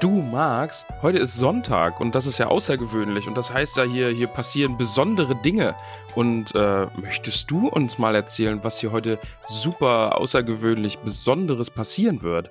Du 0.00 0.22
Max, 0.22 0.86
heute 1.02 1.18
ist 1.18 1.34
Sonntag 1.34 2.00
und 2.00 2.14
das 2.14 2.26
ist 2.26 2.38
ja 2.38 2.46
außergewöhnlich 2.46 3.26
und 3.26 3.36
das 3.36 3.52
heißt 3.52 3.78
ja 3.78 3.82
hier, 3.82 4.10
hier 4.10 4.28
passieren 4.28 4.76
besondere 4.76 5.34
Dinge. 5.42 5.74
Und 6.14 6.54
äh, 6.54 6.86
möchtest 7.00 7.50
du 7.50 7.66
uns 7.66 7.98
mal 7.98 8.14
erzählen, 8.14 8.62
was 8.62 8.78
hier 8.78 8.92
heute 8.92 9.18
super 9.48 10.16
außergewöhnlich 10.18 10.98
Besonderes 10.98 11.70
passieren 11.70 12.22
wird? 12.22 12.50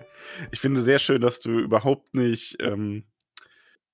Ich 0.52 0.60
finde 0.60 0.82
sehr 0.82 1.00
schön, 1.00 1.22
dass 1.22 1.40
du 1.40 1.58
überhaupt 1.58 2.16
nicht 2.16 2.58
ähm, 2.60 3.06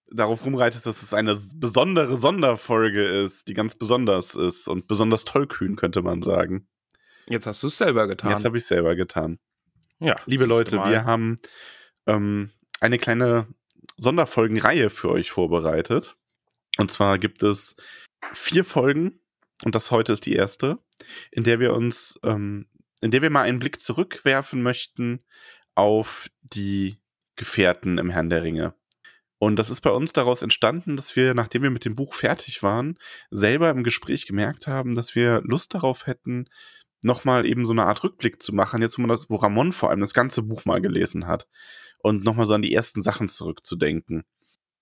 darauf 0.09 0.43
rumreitest, 0.43 0.87
dass 0.87 1.03
es 1.03 1.13
eine 1.13 1.37
besondere 1.55 2.17
Sonderfolge 2.17 3.05
ist, 3.05 3.47
die 3.47 3.53
ganz 3.53 3.75
besonders 3.75 4.33
ist 4.33 4.67
und 4.67 4.87
besonders 4.87 5.25
tollkühn, 5.25 5.75
könnte 5.75 6.01
man 6.01 6.23
sagen. 6.23 6.67
Jetzt 7.27 7.45
hast 7.45 7.61
du 7.61 7.67
es 7.67 7.77
selber 7.77 8.07
getan. 8.07 8.31
Jetzt 8.31 8.45
habe 8.45 8.57
ich 8.57 8.63
es 8.63 8.67
selber 8.67 8.95
getan. 8.95 9.37
Ja, 9.99 10.15
Liebe 10.25 10.45
Leute, 10.45 10.71
wir 10.71 11.05
haben 11.05 11.37
ähm, 12.07 12.49
eine 12.79 12.97
kleine 12.97 13.47
Sonderfolgenreihe 13.97 14.89
für 14.89 15.09
euch 15.09 15.31
vorbereitet. 15.31 16.15
Und 16.77 16.91
zwar 16.91 17.19
gibt 17.19 17.43
es 17.43 17.75
vier 18.33 18.65
Folgen, 18.65 19.19
und 19.63 19.75
das 19.75 19.91
heute 19.91 20.13
ist 20.13 20.25
die 20.25 20.35
erste, 20.35 20.79
in 21.31 21.43
der 21.43 21.59
wir 21.59 21.73
uns, 21.73 22.19
ähm, 22.23 22.67
in 23.01 23.11
der 23.11 23.21
wir 23.21 23.29
mal 23.29 23.43
einen 23.43 23.59
Blick 23.59 23.81
zurückwerfen 23.81 24.61
möchten 24.61 25.23
auf 25.75 26.27
die 26.41 26.97
Gefährten 27.35 27.97
im 27.97 28.09
Herrn 28.09 28.29
der 28.29 28.43
Ringe. 28.43 28.75
Und 29.39 29.57
das 29.57 29.69
ist 29.69 29.81
bei 29.81 29.89
uns 29.89 30.13
daraus 30.13 30.41
entstanden, 30.41 30.95
dass 30.95 31.15
wir, 31.15 31.33
nachdem 31.33 31.63
wir 31.63 31.69
mit 31.69 31.85
dem 31.85 31.95
Buch 31.95 32.13
fertig 32.13 32.63
waren, 32.63 32.97
selber 33.29 33.69
im 33.69 33.83
Gespräch 33.83 34.25
gemerkt 34.25 34.67
haben, 34.67 34.95
dass 34.95 35.15
wir 35.15 35.41
Lust 35.43 35.73
darauf 35.73 36.07
hätten, 36.07 36.45
nochmal 37.03 37.45
eben 37.45 37.65
so 37.65 37.73
eine 37.73 37.85
Art 37.85 38.03
Rückblick 38.03 38.41
zu 38.41 38.55
machen, 38.55 38.81
jetzt 38.81 38.97
wo 38.97 39.01
man 39.01 39.09
das, 39.09 39.29
wo 39.29 39.35
Ramon 39.35 39.73
vor 39.73 39.89
allem 39.89 39.99
das 39.99 40.13
ganze 40.13 40.43
Buch 40.43 40.63
mal 40.63 40.79
gelesen 40.79 41.27
hat 41.27 41.47
und 42.03 42.23
nochmal 42.23 42.45
so 42.45 42.53
an 42.53 42.61
die 42.61 42.73
ersten 42.73 43.01
Sachen 43.01 43.27
zurückzudenken. 43.27 44.23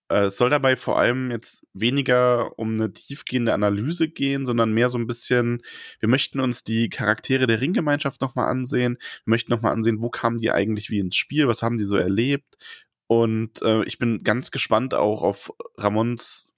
Äh, 0.10 0.26
es 0.26 0.38
soll 0.38 0.50
dabei 0.50 0.76
vor 0.76 1.00
allem 1.00 1.32
jetzt 1.32 1.66
weniger 1.74 2.58
um 2.60 2.74
eine 2.76 2.92
tiefgehende 2.92 3.54
Analyse 3.54 4.10
gehen, 4.10 4.46
sondern 4.46 4.74
mehr 4.74 4.90
so 4.90 4.98
ein 4.98 5.08
bisschen, 5.08 5.62
wir 6.00 6.10
möchten 6.10 6.40
uns 6.42 6.64
die 6.64 6.90
Charaktere 6.90 7.48
der 7.48 7.62
Ringgemeinschaft 7.62 8.22
nochmal 8.22 8.50
ansehen, 8.50 8.98
wir 9.26 9.32
möchten 9.32 9.52
nochmal 9.52 9.72
ansehen, 9.74 10.02
wo 10.02 10.10
kamen 10.10 10.38
die 10.38 10.52
eigentlich 10.52 10.90
wie 10.90 11.00
ins 11.00 11.16
Spiel, 11.16 11.48
was 11.48 11.62
haben 11.64 11.78
die 11.78 11.86
so 11.86 11.98
erlebt. 11.98 12.58
Und 13.08 13.62
äh, 13.62 13.84
ich 13.86 13.98
bin 14.00 14.24
ganz 14.24 14.52
gespannt 14.52 14.94
auch 14.94 15.22
auf 15.22 15.54
Ramons 15.78 16.50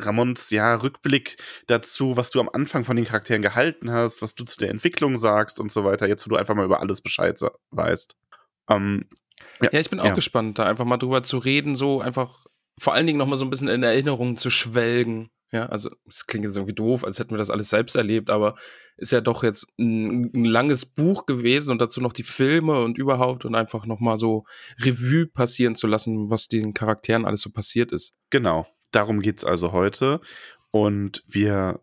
Ramons 0.00 0.50
ja 0.50 0.74
Rückblick 0.74 1.36
dazu, 1.68 2.16
was 2.16 2.30
du 2.30 2.40
am 2.40 2.48
Anfang 2.48 2.82
von 2.84 2.96
den 2.96 3.04
Charakteren 3.04 3.42
gehalten 3.42 3.92
hast, 3.92 4.22
was 4.22 4.34
du 4.34 4.44
zu 4.44 4.58
der 4.58 4.70
Entwicklung 4.70 5.16
sagst 5.16 5.60
und 5.60 5.70
so 5.70 5.84
weiter, 5.84 6.08
jetzt 6.08 6.26
wo 6.26 6.30
du 6.30 6.36
einfach 6.36 6.54
mal 6.56 6.64
über 6.64 6.80
alles 6.80 7.00
Bescheid 7.00 7.38
weißt. 7.70 8.16
Ähm, 8.70 9.08
ja, 9.62 9.70
ja, 9.72 9.80
ich 9.80 9.90
bin 9.90 10.00
auch 10.00 10.06
ja. 10.06 10.14
gespannt, 10.14 10.58
da 10.58 10.66
einfach 10.66 10.84
mal 10.84 10.96
drüber 10.96 11.22
zu 11.22 11.38
reden, 11.38 11.74
so 11.74 12.00
einfach 12.00 12.44
vor 12.78 12.94
allen 12.94 13.06
Dingen 13.06 13.18
noch 13.18 13.26
mal 13.26 13.36
so 13.36 13.44
ein 13.44 13.50
bisschen 13.50 13.68
in 13.68 13.82
Erinnerung 13.82 14.36
zu 14.36 14.50
schwelgen. 14.50 15.30
Ja, 15.50 15.66
also 15.66 15.90
es 16.06 16.26
klingt 16.26 16.44
jetzt 16.44 16.56
irgendwie 16.56 16.74
doof, 16.74 17.04
als 17.04 17.18
hätten 17.18 17.30
wir 17.30 17.38
das 17.38 17.48
alles 17.48 17.70
selbst 17.70 17.96
erlebt, 17.96 18.28
aber 18.28 18.54
ist 18.98 19.12
ja 19.12 19.22
doch 19.22 19.42
jetzt 19.42 19.66
ein, 19.78 20.30
ein 20.34 20.44
langes 20.44 20.84
Buch 20.84 21.24
gewesen 21.24 21.70
und 21.70 21.80
dazu 21.80 22.02
noch 22.02 22.12
die 22.12 22.22
Filme 22.22 22.82
und 22.82 22.98
überhaupt 22.98 23.46
und 23.46 23.54
einfach 23.54 23.86
noch 23.86 23.98
mal 23.98 24.18
so 24.18 24.44
Revue 24.80 25.26
passieren 25.26 25.74
zu 25.74 25.86
lassen, 25.86 26.28
was 26.28 26.48
den 26.48 26.74
Charakteren 26.74 27.24
alles 27.24 27.40
so 27.40 27.50
passiert 27.50 27.92
ist. 27.92 28.12
Genau, 28.28 28.66
darum 28.90 29.20
geht's 29.20 29.44
also 29.44 29.72
heute 29.72 30.20
und 30.70 31.22
wir 31.26 31.80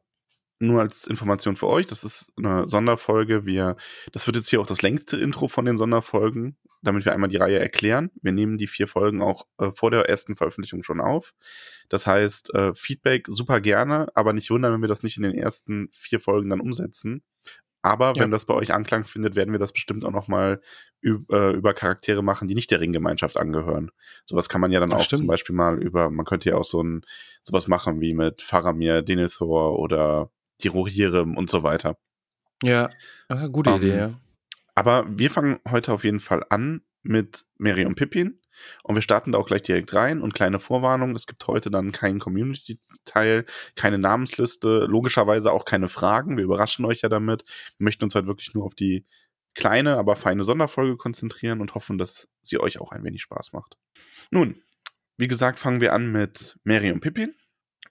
nur 0.66 0.82
als 0.82 1.08
Information 1.08 1.56
für 1.56 1.68
euch, 1.68 1.86
das 1.86 2.04
ist 2.04 2.32
eine 2.38 2.68
Sonderfolge. 2.68 3.46
Wir, 3.46 3.76
das 4.12 4.28
wird 4.28 4.38
jetzt 4.38 4.50
hier 4.50 4.62
auch 4.62 4.68
das 4.68 4.82
längste 4.82 5.18
Intro 5.18 5.48
von 5.48 5.66
den 5.66 5.78
Sonderfolgen, 5.78 6.58
damit 6.82 7.06
wir 7.06 7.14
einmal 7.14 7.30
die 7.30 7.38
Reihe 7.38 7.60
erklären. 7.60 8.12
Wir 8.22 8.32
nehmen 8.32 8.58
die 8.58 8.68
vier 8.68 8.88
Folgen 8.88 9.22
auch 9.22 9.46
äh, 9.58 9.72
vor 9.72 9.92
der 9.92 10.10
ersten 10.10 10.36
Veröffentlichung 10.36 10.84
schon 10.84 11.02
auf. 11.02 11.34
Das 11.90 12.08
heißt, 12.08 12.54
äh, 12.54 12.74
Feedback 12.76 13.28
super 13.28 13.62
gerne, 13.62 14.08
aber 14.16 14.34
nicht 14.34 14.50
wundern, 14.50 14.74
wenn 14.74 14.82
wir 14.82 14.88
das 14.88 15.04
nicht 15.04 15.18
in 15.18 15.24
den 15.24 15.36
ersten 15.36 15.90
vier 15.92 16.20
Folgen 16.20 16.50
dann 16.50 16.62
umsetzen. 16.62 17.24
Aber 17.86 18.14
ja. 18.16 18.24
wenn 18.24 18.32
das 18.32 18.46
bei 18.46 18.56
euch 18.56 18.74
Anklang 18.74 19.04
findet, 19.04 19.36
werden 19.36 19.52
wir 19.52 19.60
das 19.60 19.72
bestimmt 19.72 20.06
auch 20.06 20.12
noch 20.12 20.28
mal 20.28 20.60
äh, 21.04 21.52
über 21.54 21.76
Charaktere 21.76 22.24
machen, 22.24 22.48
die 22.48 22.56
nicht 22.56 22.72
der 22.72 22.82
Ringgemeinschaft 22.82 23.38
angehören. 23.38 23.92
Sowas 24.26 24.50
kann 24.50 24.60
man 24.60 24.72
ja 24.72 24.80
dann 24.80 24.90
das 24.90 25.02
auch 25.02 25.06
stimmt. 25.06 25.20
zum 25.20 25.28
Beispiel 25.28 25.56
mal 25.56 25.80
über, 25.80 26.10
man 26.10 26.26
könnte 26.26 26.50
ja 26.50 26.56
auch 26.56 26.64
so 26.64 26.82
ein 26.82 27.02
sowas 27.44 27.68
machen 27.68 28.02
wie 28.02 28.16
mit 28.16 28.42
Faramir, 28.42 29.04
Denethor 29.04 29.78
oder 29.78 30.32
die 30.62 30.68
Rohirrim 30.68 31.38
und 31.38 31.50
so 31.50 31.64
weiter. 31.64 31.98
Ja, 32.64 32.90
Ach, 33.28 33.52
gute 33.52 33.72
um, 33.72 33.78
Idee, 33.78 33.98
ja. 33.98 34.20
Aber 34.76 35.06
wir 35.08 35.30
fangen 35.30 35.60
heute 35.70 35.94
auf 35.94 36.04
jeden 36.04 36.20
Fall 36.20 36.44
an 36.50 36.82
mit 37.04 37.46
Mary 37.58 37.86
und 37.86 37.96
Pippin. 37.96 38.40
Und 38.84 38.96
wir 38.96 39.02
starten 39.02 39.34
da 39.34 39.38
auch 39.38 39.48
gleich 39.48 39.64
direkt 39.64 39.94
rein 39.94 40.22
und 40.22 40.34
kleine 40.34 40.60
Vorwarnung. 40.60 41.14
Es 41.16 41.28
gibt 41.28 41.46
heute 41.48 41.70
dann 41.70 41.92
keinen 41.92 42.20
Community-Teil, 42.20 43.46
keine 43.76 43.98
Namensliste, 43.98 44.86
logischerweise 44.86 45.52
auch 45.52 45.66
keine 45.66 45.88
Fragen. 45.88 46.38
Wir 46.38 46.46
überraschen 46.46 46.86
euch 46.86 47.02
ja 47.02 47.10
damit. 47.10 47.44
Wir 47.78 47.86
möchten 47.86 48.06
uns 48.06 48.16
halt 48.16 48.28
wirklich 48.28 48.54
nur 48.54 48.66
auf 48.66 48.76
die 48.76 49.06
kleine, 49.56 49.98
aber 49.98 50.16
feine 50.16 50.44
Sonderfolge 50.44 50.98
konzentrieren 50.98 51.62
und 51.62 51.76
hoffen, 51.76 51.98
dass 51.98 52.30
sie 52.42 52.60
euch 52.60 52.80
auch 52.80 52.92
ein 52.92 53.04
wenig 53.04 53.22
Spaß 53.22 53.54
macht. 53.54 53.78
Nun, 54.32 54.62
wie 55.18 55.28
gesagt, 55.28 55.60
fangen 55.60 55.82
wir 55.82 55.94
an 55.94 56.12
mit 56.12 56.58
Mary 56.64 56.92
und 56.92 57.00
Pippin. 57.00 57.34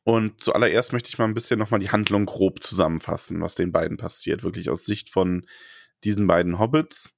Und 0.05 0.43
zuallererst 0.43 0.93
möchte 0.93 1.09
ich 1.09 1.19
mal 1.19 1.25
ein 1.25 1.35
bisschen 1.35 1.59
nochmal 1.59 1.81
die 1.81 1.91
Handlung 1.91 2.27
grob 2.27 2.63
zusammenfassen, 2.63 3.41
was 3.41 3.55
den 3.55 3.73
beiden 3.73 3.97
passiert. 3.97 4.45
Wirklich 4.45 4.69
aus 4.69 4.85
Sicht 4.85 5.11
von 5.11 5.47
diesen 6.05 6.27
beiden 6.27 6.59
Hobbits. 6.59 7.15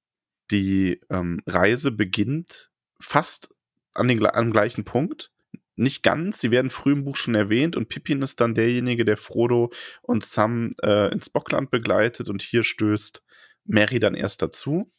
Die 0.53 1.01
ähm, 1.11 1.43
Reise 1.47 1.91
beginnt 1.91 2.71
fast 3.01 3.49
an 3.93 4.07
den, 4.07 4.25
am 4.25 4.53
gleichen 4.53 4.85
Punkt. 4.85 5.33
Nicht 5.75 6.03
ganz, 6.03 6.41
sie 6.41 6.53
werden 6.53 6.71
früh 6.71 6.93
im 6.93 7.05
Buch 7.05 7.17
schon 7.17 7.35
erwähnt 7.35 7.77
und 7.77 7.89
Pippin 7.89 8.23
ist 8.23 8.41
dann 8.41 8.55
derjenige, 8.55 9.05
der 9.05 9.19
Frodo 9.19 9.71
und 10.01 10.25
Sam 10.25 10.75
äh, 10.83 11.13
ins 11.13 11.29
Bockland 11.29 11.71
begleitet 11.71 12.31
und 12.31 12.41
hier 12.41 12.63
stößt 12.63 13.23
Mary 13.65 13.99
dann 13.99 14.15
erst 14.15 14.41
dazu. 14.41 14.91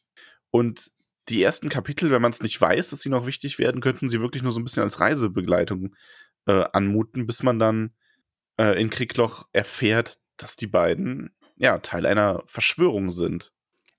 Und 0.51 0.91
die 1.29 1.41
ersten 1.41 1.69
Kapitel, 1.69 2.11
wenn 2.11 2.21
man 2.21 2.31
es 2.31 2.41
nicht 2.41 2.59
weiß, 2.59 2.89
dass 2.89 3.01
sie 3.01 3.09
noch 3.09 3.25
wichtig 3.25 3.59
werden, 3.59 3.81
könnten 3.81 4.07
sie 4.07 4.21
wirklich 4.21 4.43
nur 4.43 4.51
so 4.51 4.59
ein 4.59 4.63
bisschen 4.63 4.83
als 4.83 4.99
Reisebegleitung 4.99 5.95
äh, 6.47 6.65
anmuten, 6.73 7.27
bis 7.27 7.43
man 7.43 7.59
dann 7.59 7.91
äh, 8.59 8.79
in 8.81 8.89
Kriegloch 8.89 9.47
erfährt, 9.53 10.17
dass 10.37 10.55
die 10.55 10.67
beiden 10.67 11.31
ja 11.55 11.77
Teil 11.79 12.05
einer 12.05 12.43
Verschwörung 12.45 13.11
sind. 13.11 13.51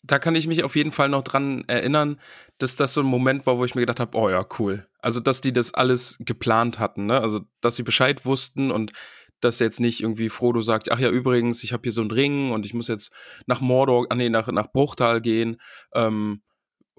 Da 0.02 0.18
kann 0.18 0.36
ich 0.36 0.46
mich 0.46 0.62
auf 0.62 0.76
jeden 0.76 0.92
Fall 0.92 1.08
noch 1.08 1.22
dran 1.22 1.64
erinnern, 1.66 2.20
dass 2.58 2.76
das 2.76 2.94
so 2.94 3.00
ein 3.00 3.06
Moment 3.06 3.46
war, 3.46 3.58
wo 3.58 3.64
ich 3.64 3.74
mir 3.74 3.82
gedacht 3.82 4.00
habe, 4.00 4.16
oh 4.16 4.30
ja, 4.30 4.46
cool. 4.58 4.86
Also, 5.00 5.20
dass 5.20 5.40
die 5.40 5.52
das 5.52 5.74
alles 5.74 6.16
geplant 6.20 6.78
hatten, 6.78 7.06
ne? 7.06 7.20
Also, 7.20 7.40
dass 7.60 7.76
sie 7.76 7.82
Bescheid 7.82 8.24
wussten 8.24 8.70
und 8.70 8.92
dass 9.40 9.58
jetzt 9.58 9.80
nicht 9.80 10.00
irgendwie 10.00 10.28
Frodo 10.28 10.62
sagt, 10.62 10.90
ach 10.90 10.98
ja, 10.98 11.10
übrigens, 11.10 11.62
ich 11.62 11.72
habe 11.72 11.82
hier 11.84 11.92
so 11.92 12.00
einen 12.00 12.10
Ring 12.10 12.50
und 12.50 12.66
ich 12.66 12.74
muss 12.74 12.88
jetzt 12.88 13.12
nach 13.46 13.60
Mordor, 13.60 14.06
ah 14.10 14.14
nee, 14.14 14.28
nach, 14.28 14.48
nach 14.48 14.72
Bruchtal 14.72 15.20
gehen. 15.20 15.60
Ähm, 15.94 16.42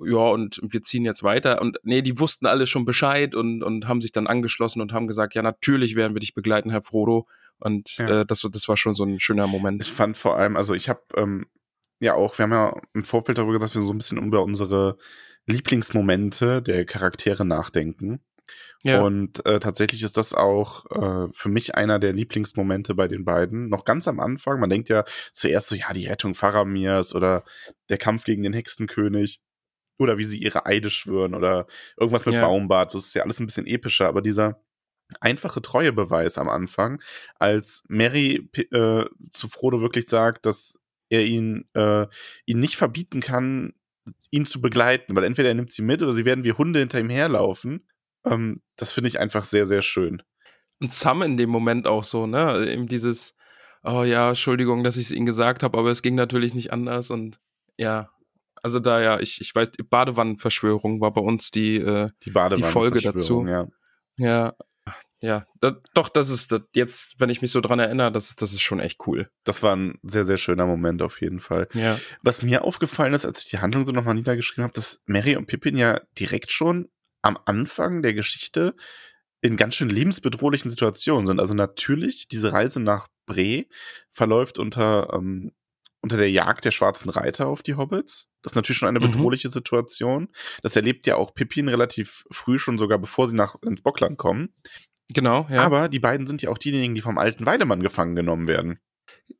ja, 0.03 0.29
und 0.29 0.59
wir 0.61 0.81
ziehen 0.81 1.05
jetzt 1.05 1.23
weiter. 1.23 1.61
Und 1.61 1.77
nee, 1.83 2.01
die 2.01 2.19
wussten 2.19 2.45
alle 2.45 2.67
schon 2.67 2.85
Bescheid 2.85 3.35
und, 3.35 3.63
und 3.63 3.87
haben 3.87 4.01
sich 4.01 4.11
dann 4.11 4.27
angeschlossen 4.27 4.81
und 4.81 4.93
haben 4.93 5.07
gesagt, 5.07 5.35
ja, 5.35 5.41
natürlich 5.41 5.95
werden 5.95 6.15
wir 6.15 6.19
dich 6.19 6.33
begleiten, 6.33 6.69
Herr 6.69 6.81
Frodo. 6.81 7.27
Und 7.59 7.97
ja. 7.97 8.21
äh, 8.21 8.25
das, 8.25 8.47
das 8.51 8.67
war 8.67 8.77
schon 8.77 8.95
so 8.95 9.03
ein 9.03 9.19
schöner 9.19 9.47
Moment. 9.47 9.81
Ich 9.81 9.91
fand 9.91 10.17
vor 10.17 10.37
allem, 10.37 10.55
also 10.55 10.73
ich 10.73 10.89
habe 10.89 11.01
ähm, 11.15 11.45
ja 11.99 12.13
auch, 12.13 12.37
wir 12.37 12.43
haben 12.43 12.51
ja 12.51 12.81
im 12.93 13.03
Vorfeld 13.03 13.37
darüber 13.37 13.53
gesagt, 13.53 13.75
wir 13.75 13.81
so 13.81 13.93
ein 13.93 13.97
bisschen 13.97 14.17
über 14.17 14.43
unsere 14.43 14.97
Lieblingsmomente 15.45 16.61
der 16.61 16.85
Charaktere 16.85 17.45
nachdenken. 17.45 18.21
Ja. 18.83 19.01
Und 19.01 19.45
äh, 19.45 19.59
tatsächlich 19.59 20.03
ist 20.03 20.17
das 20.17 20.33
auch 20.33 20.85
äh, 20.91 21.27
für 21.33 21.49
mich 21.49 21.75
einer 21.75 21.99
der 21.99 22.13
Lieblingsmomente 22.13 22.95
bei 22.95 23.07
den 23.07 23.25
beiden. 23.25 23.69
Noch 23.69 23.85
ganz 23.85 24.07
am 24.07 24.19
Anfang, 24.19 24.59
man 24.59 24.69
denkt 24.69 24.89
ja 24.89 25.03
zuerst 25.33 25.69
so, 25.69 25.75
ja, 25.75 25.93
die 25.93 26.07
Rettung 26.07 26.33
Faramirs 26.33 27.13
oder 27.13 27.43
der 27.89 27.97
Kampf 27.97 28.23
gegen 28.23 28.43
den 28.43 28.53
Hexenkönig 28.53 29.41
oder 29.99 30.17
wie 30.17 30.23
sie 30.23 30.39
ihre 30.39 30.65
Eide 30.65 30.89
schwören 30.89 31.35
oder 31.35 31.67
irgendwas 31.97 32.25
mit 32.25 32.35
ja. 32.35 32.41
Baumbart. 32.41 32.95
Das 32.95 33.05
ist 33.05 33.13
ja 33.13 33.23
alles 33.23 33.39
ein 33.39 33.45
bisschen 33.45 33.67
epischer, 33.67 34.07
aber 34.07 34.21
dieser 34.21 34.61
einfache 35.19 35.61
Treuebeweis 35.61 36.37
am 36.37 36.49
Anfang, 36.49 37.01
als 37.35 37.83
Mary 37.87 38.49
äh, 38.71 39.05
zu 39.31 39.49
Frodo 39.49 39.81
wirklich 39.81 40.07
sagt, 40.07 40.45
dass 40.45 40.79
er 41.09 41.25
ihn, 41.25 41.67
äh, 41.73 42.05
ihn 42.45 42.59
nicht 42.59 42.77
verbieten 42.77 43.19
kann, 43.19 43.73
ihn 44.31 44.45
zu 44.45 44.61
begleiten, 44.61 45.15
weil 45.15 45.23
entweder 45.23 45.49
er 45.49 45.55
nimmt 45.55 45.71
sie 45.71 45.81
mit 45.81 46.01
oder 46.01 46.13
sie 46.13 46.25
werden 46.25 46.43
wie 46.43 46.53
Hunde 46.53 46.79
hinter 46.79 46.99
ihm 46.99 47.09
herlaufen. 47.09 47.87
Ähm, 48.25 48.61
das 48.75 48.91
finde 48.91 49.09
ich 49.09 49.19
einfach 49.19 49.43
sehr, 49.43 49.65
sehr 49.65 49.81
schön. 49.81 50.21
Und 50.79 50.93
Sam 50.93 51.23
in 51.23 51.37
dem 51.37 51.49
Moment 51.49 51.87
auch 51.87 52.03
so, 52.03 52.25
ne? 52.25 52.67
Eben 52.69 52.87
dieses, 52.87 53.35
oh 53.83 54.03
ja, 54.03 54.29
Entschuldigung, 54.29 54.83
dass 54.83 54.97
ich 54.97 55.07
es 55.07 55.11
ihnen 55.11 55.25
gesagt 55.25 55.63
habe, 55.63 55.77
aber 55.77 55.89
es 55.89 56.01
ging 56.01 56.15
natürlich 56.15 56.53
nicht 56.53 56.71
anders 56.71 57.11
und 57.11 57.39
ja, 57.77 58.11
also 58.63 58.79
da 58.79 59.01
ja, 59.01 59.19
ich, 59.19 59.41
ich 59.41 59.53
weiß, 59.53 59.71
Badewannenverschwörung 59.89 61.01
war 61.01 61.11
bei 61.13 61.21
uns 61.21 61.51
die, 61.51 61.77
äh, 61.77 62.09
die, 62.23 62.33
die 62.55 62.63
Folge 62.63 63.01
dazu. 63.01 63.45
Ja. 63.45 63.67
ja, 64.17 64.53
ja, 65.21 65.45
da, 65.59 65.75
doch, 65.93 66.07
das 66.07 66.29
ist 66.29 66.51
das, 66.53 66.61
jetzt, 66.73 67.19
wenn 67.19 67.29
ich 67.29 67.41
mich 67.41 67.51
so 67.51 67.59
dran 67.59 67.79
erinnere, 67.79 68.11
das, 68.11 68.35
das 68.35 68.53
ist 68.53 68.61
schon 68.61 68.79
echt 68.79 69.05
cool. 69.05 69.29
Das 69.43 69.63
war 69.63 69.75
ein 69.75 69.99
sehr, 70.01 70.23
sehr 70.23 70.37
schöner 70.37 70.65
Moment 70.65 71.01
auf 71.03 71.19
jeden 71.19 71.41
Fall. 71.41 71.67
Ja. 71.73 71.99
Was 72.21 72.41
mir 72.41 72.63
aufgefallen 72.63 73.13
ist, 73.13 73.25
als 73.25 73.43
ich 73.43 73.49
die 73.49 73.59
Handlung 73.59 73.85
so 73.85 73.91
nochmal 73.91 74.15
niedergeschrieben 74.15 74.63
habe, 74.63 74.73
dass 74.73 75.01
Mary 75.05 75.35
und 75.35 75.47
Pippin 75.47 75.75
ja 75.75 75.99
direkt 76.17 76.51
schon 76.51 76.87
am 77.21 77.37
Anfang 77.45 78.01
der 78.01 78.13
Geschichte 78.13 78.75
in 79.41 79.57
ganz 79.57 79.75
schön 79.75 79.89
lebensbedrohlichen 79.89 80.69
Situationen 80.69 81.27
sind. 81.27 81.39
Also 81.39 81.53
natürlich, 81.53 82.29
diese 82.29 82.53
Reise 82.53 82.79
nach 82.79 83.07
Bre 83.25 83.65
verläuft 84.11 84.57
unter, 84.57 85.13
ähm, 85.13 85.51
unter 86.01 86.17
der 86.17 86.31
Jagd 86.31 86.65
der 86.65 86.71
schwarzen 86.71 87.09
Reiter 87.09 87.47
auf 87.47 87.61
die 87.61 87.75
Hobbits. 87.75 88.29
Das 88.41 88.53
ist 88.53 88.55
natürlich 88.55 88.77
schon 88.77 88.87
eine 88.87 88.99
mhm. 88.99 89.11
bedrohliche 89.11 89.49
mhm. 89.49 89.53
Situation. 89.53 90.29
Das 90.63 90.75
erlebt 90.75 91.05
ja 91.05 91.15
auch 91.15 91.33
Pippin 91.33 91.67
relativ 91.67 92.25
früh 92.31 92.57
schon, 92.57 92.77
sogar 92.77 92.97
bevor 92.97 93.27
sie 93.27 93.35
nach 93.35 93.55
ins 93.65 93.81
Bockland 93.81 94.17
kommen. 94.17 94.53
Genau, 95.09 95.47
ja. 95.49 95.63
Aber 95.63 95.89
die 95.89 95.99
beiden 95.99 96.27
sind 96.27 96.41
ja 96.41 96.49
auch 96.49 96.57
diejenigen, 96.57 96.95
die 96.95 97.01
vom 97.01 97.17
alten 97.17 97.45
Weidemann 97.45 97.81
gefangen 97.81 98.15
genommen 98.15 98.47
werden. 98.47 98.79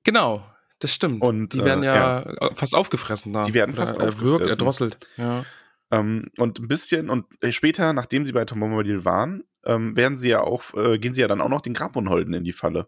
Genau, 0.04 0.44
das 0.80 0.94
stimmt. 0.94 1.22
Und 1.22 1.54
die 1.54 1.64
werden 1.64 1.84
äh, 1.84 1.88
ja, 1.88 2.24
ja, 2.42 2.56
fast 2.56 2.74
aufgefressen 2.74 3.34
da. 3.34 3.42
Die 3.42 3.54
werden 3.54 3.76
fast 3.76 3.98
Oder 3.98 4.08
aufgefressen. 4.08 4.40
Wirkt, 4.40 4.48
erdrosselt. 4.48 5.08
Ja. 5.18 5.46
Ähm, 5.92 6.26
und 6.38 6.60
ein 6.60 6.68
bisschen, 6.68 7.10
und 7.10 7.26
später, 7.50 7.94
nachdem 7.94 8.26
sie 8.26 8.32
bei 8.32 8.46
Tom 8.46 8.60
Bombadil 8.60 9.06
waren, 9.06 9.44
ähm, 9.66 9.96
werden 9.96 10.18
sie 10.18 10.30
ja 10.30 10.42
auch, 10.42 10.74
äh, 10.74 10.98
gehen 10.98 11.14
sie 11.14 11.22
ja 11.22 11.28
dann 11.28 11.42
auch 11.42 11.50
noch 11.50 11.62
den 11.62 11.74
Grabunholden 11.74 12.34
in 12.34 12.44
die 12.44 12.54
Falle. 12.54 12.88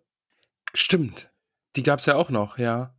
Stimmt. 0.74 1.32
Die 1.76 1.84
gab 1.84 2.00
es 2.00 2.06
ja 2.06 2.16
auch 2.16 2.30
noch, 2.30 2.58
ja. 2.58 2.96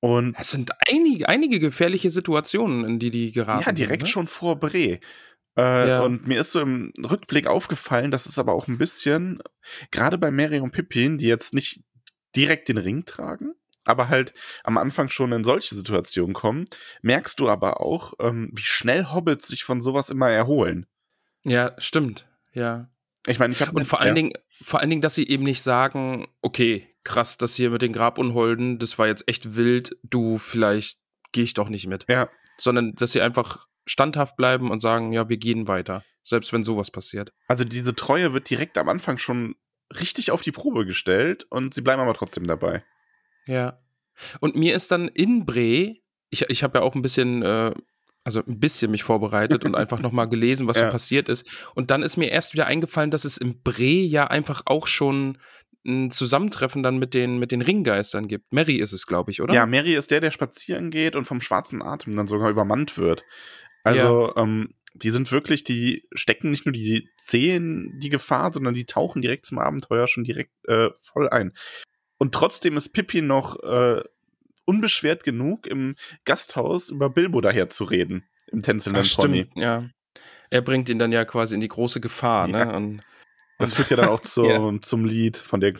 Und 0.00 0.34
es 0.38 0.50
sind 0.50 0.70
einige, 0.88 1.28
einige 1.28 1.58
gefährliche 1.58 2.10
Situationen, 2.10 2.84
in 2.84 2.98
die 2.98 3.10
die 3.10 3.32
geraten. 3.32 3.64
Ja, 3.66 3.72
direkt 3.72 4.02
sind, 4.02 4.08
ne? 4.08 4.12
schon 4.12 4.26
vor 4.26 4.58
Bre. 4.58 4.98
Äh, 5.56 5.88
ja. 5.88 6.00
Und 6.00 6.26
mir 6.26 6.40
ist 6.40 6.52
so 6.52 6.60
im 6.60 6.92
Rückblick 6.98 7.46
aufgefallen, 7.46 8.10
dass 8.10 8.26
es 8.26 8.38
aber 8.38 8.54
auch 8.54 8.66
ein 8.66 8.78
bisschen, 8.78 9.42
gerade 9.90 10.16
bei 10.16 10.30
Mary 10.30 10.60
und 10.60 10.70
Pippin, 10.70 11.18
die 11.18 11.26
jetzt 11.26 11.52
nicht 11.52 11.82
direkt 12.34 12.68
den 12.68 12.78
Ring 12.78 13.04
tragen, 13.04 13.52
aber 13.84 14.08
halt 14.08 14.32
am 14.64 14.78
Anfang 14.78 15.10
schon 15.10 15.32
in 15.32 15.44
solche 15.44 15.74
Situationen 15.74 16.32
kommen, 16.32 16.66
merkst 17.02 17.38
du 17.40 17.48
aber 17.48 17.80
auch, 17.80 18.14
ähm, 18.20 18.50
wie 18.52 18.62
schnell 18.62 19.06
Hobbits 19.06 19.48
sich 19.48 19.64
von 19.64 19.80
sowas 19.80 20.10
immer 20.10 20.30
erholen. 20.30 20.86
Ja, 21.44 21.74
stimmt. 21.78 22.26
Ja. 22.52 22.88
Ich 23.26 23.38
meine, 23.38 23.52
ich 23.52 23.60
habe 23.60 23.72
und 23.72 23.84
vor 23.84 24.00
allen 24.00 24.08
ja. 24.08 24.14
Dingen, 24.14 24.32
vor 24.48 24.80
allen 24.80 24.90
Dingen, 24.90 25.02
dass 25.02 25.14
sie 25.14 25.26
eben 25.26 25.44
nicht 25.44 25.62
sagen, 25.62 26.26
okay, 26.40 26.89
krass, 27.04 27.38
das 27.38 27.54
hier 27.54 27.70
mit 27.70 27.82
den 27.82 27.92
Grabunholden, 27.92 28.78
das 28.78 28.98
war 28.98 29.06
jetzt 29.06 29.26
echt 29.28 29.56
wild, 29.56 29.96
du 30.02 30.38
vielleicht 30.38 30.98
gehe 31.32 31.44
ich 31.44 31.54
doch 31.54 31.68
nicht 31.68 31.86
mit. 31.86 32.06
Ja. 32.08 32.28
Sondern 32.58 32.94
dass 32.94 33.12
sie 33.12 33.22
einfach 33.22 33.66
standhaft 33.86 34.36
bleiben 34.36 34.70
und 34.70 34.80
sagen, 34.80 35.12
ja, 35.12 35.28
wir 35.28 35.38
gehen 35.38 35.68
weiter, 35.68 36.04
selbst 36.22 36.52
wenn 36.52 36.62
sowas 36.62 36.90
passiert. 36.90 37.32
Also 37.48 37.64
diese 37.64 37.94
Treue 37.94 38.32
wird 38.32 38.50
direkt 38.50 38.78
am 38.78 38.88
Anfang 38.88 39.18
schon 39.18 39.56
richtig 39.98 40.30
auf 40.30 40.42
die 40.42 40.52
Probe 40.52 40.86
gestellt 40.86 41.46
und 41.50 41.74
sie 41.74 41.82
bleiben 41.82 42.02
aber 42.02 42.14
trotzdem 42.14 42.46
dabei. 42.46 42.84
Ja. 43.46 43.80
Und 44.40 44.54
mir 44.54 44.74
ist 44.74 44.92
dann 44.92 45.08
in 45.08 45.46
Bre, 45.46 45.96
ich, 46.28 46.42
ich 46.48 46.62
habe 46.62 46.78
ja 46.78 46.84
auch 46.84 46.94
ein 46.94 47.02
bisschen, 47.02 47.42
äh, 47.42 47.74
also 48.22 48.42
ein 48.46 48.60
bisschen 48.60 48.90
mich 48.90 49.02
vorbereitet 49.02 49.64
und 49.64 49.74
einfach 49.74 50.00
nochmal 50.00 50.28
gelesen, 50.30 50.66
was 50.66 50.78
ja. 50.78 50.84
so 50.84 50.90
passiert 50.90 51.28
ist. 51.28 51.48
Und 51.74 51.90
dann 51.90 52.02
ist 52.02 52.16
mir 52.16 52.30
erst 52.30 52.52
wieder 52.52 52.66
eingefallen, 52.66 53.10
dass 53.10 53.24
es 53.24 53.38
in 53.38 53.62
Bre 53.62 53.84
ja 53.84 54.26
einfach 54.26 54.62
auch 54.66 54.86
schon 54.86 55.38
ein 55.86 56.10
Zusammentreffen 56.10 56.82
dann 56.82 56.98
mit 56.98 57.14
den, 57.14 57.38
mit 57.38 57.52
den 57.52 57.62
Ringgeistern 57.62 58.28
gibt. 58.28 58.52
Mary 58.52 58.76
ist 58.76 58.92
es, 58.92 59.06
glaube 59.06 59.30
ich, 59.30 59.40
oder? 59.40 59.54
Ja, 59.54 59.66
Mary 59.66 59.94
ist 59.94 60.10
der, 60.10 60.20
der 60.20 60.30
spazieren 60.30 60.90
geht 60.90 61.16
und 61.16 61.24
vom 61.24 61.40
schwarzen 61.40 61.82
Atem 61.82 62.16
dann 62.16 62.28
sogar 62.28 62.50
übermannt 62.50 62.98
wird. 62.98 63.24
Also, 63.82 64.32
ja. 64.34 64.42
ähm, 64.42 64.74
die 64.94 65.10
sind 65.10 65.30
wirklich, 65.32 65.64
die 65.64 66.06
stecken 66.12 66.50
nicht 66.50 66.66
nur 66.66 66.72
die 66.72 67.08
Zehen 67.16 67.98
die 67.98 68.10
Gefahr, 68.10 68.52
sondern 68.52 68.74
die 68.74 68.84
tauchen 68.84 69.22
direkt 69.22 69.46
zum 69.46 69.58
Abenteuer 69.58 70.06
schon 70.06 70.24
direkt 70.24 70.52
äh, 70.66 70.90
voll 70.98 71.28
ein. 71.28 71.52
Und 72.18 72.34
trotzdem 72.34 72.76
ist 72.76 72.90
Pippi 72.90 73.22
noch 73.22 73.62
äh, 73.62 74.02
unbeschwert 74.64 75.24
genug, 75.24 75.66
im 75.66 75.94
Gasthaus 76.24 76.90
über 76.90 77.08
Bilbo 77.08 77.40
daher 77.40 77.68
zu 77.68 77.84
reden, 77.84 78.24
im 78.48 78.62
tänzelnden 78.62 79.04
Ach, 79.06 79.16
Pony. 79.16 79.46
Stimmt, 79.50 79.56
ja. 79.56 79.88
Er 80.50 80.62
bringt 80.62 80.88
ihn 80.90 80.98
dann 80.98 81.12
ja 81.12 81.24
quasi 81.24 81.54
in 81.54 81.60
die 81.60 81.68
große 81.68 82.00
Gefahr, 82.00 82.48
ne? 82.48 82.58
ja. 82.58 82.64
ne? 82.66 82.76
Und, 82.76 83.02
das 83.60 83.74
führt 83.74 83.90
ja 83.90 83.96
dann 83.96 84.08
auch 84.08 84.20
zu, 84.20 84.44
ja. 84.44 84.72
zum 84.80 85.04
Lied 85.04 85.36
von 85.36 85.60
der 85.60 85.74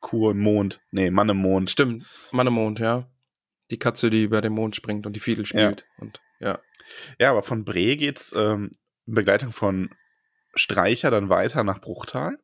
Kuh 0.00 0.30
im 0.30 0.40
Mond. 0.40 0.80
Nee, 0.90 1.10
Mann 1.10 1.28
im 1.28 1.38
Mond. 1.38 1.70
Stimmt, 1.70 2.06
Mann 2.30 2.46
im 2.46 2.54
Mond, 2.54 2.78
ja. 2.78 3.08
Die 3.70 3.78
Katze, 3.78 4.10
die 4.10 4.24
über 4.24 4.40
den 4.40 4.52
Mond 4.52 4.76
springt 4.76 5.06
und 5.06 5.14
die 5.14 5.20
Fiedel 5.20 5.46
spielt. 5.46 5.80
Ja. 5.80 6.02
Und 6.02 6.20
ja. 6.40 6.58
Ja, 7.18 7.30
aber 7.30 7.42
von 7.42 7.64
Bre 7.64 7.96
geht's 7.96 8.34
ähm, 8.36 8.70
in 9.06 9.14
Begleitung 9.14 9.52
von 9.52 9.90
Streicher 10.54 11.10
dann 11.10 11.28
weiter 11.28 11.64
nach 11.64 11.80
Bruchtal. 11.80 12.38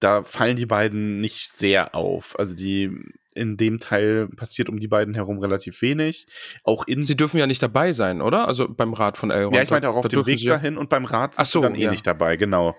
Da 0.00 0.22
fallen 0.22 0.56
die 0.56 0.66
beiden 0.66 1.20
nicht 1.20 1.52
sehr 1.52 1.94
auf. 1.94 2.38
Also 2.38 2.56
die 2.56 2.90
in 3.34 3.56
dem 3.56 3.78
Teil 3.78 4.28
passiert 4.28 4.68
um 4.68 4.78
die 4.78 4.88
beiden 4.88 5.14
herum 5.14 5.38
relativ 5.38 5.80
wenig. 5.82 6.26
Auch 6.64 6.86
in 6.86 7.02
sie 7.02 7.16
dürfen 7.16 7.38
ja 7.38 7.46
nicht 7.46 7.62
dabei 7.62 7.92
sein, 7.92 8.20
oder? 8.20 8.46
Also 8.46 8.68
beim 8.68 8.92
Rat 8.92 9.16
von 9.16 9.30
Elrond. 9.30 9.56
Ja, 9.56 9.62
ich 9.62 9.70
meinte 9.70 9.88
auch 9.88 9.96
auf 9.96 10.08
dem 10.08 10.26
Weg 10.26 10.44
dahin 10.44 10.76
und 10.76 10.88
beim 10.88 11.04
Rat 11.04 11.34
sind 11.34 11.46
so, 11.46 11.60
sie 11.60 11.64
dann 11.64 11.74
eh 11.74 11.88
nicht 11.88 12.06
dabei, 12.06 12.36
genau. 12.36 12.76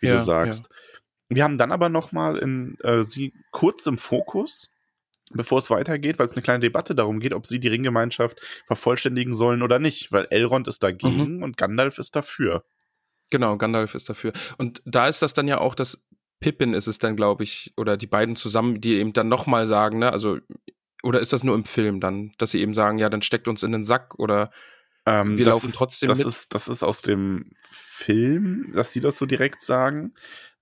Wie 0.00 0.08
ja, 0.08 0.16
du 0.16 0.22
sagst. 0.22 0.68
Ja. 0.68 0.76
Wir 1.36 1.44
haben 1.44 1.58
dann 1.58 1.70
aber 1.70 1.88
noch 1.88 2.10
mal 2.12 2.36
in 2.38 2.76
äh, 2.80 3.04
sie 3.04 3.32
kurz 3.52 3.86
im 3.86 3.98
Fokus 3.98 4.70
bevor 5.30 5.58
es 5.58 5.70
weitergeht, 5.70 6.18
weil 6.18 6.26
es 6.26 6.32
eine 6.32 6.42
kleine 6.42 6.60
Debatte 6.60 6.94
darum 6.94 7.20
geht, 7.20 7.34
ob 7.34 7.46
sie 7.46 7.60
die 7.60 7.68
Ringgemeinschaft 7.68 8.40
vervollständigen 8.66 9.32
sollen 9.34 9.62
oder 9.62 9.78
nicht, 9.78 10.12
weil 10.12 10.26
Elrond 10.30 10.68
ist 10.68 10.82
dagegen 10.82 11.36
mhm. 11.36 11.42
und 11.42 11.56
Gandalf 11.56 11.98
ist 11.98 12.16
dafür. 12.16 12.64
Genau, 13.30 13.56
Gandalf 13.56 13.94
ist 13.94 14.08
dafür. 14.08 14.32
Und 14.58 14.82
da 14.84 15.06
ist 15.06 15.22
das 15.22 15.32
dann 15.32 15.46
ja 15.46 15.58
auch, 15.58 15.74
dass 15.74 16.04
Pippin 16.40 16.74
ist 16.74 16.88
es 16.88 16.98
dann, 16.98 17.16
glaube 17.16 17.44
ich, 17.44 17.72
oder 17.76 17.96
die 17.96 18.06
beiden 18.06 18.34
zusammen, 18.34 18.80
die 18.80 18.94
eben 18.94 19.12
dann 19.12 19.28
nochmal 19.28 19.66
sagen, 19.66 19.98
ne, 19.98 20.12
also, 20.12 20.38
oder 21.02 21.20
ist 21.20 21.32
das 21.32 21.44
nur 21.44 21.54
im 21.54 21.64
Film 21.64 22.00
dann, 22.00 22.32
dass 22.38 22.50
sie 22.50 22.60
eben 22.60 22.74
sagen, 22.74 22.98
ja, 22.98 23.08
dann 23.08 23.22
steckt 23.22 23.46
uns 23.46 23.62
in 23.62 23.72
den 23.72 23.84
Sack 23.84 24.18
oder 24.18 24.50
ähm, 25.10 25.38
wir 25.38 25.46
laufen 25.46 25.66
ist, 25.66 25.74
trotzdem 25.74 26.08
das 26.08 26.18
mit? 26.18 26.26
Ist, 26.26 26.54
das 26.54 26.68
ist 26.68 26.82
aus 26.82 27.02
dem 27.02 27.50
Film, 27.62 28.72
dass 28.74 28.90
die 28.90 29.00
das 29.00 29.18
so 29.18 29.26
direkt 29.26 29.62
sagen 29.62 30.14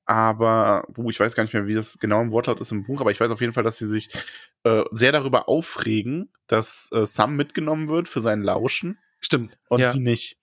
aber 0.09 0.89
uh, 0.97 1.11
ich 1.11 1.21
weiß 1.21 1.35
gar 1.35 1.43
nicht 1.43 1.53
mehr, 1.53 1.67
wie 1.67 1.75
das 1.75 1.99
genau 1.99 2.23
im 2.23 2.33
Wortlaut 2.33 2.63
ist 2.63 2.73
im 2.73 2.83
Buch, 2.83 3.03
aber 3.03 3.11
ich 3.11 3.21
weiß 3.21 3.31
auf 3.31 3.43
jeden 3.43 3.53
Fall, 3.53 3.63
dass 3.63 3.77
sie 3.77 3.87
sich 3.87 4.09
äh, 4.65 4.83
sehr 4.91 5.13
darüber 5.13 5.51
aufregen, 5.51 6.33
dass 6.47 6.89
äh, 6.93 7.05
Sam 7.05 7.37
mitgenommen 7.37 7.89
wird 7.89 8.09
für 8.09 8.23
sein 8.23 8.41
Lauschen. 8.41 8.99
Stimmt. 9.21 9.59
Und 9.69 9.81
ja. 9.81 9.91
sie 9.91 10.01
nicht. 10.01 10.39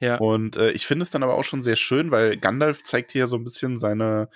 Ja. 0.00 0.18
Und 0.18 0.58
äh, 0.58 0.70
ich 0.72 0.86
finde 0.86 1.04
es 1.04 1.10
dann 1.10 1.22
aber 1.22 1.34
auch 1.34 1.44
schon 1.44 1.62
sehr 1.62 1.76
schön, 1.76 2.10
weil 2.10 2.36
Gandalf 2.36 2.82
zeigt 2.82 3.10
hier 3.10 3.26
so 3.26 3.38
ein 3.38 3.44
bisschen 3.44 3.78
seine, 3.78 4.28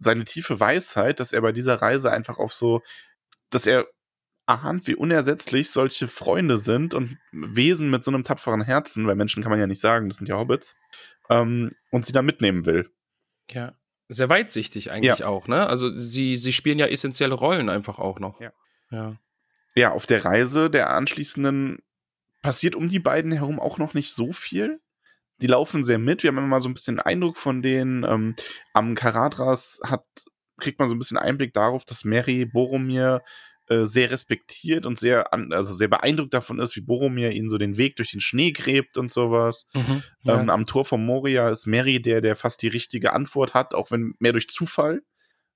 seine 0.00 0.24
tiefe 0.24 0.58
Weisheit, 0.58 1.20
dass 1.20 1.34
er 1.34 1.42
bei 1.42 1.52
dieser 1.52 1.74
Reise 1.74 2.10
einfach 2.10 2.38
auf 2.38 2.54
so, 2.54 2.80
dass 3.50 3.66
er 3.66 3.86
ahnt, 4.46 4.86
wie 4.86 4.94
unersetzlich 4.94 5.70
solche 5.70 6.08
Freunde 6.08 6.58
sind 6.58 6.94
und 6.94 7.18
Wesen 7.32 7.90
mit 7.90 8.02
so 8.02 8.10
einem 8.10 8.22
tapferen 8.22 8.62
Herzen, 8.62 9.06
weil 9.06 9.14
Menschen 9.14 9.42
kann 9.42 9.50
man 9.50 9.60
ja 9.60 9.66
nicht 9.66 9.80
sagen, 9.80 10.08
das 10.08 10.18
sind 10.18 10.28
ja 10.28 10.36
Hobbits, 10.36 10.74
ähm, 11.30 11.70
und 11.90 12.04
sie 12.04 12.12
da 12.12 12.22
mitnehmen 12.22 12.66
will. 12.66 12.90
Ja 13.50 13.74
sehr 14.14 14.28
weitsichtig 14.28 14.90
eigentlich 14.90 15.20
ja. 15.20 15.26
auch, 15.26 15.48
ne? 15.48 15.66
Also 15.66 15.98
sie, 15.98 16.36
sie 16.36 16.52
spielen 16.52 16.78
ja 16.78 16.86
essentielle 16.86 17.34
Rollen 17.34 17.68
einfach 17.68 17.98
auch 17.98 18.18
noch. 18.18 18.40
Ja. 18.40 18.52
ja. 18.90 19.16
Ja, 19.74 19.92
auf 19.92 20.06
der 20.06 20.24
Reise 20.24 20.68
der 20.68 20.90
anschließenden 20.90 21.78
passiert 22.42 22.76
um 22.76 22.88
die 22.88 22.98
beiden 22.98 23.32
herum 23.32 23.58
auch 23.58 23.78
noch 23.78 23.94
nicht 23.94 24.12
so 24.12 24.32
viel. 24.32 24.80
Die 25.40 25.46
laufen 25.46 25.82
sehr 25.82 25.98
mit. 25.98 26.22
Wir 26.22 26.28
haben 26.28 26.38
immer 26.38 26.46
mal 26.46 26.60
so 26.60 26.68
ein 26.68 26.74
bisschen 26.74 27.00
Eindruck 27.00 27.36
von 27.36 27.62
denen. 27.62 28.04
Ähm, 28.04 28.36
am 28.74 28.94
Karadras 28.94 29.80
hat, 29.84 30.04
kriegt 30.58 30.78
man 30.78 30.88
so 30.88 30.94
ein 30.94 30.98
bisschen 30.98 31.16
Einblick 31.16 31.54
darauf, 31.54 31.84
dass 31.84 32.04
Mary 32.04 32.44
Boromir 32.44 33.22
äh, 33.68 33.84
sehr 33.86 34.10
respektiert 34.10 34.86
und 34.86 34.98
sehr, 34.98 35.32
an, 35.32 35.52
also 35.52 35.72
sehr 35.72 35.88
beeindruckt 35.88 36.34
davon 36.34 36.58
ist, 36.58 36.74
wie 36.76 36.80
Boromir 36.80 37.30
ihnen 37.32 37.48
so 37.50 37.58
den 37.58 37.76
Weg 37.76 37.96
durch 37.96 38.10
den 38.10 38.20
Schnee 38.20 38.52
gräbt 38.52 38.98
und 38.98 39.10
sowas. 39.12 39.66
Mhm, 39.74 40.02
ja. 40.22 40.40
Ähm, 40.40 40.50
am 40.50 40.66
Tor 40.66 40.84
von 40.84 41.04
Moria 41.04 41.48
ist 41.50 41.66
Mary 41.66 42.00
der, 42.02 42.20
der 42.20 42.36
fast 42.36 42.62
die 42.62 42.68
richtige 42.68 43.12
Antwort 43.12 43.54
hat, 43.54 43.74
auch 43.74 43.90
wenn 43.90 44.14
mehr 44.18 44.32
durch 44.32 44.48
Zufall. 44.48 45.02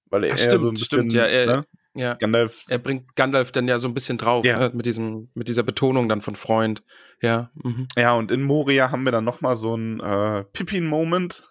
Weil 0.08 0.22
er 0.22 0.34
Ach, 0.34 0.38
stimmt, 0.38 0.60
so 0.60 0.68
ein 0.68 0.74
bisschen, 0.74 0.86
stimmt, 0.86 1.12
ja, 1.14 1.24
er- 1.24 1.46
ne? 1.46 1.64
ja. 1.94 2.14
Gandalf 2.14 2.66
Er 2.68 2.78
bringt 2.78 3.16
Gandalf 3.16 3.50
dann 3.50 3.66
ja 3.66 3.80
so 3.80 3.88
ein 3.88 3.94
bisschen 3.94 4.18
drauf, 4.18 4.44
Ja. 4.44 4.60
ne? 4.60 4.70
mit, 4.72 4.86
diesem, 4.86 5.30
mit 5.34 5.48
dieser 5.48 5.64
Betonung 5.64 6.08
dann 6.08 6.20
von 6.22 6.36
Freund. 6.36 6.84
Ja. 7.20 7.50
Mhm. 7.64 7.88
Ja, 7.98 8.12
und 8.14 8.30
in 8.30 8.42
Moria 8.44 8.92
haben 8.92 9.02
wir 9.04 9.10
dann 9.10 9.24
noch 9.24 9.40
mal 9.40 9.56
so 9.56 9.74
einen 9.74 9.98
äh, 9.98 10.44
Pippin-Moment. 10.52 11.42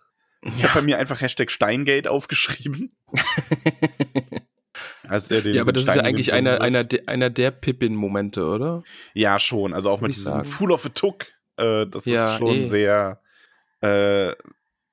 Ich 0.58 0.64
habe 0.64 0.76
bei 0.76 0.82
mir 0.84 1.00
einfach 1.00 1.20
Hashtag 1.20 1.52
Steingate 1.52 2.10
aufgeschrieben. 2.10 2.94
Als 5.10 5.30
er 5.32 5.42
den 5.42 5.56
ja, 5.56 5.62
aber 5.62 5.72
das 5.74 5.84
ist 5.84 5.88
ja 5.88 5.94
Stein 5.94 6.06
eigentlich 6.06 6.34
einer, 6.34 6.62
einer, 6.62 6.84
de, 6.84 7.06
einer 7.08 7.30
der 7.30 7.52
Pippin-Momente, 7.52 8.46
oder? 8.46 8.84
Ja, 9.14 9.40
schon. 9.40 9.74
Also 9.74 9.90
auch 9.90 10.02
mit 10.02 10.10
Würd 10.10 10.12
ich 10.12 10.18
diesem 10.18 10.32
sagen. 10.34 10.46
Fool 10.46 10.72
of 10.72 10.86
a 10.86 10.90
Took. 10.90 11.28
Äh, 11.58 11.86
das 11.88 12.06
Ja, 12.06 12.32
ist 12.34 12.38
schon 12.40 12.50
eh. 12.50 12.66
sehr, 12.66 13.22
äh, 13.82 14.34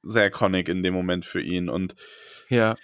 sehr 0.02 0.26
iconic 0.26 0.68
in 0.68 0.82
dem 0.82 0.94
Moment 0.94 1.24
für 1.24 1.40
ihn. 1.40 1.68
Und 1.68 1.94
Ja. 2.48 2.76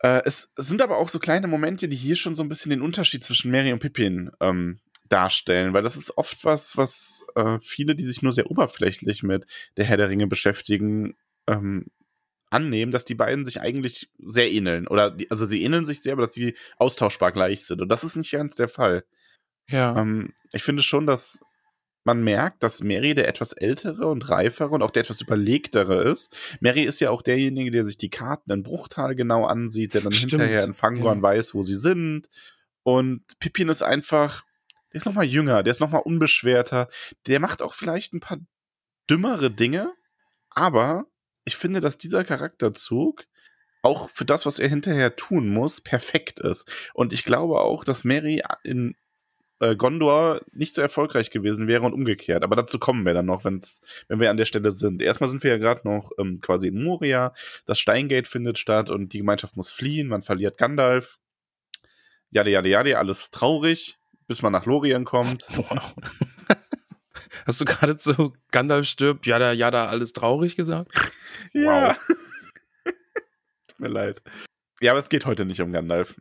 äh, 0.00 0.22
es 0.24 0.52
sind 0.56 0.82
aber 0.82 0.98
auch 0.98 1.08
so 1.08 1.18
kleine 1.18 1.46
Momente, 1.46 1.88
die 1.88 1.96
hier 1.96 2.16
schon 2.16 2.34
so 2.34 2.42
ein 2.42 2.48
bisschen 2.48 2.70
den 2.70 2.82
Unterschied 2.82 3.24
zwischen 3.24 3.50
Mary 3.50 3.72
und 3.72 3.78
Pippin 3.80 4.30
ähm, 4.40 4.78
darstellen. 5.08 5.72
Weil 5.72 5.82
das 5.82 5.96
ist 5.96 6.16
oft 6.16 6.44
was, 6.44 6.76
was 6.76 7.22
äh, 7.34 7.58
viele, 7.60 7.94
die 7.94 8.04
sich 8.04 8.22
nur 8.22 8.32
sehr 8.32 8.50
oberflächlich 8.50 9.22
mit 9.22 9.46
der 9.76 9.84
Herr 9.84 9.96
der 9.96 10.08
Ringe 10.08 10.26
beschäftigen, 10.26 11.14
ähm, 11.46 11.86
annehmen, 12.50 12.92
dass 12.92 13.04
die 13.04 13.14
beiden 13.14 13.44
sich 13.44 13.60
eigentlich 13.60 14.10
sehr 14.18 14.50
ähneln. 14.50 14.86
Oder 14.88 15.10
die, 15.10 15.30
also 15.30 15.46
sie 15.46 15.62
ähneln 15.62 15.84
sich 15.84 16.02
sehr, 16.02 16.12
aber 16.12 16.22
dass 16.22 16.32
sie 16.32 16.56
austauschbar 16.78 17.32
gleich 17.32 17.64
sind. 17.66 17.82
Und 17.82 17.88
das 17.88 18.04
ist 18.04 18.16
nicht 18.16 18.32
ganz 18.32 18.54
der 18.54 18.68
Fall. 18.68 19.04
Ja. 19.68 19.96
Ähm, 19.98 20.32
ich 20.52 20.62
finde 20.62 20.82
schon, 20.82 21.06
dass 21.06 21.40
man 22.04 22.22
merkt, 22.24 22.62
dass 22.62 22.82
Mary 22.82 23.14
der 23.14 23.28
etwas 23.28 23.52
ältere 23.52 24.06
und 24.06 24.30
reifere 24.30 24.70
und 24.70 24.82
auch 24.82 24.90
der 24.90 25.02
etwas 25.02 25.20
überlegtere 25.20 26.10
ist. 26.10 26.34
Mary 26.60 26.84
ist 26.84 27.00
ja 27.00 27.10
auch 27.10 27.20
derjenige, 27.20 27.70
der 27.70 27.84
sich 27.84 27.98
die 27.98 28.08
Karten 28.08 28.50
in 28.50 28.62
Bruchtal 28.62 29.14
genau 29.14 29.44
ansieht, 29.44 29.92
der 29.92 30.00
dann 30.00 30.12
Stimmt, 30.12 30.32
hinterher 30.32 30.64
in 30.64 30.72
Fangorn 30.72 31.18
ja. 31.18 31.22
weiß, 31.22 31.54
wo 31.54 31.62
sie 31.62 31.76
sind. 31.76 32.28
Und 32.82 33.24
Pippin 33.40 33.68
ist 33.68 33.82
einfach, 33.82 34.44
der 34.92 34.98
ist 34.98 35.04
noch 35.04 35.12
mal 35.12 35.24
jünger, 35.24 35.62
der 35.62 35.70
ist 35.70 35.80
noch 35.80 35.90
mal 35.90 35.98
unbeschwerter. 35.98 36.88
Der 37.26 37.40
macht 37.40 37.60
auch 37.60 37.74
vielleicht 37.74 38.14
ein 38.14 38.20
paar 38.20 38.38
dümmere 39.10 39.50
Dinge, 39.50 39.92
aber 40.48 41.04
ich 41.48 41.56
finde, 41.56 41.80
dass 41.80 41.98
dieser 41.98 42.24
Charakterzug 42.24 43.24
auch 43.82 44.10
für 44.10 44.24
das, 44.24 44.46
was 44.46 44.58
er 44.58 44.68
hinterher 44.68 45.16
tun 45.16 45.48
muss, 45.48 45.80
perfekt 45.80 46.40
ist. 46.40 46.90
Und 46.94 47.12
ich 47.12 47.24
glaube 47.24 47.60
auch, 47.60 47.84
dass 47.84 48.04
Mary 48.04 48.42
in 48.62 48.94
äh, 49.60 49.76
Gondor 49.76 50.40
nicht 50.52 50.74
so 50.74 50.82
erfolgreich 50.82 51.30
gewesen 51.30 51.68
wäre 51.68 51.82
und 51.82 51.94
umgekehrt. 51.94 52.44
Aber 52.44 52.54
dazu 52.54 52.78
kommen 52.78 53.06
wir 53.06 53.14
dann 53.14 53.26
noch, 53.26 53.44
wenn's, 53.44 53.80
wenn 54.08 54.20
wir 54.20 54.30
an 54.30 54.36
der 54.36 54.44
Stelle 54.44 54.72
sind. 54.72 55.00
Erstmal 55.00 55.30
sind 55.30 55.42
wir 55.42 55.52
ja 55.52 55.58
gerade 55.58 55.88
noch 55.88 56.12
ähm, 56.18 56.40
quasi 56.40 56.68
in 56.68 56.82
Moria. 56.82 57.32
Das 57.66 57.78
Steingate 57.78 58.28
findet 58.28 58.58
statt 58.58 58.90
und 58.90 59.12
die 59.12 59.18
Gemeinschaft 59.18 59.56
muss 59.56 59.70
fliehen. 59.70 60.08
Man 60.08 60.22
verliert 60.22 60.58
Gandalf. 60.58 61.18
Jade, 62.30 62.50
jade, 62.50 62.68
jade, 62.68 62.98
alles 62.98 63.30
traurig, 63.30 63.96
bis 64.26 64.42
man 64.42 64.52
nach 64.52 64.66
Lorien 64.66 65.04
kommt. 65.04 65.48
Wow. 65.56 65.94
Hast 67.46 67.60
du 67.60 67.64
gerade 67.64 67.96
so 67.98 68.32
Gandalf 68.50 68.86
stirbt, 68.86 69.26
jada, 69.26 69.52
jada, 69.52 69.88
alles 69.88 70.12
traurig 70.12 70.56
gesagt? 70.56 70.92
Ja. 71.52 71.96
Tut 73.68 73.80
mir 73.80 73.88
leid. 73.88 74.22
Ja, 74.80 74.92
aber 74.92 74.98
es 74.98 75.08
geht 75.08 75.24
heute 75.24 75.44
nicht 75.44 75.60
um 75.60 75.72
Gandalf. 75.72 76.16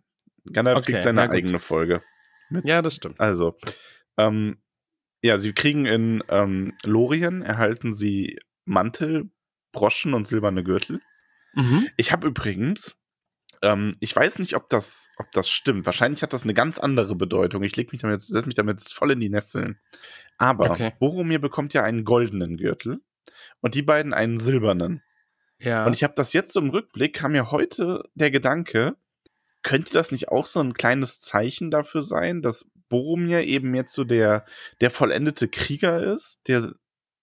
Gandalf 0.52 0.80
Okay, 0.80 0.92
kriegt 0.92 1.04
seine 1.04 1.30
eigene 1.30 1.60
Folge. 1.60 2.04
Mit 2.50 2.66
Ja, 2.66 2.82
das 2.82 2.96
stimmt. 2.96 3.20
Also, 3.20 3.58
ähm, 4.18 4.62
ja, 5.24 5.38
sie 5.38 5.54
kriegen 5.54 5.86
in 5.86 6.24
ähm, 6.30 6.74
Lorien, 6.84 7.42
erhalten 7.42 7.94
sie 7.94 8.38
Mantel, 8.66 9.32
Broschen 9.72 10.14
und 10.14 10.28
silberne 10.28 10.64
Gürtel. 10.64 11.02
Mhm. 11.54 11.88
Ich 11.98 12.12
habe 12.12 12.28
übrigens, 12.28 12.98
ähm, 13.62 13.96
ich 14.00 14.16
weiß 14.16 14.40
nicht, 14.40 14.56
ob 14.56 14.70
das, 14.70 15.10
ob 15.18 15.32
das 15.32 15.50
stimmt. 15.50 15.86
Wahrscheinlich 15.86 16.24
hat 16.24 16.34
das 16.34 16.44
eine 16.44 16.54
ganz 16.54 16.80
andere 16.80 17.16
Bedeutung. 17.16 17.64
Ich 17.64 17.76
leg 17.76 17.92
mich 17.92 18.02
damit, 18.02 18.22
setz 18.22 18.46
mich 18.46 18.56
damit 18.56 18.80
jetzt 18.80 18.94
voll 18.94 19.12
in 19.12 19.20
die 19.20 19.30
Nesseln. 19.30 19.80
Aber 20.38 20.72
Okay. 20.72 20.94
Boromir 21.00 21.40
bekommt 21.40 21.74
ja 21.74 21.84
einen 21.84 22.04
goldenen 22.04 22.58
Gürtel 22.58 23.02
und 23.62 23.76
die 23.76 23.82
beiden 23.82 24.14
einen 24.14 24.38
silbernen. 24.38 25.02
Ja. 25.60 25.86
Und 25.86 25.94
ich 25.94 26.04
habe 26.04 26.14
das 26.16 26.34
jetzt 26.34 26.54
so 26.54 26.60
im 26.60 26.70
Rückblick, 26.70 27.16
kam 27.16 27.32
mir 27.32 27.52
heute 27.52 28.04
der 28.14 28.30
Gedanke, 28.32 28.96
könnte 29.64 29.92
das 29.94 30.12
nicht 30.12 30.30
auch 30.30 30.46
so 30.46 30.60
ein 30.60 30.74
kleines 30.74 31.20
Zeichen 31.20 31.72
dafür 31.72 32.02
sein, 32.02 32.42
dass 32.42 32.66
Boromir 32.90 33.44
eben 33.44 33.76
jetzt 33.76 33.94
so 33.94 34.04
der, 34.04 34.46
der 34.82 34.92
vollendete 34.92 35.48
Krieger 35.48 36.02
ist, 36.02 36.40
der 36.48 36.74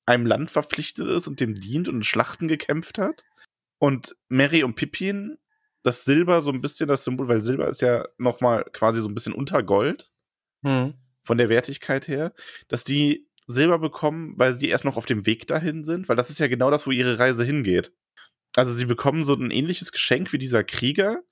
einem 0.05 0.27
Land 0.27 0.51
verpflichtet 0.51 1.07
ist 1.09 1.29
und 1.29 1.41
dem 1.41 1.55
dient 1.55 1.89
und 1.89 1.97
in 1.97 2.03
Schlachten 2.03 2.49
gekämpft 2.49 2.99
hat? 2.99 3.25
Und 3.79 4.17
Mary 4.29 4.63
und 4.65 4.75
Pippin, 4.75 5.39
das 5.85 6.05
Silber 6.05 6.43
so 6.43 6.51
ein 6.51 6.61
bisschen 6.61 6.89
das 6.89 7.05
Symbol, 7.05 7.29
weil 7.29 7.43
Silber 7.43 7.69
ist 7.69 7.81
ja 7.83 8.05
nochmal 8.19 8.65
quasi 8.73 9.01
so 9.01 9.09
ein 9.09 9.15
bisschen 9.15 9.33
unter 9.35 9.63
Gold 9.63 10.11
Mhm. 10.63 10.95
von 11.23 11.39
der 11.39 11.49
Wertigkeit 11.51 12.09
her, 12.09 12.33
dass 12.69 12.83
die 12.85 13.29
Silber 13.47 13.79
bekommen, 13.79 14.33
weil 14.37 14.55
sie 14.55 14.69
erst 14.69 14.85
noch 14.87 14.97
auf 14.97 15.05
dem 15.07 15.27
Weg 15.27 15.47
dahin 15.47 15.85
sind, 15.85 16.09
weil 16.09 16.17
das 16.17 16.31
ist 16.31 16.41
ja 16.41 16.49
genau 16.49 16.71
das, 16.71 16.87
wo 16.87 16.91
ihre 16.91 17.19
Reise 17.19 17.45
hingeht. 17.45 17.93
Also 18.57 18.73
sie 18.73 18.87
bekommen 18.87 19.25
so 19.25 19.35
ein 19.35 19.51
ähnliches 19.51 19.93
Geschenk 19.93 20.33
wie 20.33 20.39
dieser 20.39 20.65
Krieger, 20.65 21.23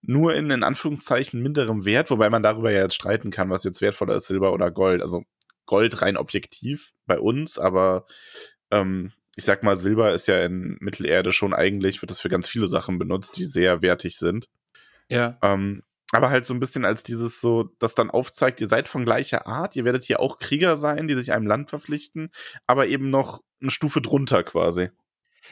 nur 0.00 0.34
in, 0.34 0.50
in 0.50 0.62
Anführungszeichen 0.62 1.42
minderem 1.42 1.84
Wert, 1.84 2.10
wobei 2.10 2.30
man 2.30 2.42
darüber 2.42 2.70
ja 2.70 2.82
jetzt 2.82 2.94
streiten 2.94 3.30
kann, 3.30 3.50
was 3.50 3.64
jetzt 3.64 3.82
wertvoller 3.82 4.16
ist, 4.16 4.28
Silber 4.28 4.52
oder 4.54 4.70
Gold. 4.70 5.02
Also 5.02 5.24
Gold 5.66 6.00
rein 6.00 6.16
objektiv 6.16 6.92
bei 7.04 7.18
uns, 7.18 7.58
aber 7.58 8.06
ähm, 8.70 9.12
ich 9.38 9.44
sag 9.44 9.62
mal, 9.62 9.76
Silber 9.76 10.12
ist 10.12 10.26
ja 10.26 10.44
in 10.44 10.76
Mittelerde 10.80 11.30
schon 11.30 11.54
eigentlich, 11.54 12.02
wird 12.02 12.10
das 12.10 12.18
für 12.18 12.28
ganz 12.28 12.48
viele 12.48 12.66
Sachen 12.66 12.98
benutzt, 12.98 13.36
die 13.36 13.44
sehr 13.44 13.82
wertig 13.82 14.18
sind. 14.18 14.48
Ja. 15.08 15.38
Ähm, 15.42 15.84
aber 16.10 16.30
halt 16.30 16.44
so 16.44 16.54
ein 16.54 16.58
bisschen 16.58 16.84
als 16.84 17.04
dieses 17.04 17.40
so, 17.40 17.70
das 17.78 17.94
dann 17.94 18.10
aufzeigt, 18.10 18.60
ihr 18.60 18.68
seid 18.68 18.88
von 18.88 19.04
gleicher 19.04 19.46
Art, 19.46 19.76
ihr 19.76 19.84
werdet 19.84 20.02
hier 20.02 20.18
auch 20.18 20.38
Krieger 20.38 20.76
sein, 20.76 21.06
die 21.06 21.14
sich 21.14 21.32
einem 21.32 21.46
Land 21.46 21.70
verpflichten, 21.70 22.30
aber 22.66 22.88
eben 22.88 23.10
noch 23.10 23.40
eine 23.62 23.70
Stufe 23.70 24.00
drunter 24.00 24.42
quasi. 24.42 24.90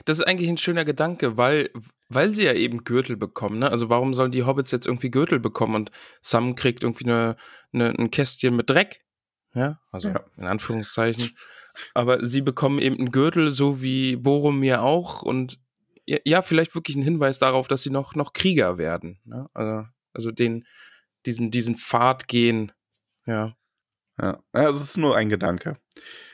Das 0.04 0.18
ist 0.18 0.26
eigentlich 0.26 0.48
ein 0.48 0.58
schöner 0.58 0.84
Gedanke, 0.84 1.36
weil, 1.36 1.70
weil 2.08 2.34
sie 2.34 2.42
ja 2.42 2.54
eben 2.54 2.82
Gürtel 2.82 3.16
bekommen. 3.16 3.60
Ne? 3.60 3.70
Also 3.70 3.88
warum 3.88 4.14
sollen 4.14 4.32
die 4.32 4.42
Hobbits 4.42 4.72
jetzt 4.72 4.86
irgendwie 4.86 5.12
Gürtel 5.12 5.38
bekommen 5.38 5.76
und 5.76 5.92
Sam 6.22 6.56
kriegt 6.56 6.82
irgendwie 6.82 7.04
eine, 7.04 7.36
eine, 7.72 7.90
ein 7.90 8.10
Kästchen 8.10 8.56
mit 8.56 8.68
Dreck? 8.68 9.05
Ja, 9.54 9.80
also 9.90 10.08
Ja. 10.10 10.24
in 10.36 10.46
Anführungszeichen. 10.46 11.36
Aber 11.94 12.24
sie 12.26 12.40
bekommen 12.42 12.78
eben 12.78 12.98
einen 12.98 13.12
Gürtel, 13.12 13.50
so 13.50 13.80
wie 13.82 14.16
Boromir 14.16 14.82
auch. 14.82 15.22
Und 15.22 15.58
ja, 16.06 16.42
vielleicht 16.42 16.74
wirklich 16.74 16.96
ein 16.96 17.02
Hinweis 17.02 17.38
darauf, 17.38 17.68
dass 17.68 17.82
sie 17.82 17.90
noch, 17.90 18.14
noch 18.14 18.32
Krieger 18.32 18.78
werden. 18.78 19.18
Ne? 19.24 19.48
Also, 19.54 19.88
also 20.12 20.30
den, 20.30 20.66
diesen, 21.26 21.50
diesen 21.50 21.76
Pfad 21.76 22.28
gehen. 22.28 22.72
Ja. 23.26 23.56
Ja, 24.20 24.40
also 24.52 24.82
es 24.82 24.90
ist 24.90 24.96
nur 24.96 25.16
ein 25.16 25.28
Gedanke. 25.28 25.76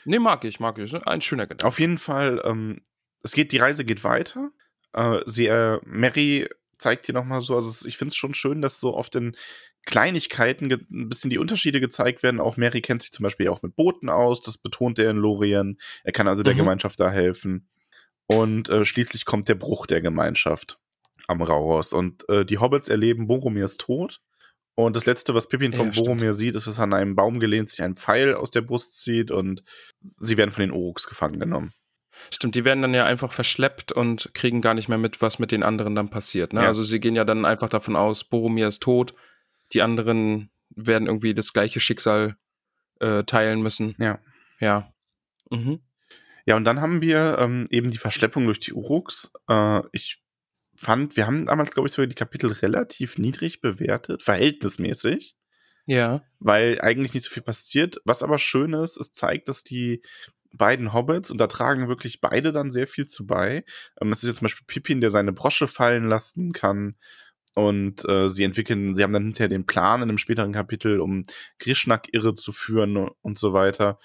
Nee, 0.04 0.19
mag 0.21 0.45
ich, 0.45 0.61
mag 0.61 0.78
ich. 0.78 0.95
Ein 1.07 1.21
schöner 1.21 1.47
Gedanke. 1.47 1.66
Auf 1.66 1.81
jeden 1.81 1.99
Fall, 1.99 2.40
ähm, 2.45 2.83
es 3.25 3.33
geht, 3.33 3.50
die 3.50 3.59
Reise 3.59 3.85
geht 3.85 4.04
weiter. 4.04 4.50
Äh, 4.92 5.21
sie, 5.26 5.47
äh, 5.47 5.81
Mary 5.85 6.49
zeigt 6.78 7.07
hier 7.07 7.14
nochmal 7.14 7.40
so, 7.40 7.57
also 7.57 7.87
ich 7.88 7.97
finde 7.97 8.11
es 8.11 8.16
schon 8.16 8.35
schön, 8.35 8.61
dass 8.61 8.78
so 8.78 8.95
oft 8.95 9.14
in 9.16 9.37
Kleinigkeiten 9.84 10.70
ein 10.72 11.08
bisschen 11.08 11.30
die 11.30 11.38
Unterschiede 11.38 11.80
gezeigt 11.80 12.22
werden. 12.22 12.40
Auch 12.40 12.56
Mary 12.56 12.80
kennt 12.80 13.02
sich 13.02 13.12
zum 13.12 13.24
Beispiel 13.24 13.48
auch 13.48 13.62
mit 13.62 13.74
Booten 13.76 14.08
aus, 14.08 14.40
das 14.40 14.58
betont 14.58 14.98
er 14.98 15.10
in 15.10 15.16
Lorien. 15.16 15.78
Er 16.04 16.12
kann 16.12 16.28
also 16.28 16.42
der 16.42 16.54
Mhm. 16.54 16.58
Gemeinschaft 16.58 17.00
da 17.00 17.10
helfen. 17.10 17.68
Und 18.26 18.68
äh, 18.68 18.84
schließlich 18.84 19.24
kommt 19.24 19.48
der 19.48 19.56
Bruch 19.56 19.86
der 19.86 20.00
Gemeinschaft 20.00 20.78
am 21.26 21.42
Rauhaus. 21.42 21.92
Und 21.92 22.28
äh, 22.28 22.44
die 22.44 22.58
Hobbits 22.58 22.88
erleben 22.88 23.26
Boromirs 23.26 23.76
Tod. 23.76 24.20
Und 24.74 24.96
das 24.96 25.04
Letzte, 25.04 25.34
was 25.34 25.48
Pippin 25.48 25.72
von 25.72 25.86
Ja, 25.86 25.92
stimmt. 25.92 26.06
Boromir 26.06 26.32
sieht, 26.32 26.54
ist, 26.54 26.66
dass 26.66 26.78
er 26.78 26.84
an 26.84 26.94
einem 26.94 27.14
Baum 27.14 27.40
gelehnt 27.40 27.68
sich 27.68 27.82
ein 27.82 27.94
Pfeil 27.96 28.34
aus 28.34 28.50
der 28.50 28.62
Brust 28.62 28.98
zieht 28.98 29.30
und 29.30 29.62
sie 30.00 30.38
werden 30.38 30.50
von 30.50 30.62
den 30.62 30.72
Uruks 30.72 31.06
gefangen 31.06 31.38
genommen. 31.38 31.72
Stimmt, 32.30 32.54
die 32.54 32.64
werden 32.64 32.80
dann 32.80 32.94
ja 32.94 33.04
einfach 33.04 33.32
verschleppt 33.32 33.92
und 33.92 34.30
kriegen 34.32 34.62
gar 34.62 34.72
nicht 34.74 34.88
mehr 34.88 34.96
mit, 34.98 35.20
was 35.20 35.38
mit 35.38 35.50
den 35.50 35.62
anderen 35.62 35.94
dann 35.94 36.08
passiert. 36.08 36.52
Ne? 36.54 36.62
Ja. 36.62 36.68
Also 36.68 36.84
sie 36.84 37.00
gehen 37.00 37.16
ja 37.16 37.24
dann 37.24 37.44
einfach 37.44 37.68
davon 37.68 37.96
aus, 37.96 38.24
Boromir 38.24 38.68
ist 38.68 38.82
tot, 38.82 39.14
die 39.73 39.83
anderen 39.83 40.50
werden 40.71 41.07
irgendwie 41.07 41.35
das 41.35 41.52
gleiche 41.52 41.81
Schicksal 41.81 42.37
äh, 43.00 43.25
teilen 43.25 43.62
müssen. 43.62 43.95
Ja. 43.99 44.21
Ja. 44.61 44.93
Mhm. 45.50 45.81
Ja, 46.47 46.57
und 46.57 46.64
dann 46.64 46.81
haben 46.81 47.00
wir 47.00 47.38
ähm, 47.38 47.67
eben 47.71 47.91
die 47.91 47.99
Verschleppung 47.99 48.47
durch 48.47 48.59
die 48.61 48.73
Uruks. 48.73 49.33
Äh, 49.49 49.81
ich 49.93 50.23
fand, 50.75 51.17
wir 51.17 51.26
haben 51.26 51.47
damals, 51.47 51.71
glaube 51.73 51.87
ich, 51.87 51.93
sogar 51.93 52.07
die 52.09 52.14
Kapitel 52.14 52.50
relativ 52.50 53.19
niedrig 53.19 53.61
bewertet, 53.61 54.23
verhältnismäßig, 54.23 55.37
Ja. 55.87 56.23
weil 56.41 56.81
eigentlich 56.81 57.14
nicht 57.14 57.25
so 57.25 57.31
viel 57.31 57.43
passiert. 57.43 58.00
Was 58.05 58.23
aber 58.23 58.38
schön 58.38 58.73
ist, 58.73 58.97
es 58.99 59.12
zeigt, 59.12 59.49
dass 59.49 59.62
die 59.62 60.02
beiden 60.55 60.93
Hobbits, 60.93 61.31
und 61.31 61.38
da 61.38 61.47
tragen 61.47 61.88
wirklich 61.88 62.21
beide 62.21 62.52
dann 62.52 62.71
sehr 62.71 62.87
viel 62.87 63.07
zu 63.07 63.26
bei. 63.26 63.64
Ähm, 64.00 64.11
es 64.12 64.23
ist 64.23 64.29
jetzt 64.29 64.38
zum 64.38 64.47
Beispiel 64.47 64.67
Pippin, 64.67 65.00
der 65.00 65.11
seine 65.11 65.33
Brosche 65.33 65.69
fallen 65.69 66.09
lassen 66.09 66.52
kann. 66.52 66.97
Und 67.54 68.09
äh, 68.09 68.28
sie 68.28 68.44
entwickeln, 68.44 68.94
sie 68.94 69.02
haben 69.02 69.12
dann 69.12 69.25
hinterher 69.25 69.49
den 69.49 69.66
Plan 69.66 70.00
in 70.02 70.09
einem 70.09 70.18
späteren 70.18 70.52
Kapitel, 70.52 71.00
um 71.00 71.25
Grishnak 71.59 72.09
irre 72.12 72.35
zu 72.35 72.52
führen 72.52 72.97
und 73.21 73.38
so 73.38 73.52
weiter, 73.52 73.99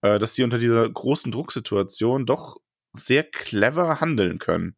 äh, 0.00 0.18
dass 0.18 0.34
sie 0.34 0.42
unter 0.42 0.58
dieser 0.58 0.88
großen 0.88 1.30
Drucksituation 1.30 2.24
doch 2.24 2.58
sehr 2.92 3.24
clever 3.24 4.00
handeln 4.00 4.38
können. 4.38 4.76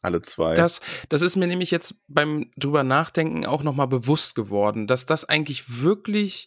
Alle 0.00 0.22
zwei. 0.22 0.54
Das, 0.54 0.80
das 1.08 1.22
ist 1.22 1.36
mir 1.36 1.46
nämlich 1.46 1.70
jetzt 1.70 2.02
beim 2.06 2.50
drüber 2.56 2.84
nachdenken 2.84 3.44
auch 3.46 3.62
nochmal 3.62 3.88
bewusst 3.88 4.34
geworden, 4.34 4.86
dass 4.86 5.06
das 5.06 5.24
eigentlich 5.24 5.82
wirklich, 5.82 6.46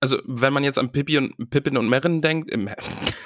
also 0.00 0.20
wenn 0.26 0.52
man 0.52 0.64
jetzt 0.64 0.78
an 0.78 0.92
Pippi 0.92 1.16
und 1.16 1.50
Pippin 1.50 1.78
und 1.78 1.88
Merrin 1.88 2.20
denkt, 2.20 2.50
äh, 2.50 2.76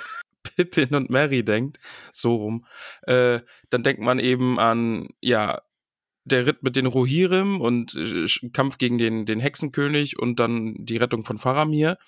Pippin 0.56 0.94
und 0.94 1.10
Mary 1.10 1.44
denkt, 1.44 1.78
so 2.12 2.36
rum, 2.36 2.66
äh, 3.02 3.40
dann 3.70 3.82
denkt 3.82 4.00
man 4.00 4.20
eben 4.20 4.60
an, 4.60 5.08
ja, 5.20 5.60
der 6.24 6.46
Ritt 6.46 6.62
mit 6.62 6.76
den 6.76 6.86
Rohirrim 6.86 7.60
und 7.60 7.94
äh, 7.94 8.26
Kampf 8.52 8.78
gegen 8.78 8.98
den, 8.98 9.26
den 9.26 9.40
Hexenkönig 9.40 10.18
und 10.18 10.40
dann 10.40 10.74
die 10.78 10.96
Rettung 10.96 11.24
von 11.24 11.38
Faramir. 11.38 11.98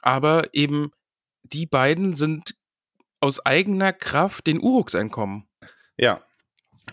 Aber 0.00 0.54
eben 0.54 0.90
die 1.42 1.66
beiden 1.66 2.14
sind 2.14 2.54
aus 3.20 3.44
eigener 3.44 3.92
Kraft 3.92 4.46
den 4.46 4.60
Uruks 4.60 4.94
entkommen. 4.94 5.46
Ja. 5.96 6.22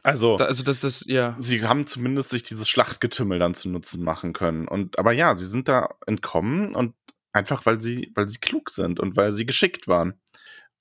Also, 0.03 0.37
Da, 0.37 0.45
also 0.45 0.63
das, 0.63 0.79
das, 0.79 1.03
ja. 1.07 1.35
sie 1.39 1.63
haben 1.65 1.85
zumindest 1.85 2.31
sich 2.31 2.43
dieses 2.43 2.69
Schlachtgetümmel 2.69 3.39
dann 3.39 3.53
zu 3.53 3.69
Nutzen 3.69 4.03
machen 4.03 4.33
können. 4.33 4.67
Und 4.67 4.97
aber 4.97 5.11
ja, 5.11 5.35
sie 5.35 5.45
sind 5.45 5.67
da 5.67 5.89
entkommen 6.07 6.75
und 6.75 6.95
einfach 7.33 7.65
weil 7.65 7.81
sie, 7.81 8.11
weil 8.15 8.27
sie 8.27 8.39
klug 8.39 8.69
sind 8.69 8.99
und 8.99 9.17
weil 9.17 9.31
sie 9.31 9.45
geschickt 9.45 9.87
waren. 9.87 10.19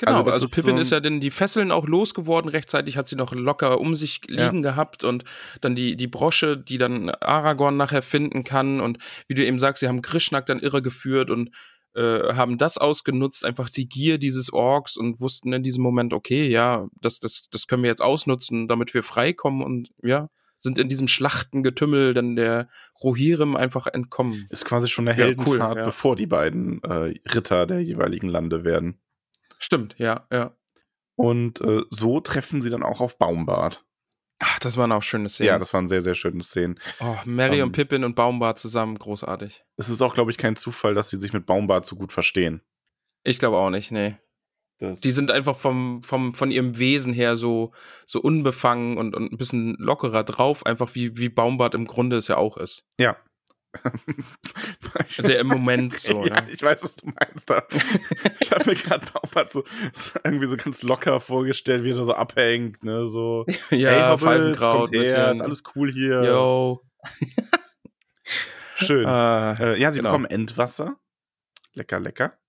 Genau, 0.00 0.12
Also 0.18 0.30
also, 0.32 0.40
das 0.46 0.50
ist 0.50 0.54
Pippin 0.56 0.76
so- 0.76 0.80
ist 0.80 0.90
ja 0.90 1.00
denn 1.00 1.20
die 1.20 1.30
Fesseln 1.30 1.70
auch 1.70 1.86
losgeworden, 1.86 2.50
rechtzeitig 2.50 2.96
hat 2.96 3.06
sie 3.06 3.16
noch 3.16 3.32
locker 3.32 3.80
um 3.80 3.94
sich 3.94 4.22
liegen 4.28 4.62
gehabt 4.62 5.04
und 5.04 5.24
dann 5.60 5.76
die, 5.76 5.94
die 5.96 6.06
Brosche, 6.08 6.56
die 6.56 6.78
dann 6.78 7.10
Aragorn 7.10 7.76
nachher 7.76 8.02
finden 8.02 8.42
kann 8.42 8.80
und 8.80 8.98
wie 9.28 9.34
du 9.34 9.44
eben 9.44 9.58
sagst, 9.58 9.80
sie 9.80 9.88
haben 9.88 10.02
Grishnak 10.02 10.46
dann 10.46 10.58
irre 10.58 10.80
geführt 10.82 11.30
und 11.30 11.50
äh, 11.94 12.32
haben 12.34 12.56
das 12.56 12.78
ausgenutzt, 12.78 13.44
einfach 13.44 13.68
die 13.68 13.88
Gier 13.88 14.18
dieses 14.18 14.52
Orks 14.52 14.96
und 14.96 15.20
wussten 15.20 15.52
in 15.52 15.62
diesem 15.62 15.82
Moment, 15.82 16.12
okay, 16.14 16.48
ja, 16.48 16.86
das, 17.00 17.18
das, 17.18 17.48
das 17.50 17.66
können 17.66 17.82
wir 17.82 17.90
jetzt 17.90 18.02
ausnutzen, 18.02 18.68
damit 18.68 18.94
wir 18.94 19.02
freikommen 19.02 19.62
und 19.62 19.90
ja, 20.02 20.28
sind 20.56 20.78
in 20.78 20.88
diesem 20.88 21.08
Schlachtengetümmel 21.08 22.14
dann 22.14 22.36
der 22.36 22.68
Rohirrim 23.02 23.56
einfach 23.56 23.86
entkommen. 23.86 24.46
Ist 24.50 24.64
quasi 24.64 24.88
schon 24.88 25.08
eine 25.08 25.18
Ja, 25.18 25.24
Heldentat, 25.26 25.48
cool, 25.72 25.78
ja. 25.78 25.84
bevor 25.84 26.16
die 26.16 26.26
beiden 26.26 26.82
äh, 26.84 27.14
Ritter 27.34 27.66
der 27.66 27.82
jeweiligen 27.82 28.28
Lande 28.28 28.62
werden. 28.64 29.00
Stimmt, 29.60 29.94
ja, 29.98 30.26
ja. 30.32 30.56
Und 31.16 31.60
äh, 31.60 31.82
so 31.90 32.20
treffen 32.20 32.62
sie 32.62 32.70
dann 32.70 32.82
auch 32.82 33.00
auf 33.00 33.18
Baumbart. 33.18 33.84
Ach, 34.42 34.58
das 34.58 34.78
waren 34.78 34.90
auch 34.90 35.02
schöne 35.02 35.28
Szenen. 35.28 35.48
Ja, 35.48 35.58
das 35.58 35.74
waren 35.74 35.86
sehr, 35.86 36.00
sehr 36.00 36.14
schöne 36.14 36.42
Szenen. 36.42 36.80
Oh, 37.00 37.16
Mary 37.26 37.58
Ähm, 37.58 37.66
und 37.66 37.72
Pippin 37.72 38.04
und 38.04 38.14
Baumbart 38.16 38.58
zusammen, 38.58 38.98
großartig. 38.98 39.62
Es 39.76 39.90
ist 39.90 40.00
auch, 40.00 40.14
glaube 40.14 40.30
ich, 40.30 40.38
kein 40.38 40.56
Zufall, 40.56 40.94
dass 40.94 41.10
sie 41.10 41.20
sich 41.20 41.34
mit 41.34 41.44
Baumbart 41.44 41.84
so 41.84 41.94
gut 41.94 42.10
verstehen. 42.10 42.62
Ich 43.22 43.38
glaube 43.38 43.58
auch 43.58 43.68
nicht, 43.68 43.90
nee. 43.90 44.16
Das, 44.78 44.98
Die 45.00 45.10
sind 45.10 45.30
einfach 45.30 45.56
vom, 45.58 46.02
vom, 46.02 46.32
von 46.32 46.50
ihrem 46.50 46.78
Wesen 46.78 47.12
her 47.12 47.36
so, 47.36 47.72
so 48.06 48.18
unbefangen 48.22 48.96
und, 48.96 49.14
und 49.14 49.30
ein 49.30 49.36
bisschen 49.36 49.74
lockerer 49.78 50.24
drauf, 50.24 50.64
einfach 50.64 50.94
wie, 50.94 51.18
wie 51.18 51.28
Baumbart 51.28 51.74
im 51.74 51.84
Grunde 51.84 52.16
es 52.16 52.28
ja 52.28 52.38
auch 52.38 52.56
ist. 52.56 52.86
ja. 52.98 53.16
Also 54.94 55.32
im 55.32 55.46
Moment 55.46 55.96
so, 55.96 56.24
ja, 56.24 56.36
ja. 56.36 56.46
ich 56.48 56.62
weiß, 56.62 56.82
was 56.82 56.96
du 56.96 57.06
meinst. 57.06 57.48
Da. 57.48 57.62
ich 58.40 58.50
habe 58.50 58.70
mir 58.70 58.76
gerade 58.76 59.06
Baumbart 59.12 59.50
so, 59.50 59.64
so 59.92 60.18
irgendwie 60.24 60.46
so 60.46 60.56
ganz 60.56 60.82
locker 60.82 61.20
vorgestellt, 61.20 61.84
wie 61.84 61.90
er 61.90 62.04
so 62.04 62.14
abhängt, 62.14 62.82
ne, 62.82 63.06
so. 63.06 63.46
Ja, 63.70 64.10
Hobbits, 64.10 64.24
Pfeifenkraut, 64.24 64.90
kommt 64.92 64.94
her, 64.94 65.32
ist 65.32 65.40
alles 65.40 65.62
cool 65.74 65.92
hier. 65.92 66.24
Yo. 66.24 66.82
Schön. 68.76 69.06
Äh, 69.10 69.78
ja, 69.78 69.90
sie 69.90 69.98
genau. 69.98 70.10
bekommen 70.10 70.24
Endwasser. 70.26 70.96
Lecker, 71.74 72.00
lecker. 72.00 72.39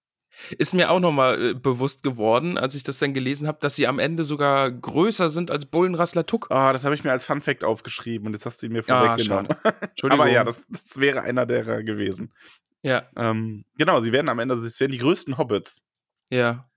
Ist 0.58 0.74
mir 0.74 0.90
auch 0.92 1.00
nochmal 1.00 1.42
äh, 1.52 1.54
bewusst 1.54 2.04
geworden, 2.04 2.58
als 2.58 2.76
ich 2.76 2.84
das 2.84 2.98
dann 3.00 3.14
gelesen 3.14 3.48
habe, 3.48 3.58
dass 3.62 3.76
sie 3.76 3.88
am 3.88 4.00
Ende 4.00 4.24
sogar 4.24 4.72
größer 4.72 5.30
sind 5.30 5.52
als 5.52 5.66
Bullenrassler 5.66 6.26
Tuck. 6.26 6.48
Ah, 6.50 6.74
das 6.74 6.84
habe 6.86 6.96
ich 6.96 7.04
mir 7.04 7.12
als 7.12 7.26
Fun 7.26 7.42
Fact 7.42 7.64
aufgeschrieben 7.64 8.28
und 8.28 8.34
jetzt 8.34 8.46
hast 8.46 8.62
du 8.62 8.66
ihn 8.68 8.72
mir 8.74 8.84
Ah, 8.88 9.06
vorweggenommen. 9.16 9.48
Entschuldigung. 9.82 10.22
Aber 10.22 10.30
ja, 10.32 10.44
das, 10.44 10.66
das 10.70 10.98
wäre 10.98 11.22
einer 11.22 11.46
derer 11.46 11.84
gewesen. 11.84 12.34
ja, 12.82 13.04
Ähm, 13.16 13.66
genau, 13.78 14.02
sie 14.02 14.12
werden 14.12 14.30
am 14.30 14.40
Ende, 14.40 14.56
es 14.56 14.79
werden 14.79 14.92
die 14.92 14.98
größten 14.98 15.38
Hobbits. 15.38 15.82
Ja. 16.29 16.68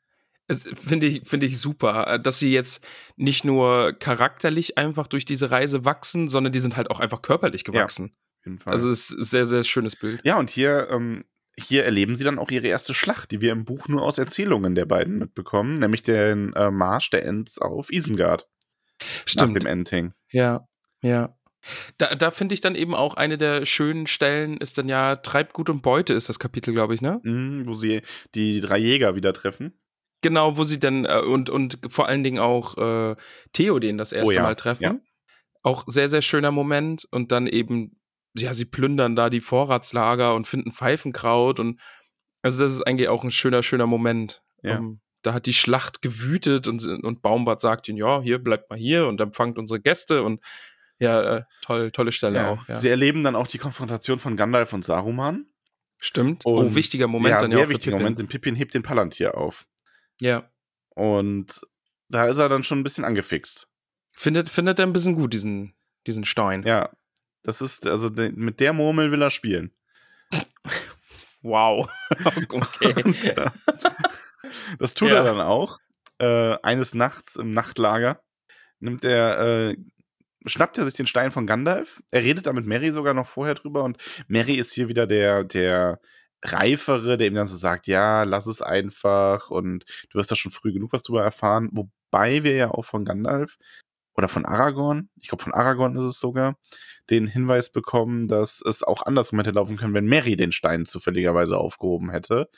Finde 0.51 1.07
ich, 1.07 1.27
finde 1.27 1.47
ich 1.47 1.59
super, 1.59 2.07
äh, 2.07 2.21
dass 2.21 2.39
sie 2.39 2.53
jetzt 2.53 2.85
nicht 3.17 3.47
nur 3.47 3.95
charakterlich 3.95 4.77
einfach 4.77 5.07
durch 5.07 5.25
diese 5.25 5.51
Reise 5.51 5.87
wachsen, 5.87 6.29
sondern 6.29 6.53
die 6.53 6.61
sind 6.61 6.77
halt 6.77 6.91
auch 6.91 7.01
einfach 7.01 7.23
körperlich 7.23 7.65
gewachsen. 7.65 8.15
Auf 8.41 8.45
jeden 8.47 8.59
Fall. 8.59 8.75
Also 8.75 8.91
es 8.91 9.09
ist 9.11 9.19
ein 9.19 9.25
sehr, 9.25 9.47
sehr 9.47 9.63
schönes 9.63 9.97
Bild. 9.97 10.21
ja, 10.23 10.39
und 10.39 10.51
hier, 10.51 10.89
ähm, 10.91 11.21
hier 11.59 11.85
erleben 11.85 12.17
sie 12.17 12.25
dann 12.25 12.39
auch 12.39 12.51
ihre 12.51 12.67
erste 12.67 12.95
Schlacht, 12.95 13.31
die 13.31 13.41
wir 13.41 13.53
im 13.53 13.65
Buch 13.65 13.89
nur 13.89 14.03
aus 14.03 14.19
Erzählungen 14.19 14.75
der 14.75 14.87
beiden 14.87 15.19
mitbekommen, 15.19 15.75
nämlich 15.75 16.03
den 16.03 16.53
äh, 16.55 16.71
Marsch 16.71 17.11
der 17.11 17.25
Ents 17.25 17.59
auf 17.59 17.93
Isengard 17.93 18.49
nach 19.37 19.53
dem 19.53 19.67
Ending. 19.67 20.13
Ja, 20.31 20.67
ja. 21.03 21.37
Da, 21.97 22.15
da 22.15 22.31
finde 22.31 22.55
ich 22.55 22.61
dann 22.61 22.75
eben 22.75 22.95
auch 22.95 23.15
eine 23.15 23.39
der 23.39 23.65
schönen 23.65 24.07
Stellen 24.07 24.59
ist 24.59 24.77
dann 24.77 24.89
ja 24.89 25.17
Treibgut 25.17 25.71
und 25.71 25.81
Beute 25.83 26.13
ist 26.13 26.29
das 26.29 26.39
Kapitel, 26.39 26.75
glaube 26.75 26.95
ich, 26.95 27.01
ne? 27.01 27.21
Mhm, 27.23 27.67
wo 27.67 27.75
sie 27.75 28.03
die 28.35 28.61
drei 28.61 28.77
Jäger 28.79 29.15
wieder 29.17 29.33
treffen. 29.33 29.81
Genau, 30.21 30.57
wo 30.57 30.65
sie 30.65 30.79
dann 30.79 31.05
äh, 31.05 31.21
und, 31.21 31.51
und 31.51 31.79
vor 31.89 32.07
allen 32.09 32.23
Dingen 32.25 32.39
auch 32.39 32.77
äh, 32.79 33.17
Theoden 33.53 33.99
das 33.99 34.13
erste 34.13 34.29
Oh 34.29 34.37
ja, 34.37 34.43
Mal 34.43 34.57
treffen. 34.57 34.83
ja. 34.83 34.97
Auch 35.63 35.85
sehr, 35.87 36.09
sehr 36.11 36.23
schöner 36.23 36.51
Moment 36.51 37.07
und 37.11 37.33
dann 37.33 37.47
eben, 37.47 37.99
ja, 38.37 38.53
sie 38.53 38.65
plündern 38.65 39.17
da 39.17 39.31
die 39.31 39.41
Vorratslager 39.41 40.35
und 40.35 40.47
finden 40.47 40.73
Pfeifenkraut 40.73 41.61
und 41.61 41.81
also 42.43 42.59
das 42.59 42.75
ist 42.75 42.83
eigentlich 42.83 43.09
auch 43.09 43.25
ein 43.25 43.31
schöner, 43.31 43.63
schöner 43.63 43.87
Moment. 43.87 44.43
Ja. 44.63 44.77
Ähm, 44.77 45.01
da 45.23 45.33
hat 45.33 45.47
die 45.47 45.55
Schlacht 45.55 46.03
gewütet 46.03 46.69
und, 46.69 46.85
und 46.85 47.23
Baumbart 47.23 47.61
sagt 47.63 47.89
ihnen, 47.89 47.97
ja, 47.97 48.21
hier 48.21 48.39
bleibt 48.39 48.69
mal 48.69 48.79
hier 48.79 49.07
und 49.07 49.21
empfangt 49.21 49.57
unsere 49.59 49.81
Gäste 49.81 50.23
und 50.23 50.43
ja, 50.99 51.39
äh, 51.39 51.43
toll, 51.63 51.91
tolle 51.91 52.13
Stelle 52.13 52.39
Ja. 52.39 52.51
auch. 52.51 52.69
Ja. 52.69 52.77
Sie 52.77 52.89
erleben 52.89 53.23
dann 53.23 53.35
auch 53.35 53.47
die 53.47 53.59
Konfrontation 53.59 54.19
von 54.19 54.37
Gandalf 54.37 54.73
und 54.73 54.85
Saruman. 54.85 55.47
Stimmt. 56.01 56.45
Und, 56.45 56.73
oh, 56.73 56.75
wichtiger 56.75 57.09
Moment 57.09 57.33
ja, 57.33 57.41
dann 57.41 57.51
sehr 57.51 57.61
ja 57.61 57.65
auch 57.65 57.69
für 57.69 57.75
wichtiger. 57.75 57.97
Moment, 57.97 58.19
denn 58.19 58.29
Pippin 58.29 58.55
hebt 58.55 58.75
den 58.75 58.83
Palantir 58.83 59.37
auf. 59.39 59.65
Ja. 60.21 60.51
Und 60.91 61.63
da 62.11 62.27
ist 62.27 62.39
er 62.39 62.49
dann 62.51 62.63
schon 62.63 62.81
ein 62.81 62.85
bisschen 62.85 63.05
angefixt. 63.05 63.69
Findet, 64.13 64.51
findet 64.51 64.79
er 64.79 64.87
ein 64.87 64.93
bisschen 64.93 65.15
gut, 65.15 65.33
diesen, 65.33 65.75
diesen 66.07 66.25
Stein. 66.25 66.63
Ja, 66.65 66.91
das 67.45 67.61
ist, 67.61 67.87
also 67.87 68.11
de, 68.11 68.31
mit 68.33 68.59
der 68.61 68.73
Murmel 68.73 69.13
will 69.13 69.23
er 69.23 69.31
spielen. 69.31 69.73
Wow. 71.47 71.91
okay. 72.49 72.95
Und, 73.05 73.23
ja, 73.23 73.53
das 74.79 74.95
tut 74.95 75.11
Ja. 75.11 75.17
er 75.17 75.25
dann 75.25 75.41
auch. 75.41 75.79
Äh, 76.19 76.57
eines 76.63 76.95
Nachts 76.95 77.37
im 77.37 77.53
Nachtlager 77.53 78.23
nimmt 78.81 79.05
er, 79.05 79.41
äh, 79.73 79.77
schnappt 80.47 80.79
er 80.79 80.87
sich 80.87 80.95
den 80.95 81.07
Stein 81.07 81.33
von 81.33 81.47
Gandalf. 81.47 82.03
Er 82.11 82.23
redet 82.25 82.47
da 82.47 82.53
mit 82.55 82.65
Mary 82.65 82.93
sogar 82.93 83.13
noch 83.13 83.27
vorher 83.27 83.55
drüber 83.55 83.83
und 83.85 83.99
Mary 84.27 84.55
ist 84.55 84.73
hier 84.73 84.89
wieder 84.89 85.07
der, 85.07 85.45
der 85.45 86.01
Reifere, 86.43 87.19
der 87.19 87.27
ihm 87.27 87.35
dann 87.35 87.47
so 87.47 87.59
sagt, 87.59 87.89
ja, 87.89 88.23
lass 88.23 88.47
es 88.47 88.63
einfach 88.63 89.51
und 89.51 89.85
du 90.11 90.19
wirst 90.19 90.31
da 90.31 90.37
schon 90.37 90.51
früh 90.51 90.73
genug 90.73 90.95
was 90.95 91.03
drüber 91.03 91.23
erfahren. 91.25 91.69
Wobei 91.73 92.43
wir 92.43 92.57
ja 92.57 92.71
auch 92.71 92.87
von 92.87 93.05
Gandalf 93.05 93.57
oder 94.17 94.29
von 94.29 94.45
Aragorn, 94.45 95.09
ich 95.21 95.29
glaube 95.29 95.43
von 95.45 95.55
Aragorn 95.55 95.97
ist 95.97 96.05
es 96.05 96.21
sogar, 96.21 96.57
den 97.11 97.27
Hinweis 97.27 97.71
bekommen, 97.71 98.29
dass 98.29 98.63
es 98.65 98.83
auch 98.83 99.03
andersrum 99.05 99.39
hätte 99.41 99.51
laufen 99.51 99.77
können, 99.77 99.95
wenn 99.95 100.07
Mary 100.07 100.37
den 100.37 100.53
Stein 100.53 100.87
zufälligerweise 100.87 101.59
aufgehoben 101.59 102.11
hätte. 102.11 102.49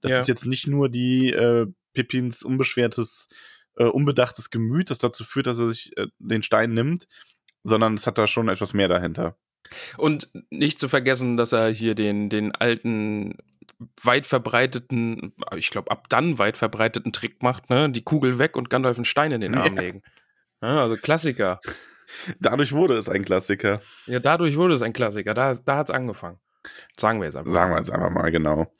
Das 0.00 0.10
Ja. 0.12 0.20
ist 0.20 0.28
jetzt 0.28 0.46
nicht 0.46 0.66
nur 0.66 0.88
die 0.88 1.32
äh, 1.32 1.66
Pippins 1.94 2.42
unbeschwertes, 2.42 3.28
äh, 3.76 3.84
unbedachtes 3.84 4.50
Gemüt, 4.50 4.90
das 4.90 4.98
dazu 4.98 5.24
führt, 5.24 5.46
dass 5.46 5.58
er 5.58 5.68
sich 5.70 5.96
äh, 5.96 6.06
den 6.18 6.42
Stein 6.42 6.74
nimmt, 6.74 7.06
sondern 7.64 7.94
es 7.94 8.06
hat 8.06 8.18
da 8.18 8.26
schon 8.26 8.48
etwas 8.48 8.74
mehr 8.74 8.88
dahinter. 8.88 9.36
Und 9.96 10.28
nicht 10.50 10.78
zu 10.78 10.88
vergessen, 10.88 11.36
dass 11.36 11.52
er 11.52 11.68
hier 11.70 11.94
den, 11.96 12.28
den 12.30 12.54
alten, 12.54 13.36
weit 14.02 14.24
verbreiteten, 14.26 15.34
ich 15.56 15.70
glaube, 15.70 15.90
ab 15.90 16.08
dann 16.08 16.38
weit 16.38 16.56
verbreiteten 16.56 17.12
Trick 17.12 17.42
macht, 17.42 17.68
ne? 17.68 17.90
Die 17.90 18.02
Kugel 18.04 18.38
weg 18.38 18.56
und 18.56 18.70
Gandalf 18.70 18.96
einen 18.96 19.04
Stein 19.04 19.32
in 19.32 19.40
den 19.40 19.54
Arm 19.56 19.74
Ja. 19.76 19.82
legen. 19.82 20.02
Ja, 20.62 20.82
also 20.82 20.96
Klassiker. 20.96 21.60
Dadurch 22.40 22.72
wurde 22.72 22.96
es 22.96 23.08
ein 23.08 23.24
Klassiker. 23.24 23.80
Ja, 24.06 24.20
dadurch 24.20 24.56
wurde 24.56 24.74
es 24.74 24.82
ein 24.82 24.92
Klassiker. 24.92 25.34
Da, 25.34 25.54
da 25.54 25.76
hat 25.76 25.88
es 25.88 25.94
angefangen. 25.94 26.38
Sagen 26.98 27.20
wir 27.20 27.26
jetzt 27.26 27.36
einfach. 27.36 27.52
Sagen 27.52 27.72
wir 27.72 27.78
jetzt 27.78 27.90
einfach 27.90 28.10
mal 28.10 28.30
genau. 28.30 28.72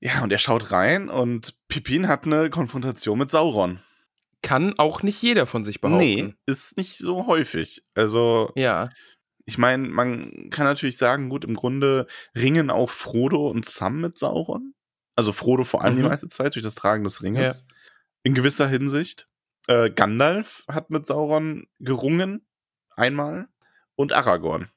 Ja, 0.00 0.22
und 0.22 0.32
er 0.32 0.38
schaut 0.38 0.70
rein 0.70 1.08
und 1.08 1.54
Pippin 1.68 2.08
hat 2.08 2.26
eine 2.26 2.50
Konfrontation 2.50 3.18
mit 3.18 3.30
Sauron. 3.30 3.80
Kann 4.42 4.74
auch 4.78 5.02
nicht 5.02 5.20
jeder 5.22 5.46
von 5.46 5.64
sich 5.64 5.80
behaupten. 5.80 6.04
Nee, 6.04 6.34
ist 6.46 6.76
nicht 6.76 6.98
so 6.98 7.26
häufig. 7.26 7.84
Also, 7.94 8.52
Ja, 8.56 8.88
ich 9.44 9.56
meine, 9.58 9.88
man 9.88 10.50
kann 10.50 10.66
natürlich 10.66 10.98
sagen, 10.98 11.28
gut, 11.30 11.44
im 11.44 11.54
Grunde 11.54 12.06
ringen 12.36 12.70
auch 12.70 12.90
Frodo 12.90 13.48
und 13.48 13.64
Sam 13.64 14.00
mit 14.00 14.18
Sauron. 14.18 14.74
Also 15.16 15.32
Frodo 15.32 15.64
vor 15.64 15.82
allem 15.82 15.96
die 15.96 16.02
Mhm. 16.02 16.08
meiste 16.08 16.28
Zeit 16.28 16.54
durch 16.54 16.64
das 16.64 16.74
Tragen 16.74 17.04
des 17.04 17.22
Ringes. 17.22 17.64
In 18.24 18.34
gewisser 18.34 18.68
Hinsicht. 18.68 19.26
Äh, 19.66 19.90
Gandalf 19.90 20.64
hat 20.68 20.90
mit 20.90 21.06
Sauron 21.06 21.66
gerungen. 21.78 22.46
Einmal. 22.96 23.48
Und 23.94 24.12
Aragorn. 24.12 24.70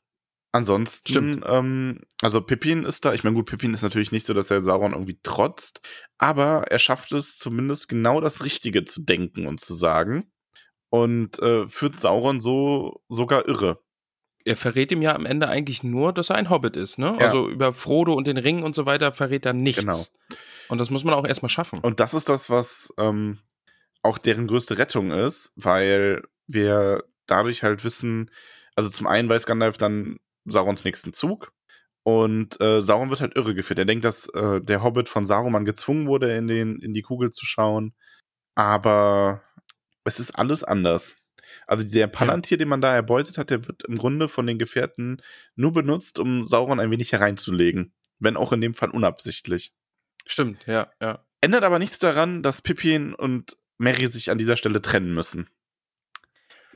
Ansonsten, 0.56 1.10
Stimmt. 1.10 1.45
ähm, 1.48 2.00
also 2.21 2.39
Pippin 2.39 2.86
ist 2.86 3.04
da, 3.04 3.13
ich 3.13 3.26
meine, 3.26 3.36
gut, 3.36 3.45
Pippin 3.45 3.74
ist 3.74 3.82
natürlich 3.82 4.13
nicht 4.13 4.26
so, 4.26 4.34
dass 4.34 4.50
er 4.52 4.63
Sauron 4.63 4.93
irgendwie 4.93 5.19
trotzt, 5.21 5.82
aber 6.17 6.71
er 6.71 6.80
schafft 6.80 7.12
es 7.12 7.38
zumindest 7.38 7.89
genau 7.89 8.21
das 8.21 8.45
Richtige 8.45 8.86
zu 8.86 9.02
denken 9.02 9.48
und 9.48 9.60
zu 9.60 9.76
sagen 9.76 10.32
und 10.89 11.39
äh, 11.39 11.67
führt 11.67 12.00
Sauron 12.00 12.39
so 12.39 13.02
sogar 13.10 13.50
irre. 13.50 13.82
Er 14.45 14.56
verrät 14.56 14.93
ihm 14.93 15.02
ja 15.02 15.13
am 15.13 15.26
Ende 15.26 15.50
eigentlich 15.50 15.84
nur, 15.84 16.13
dass 16.13 16.30
er 16.30 16.38
ein 16.38 16.50
Hobbit 16.50 16.78
ist, 16.78 17.00
ne? 17.00 17.17
Ja. 17.19 17.26
Also 17.28 17.50
über 17.50 17.74
Frodo 17.74 18.13
und 18.13 18.26
den 18.26 18.38
Ring 18.38 18.63
und 18.63 18.76
so 18.76 18.86
weiter 18.86 19.12
verrät 19.12 19.45
er 19.45 19.52
nichts. 19.52 19.82
Genau. 19.82 20.38
Und 20.69 20.80
das 20.80 20.89
muss 20.89 21.04
man 21.04 21.15
auch 21.15 21.28
erstmal 21.28 21.50
schaffen. 21.50 21.80
Und 21.80 22.00
das 22.00 22.13
ist 22.13 22.30
das, 22.30 22.50
was 22.50 22.93
ähm, 22.98 23.39
auch 24.06 24.18
deren 24.18 24.48
größte 24.48 24.78
Rettung 24.78 25.12
ist, 25.12 25.52
weil 25.56 26.24
wir 26.48 27.04
dadurch 27.26 27.63
halt 27.63 27.84
wissen, 27.84 28.32
also 28.76 28.89
zum 28.89 29.08
einen 29.08 29.30
weiß 29.30 29.46
Gandalf 29.46 29.78
dann 29.78 30.18
Saurons 30.46 30.84
nächsten 30.84 31.12
Zug 31.12 31.52
und 32.04 32.62
äh, 32.62 32.82
Sauron 32.82 33.10
wird 33.10 33.22
halt 33.22 33.36
irre 33.36 33.56
geführt. 33.56 33.80
Er 33.80 33.86
denkt, 33.86 34.06
dass 34.06 34.30
äh, 34.30 34.62
der 34.62 34.84
Hobbit 34.84 35.10
von 35.10 35.26
Saruman 35.26 35.65
gezwungen 35.65 36.08
wurde, 36.08 36.36
in, 36.36 36.48
den, 36.48 36.80
in 36.80 36.94
die 36.94 37.02
Kugel 37.02 37.32
zu 37.32 37.46
schauen, 37.46 37.94
aber 38.54 39.41
es 40.04 40.20
ist 40.20 40.32
alles 40.32 40.63
anders. 40.63 41.15
Also 41.68 41.84
der 41.84 42.08
Palantir, 42.08 42.58
den 42.58 42.68
man 42.68 42.82
da 42.82 42.94
erbeutet 42.94 43.38
hat, 43.38 43.50
der 43.50 43.68
wird 43.68 43.84
im 43.86 43.98
Grunde 43.98 44.30
von 44.30 44.46
den 44.46 44.60
Gefährten 44.60 45.22
nur 45.56 45.74
benutzt, 45.74 46.20
um 46.20 46.46
Sauron 46.46 46.80
ein 46.80 46.91
wenig 46.91 47.12
hereinzulegen. 47.12 47.94
Wenn 48.20 48.38
auch 48.38 48.54
in 48.54 48.62
dem 48.62 48.74
Fall 48.74 48.91
unabsichtlich. 48.91 49.74
Stimmt, 50.28 50.65
ja, 50.68 50.91
ja. 51.02 51.26
Ändert 51.41 51.63
aber 51.63 51.80
nichts 51.80 52.00
daran, 52.00 52.44
dass 52.44 52.62
Pippin 52.62 53.13
und 53.13 53.58
Mary 53.77 54.07
sich 54.07 54.31
an 54.31 54.38
dieser 54.38 54.57
Stelle 54.57 54.81
trennen 54.81 55.13
müssen. 55.13 55.49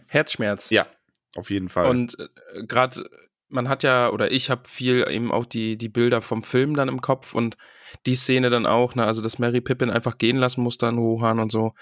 Herzschmerz. 0.07 0.69
Ja, 0.69 0.87
auf 1.35 1.49
jeden 1.49 1.69
Fall. 1.69 1.87
Und 1.87 2.17
äh, 2.19 2.63
gerade, 2.65 3.09
man 3.47 3.69
hat 3.69 3.83
ja, 3.83 4.09
oder 4.09 4.31
ich 4.31 4.49
habe 4.49 4.67
viel 4.67 5.05
eben 5.09 5.31
auch 5.31 5.45
die, 5.45 5.77
die 5.77 5.89
Bilder 5.89 6.21
vom 6.21 6.43
Film 6.43 6.75
dann 6.75 6.87
im 6.89 7.01
Kopf 7.01 7.33
und 7.33 7.57
die 8.05 8.15
Szene 8.15 8.49
dann 8.49 8.65
auch, 8.65 8.95
ne, 8.95 9.05
also 9.05 9.21
dass 9.21 9.39
Mary 9.39 9.61
Pippin 9.61 9.89
einfach 9.89 10.17
gehen 10.17 10.37
lassen 10.37 10.61
musste 10.61 10.87
an 10.87 10.97
Rohan 10.97 11.39
und 11.39 11.51
so. 11.51 11.73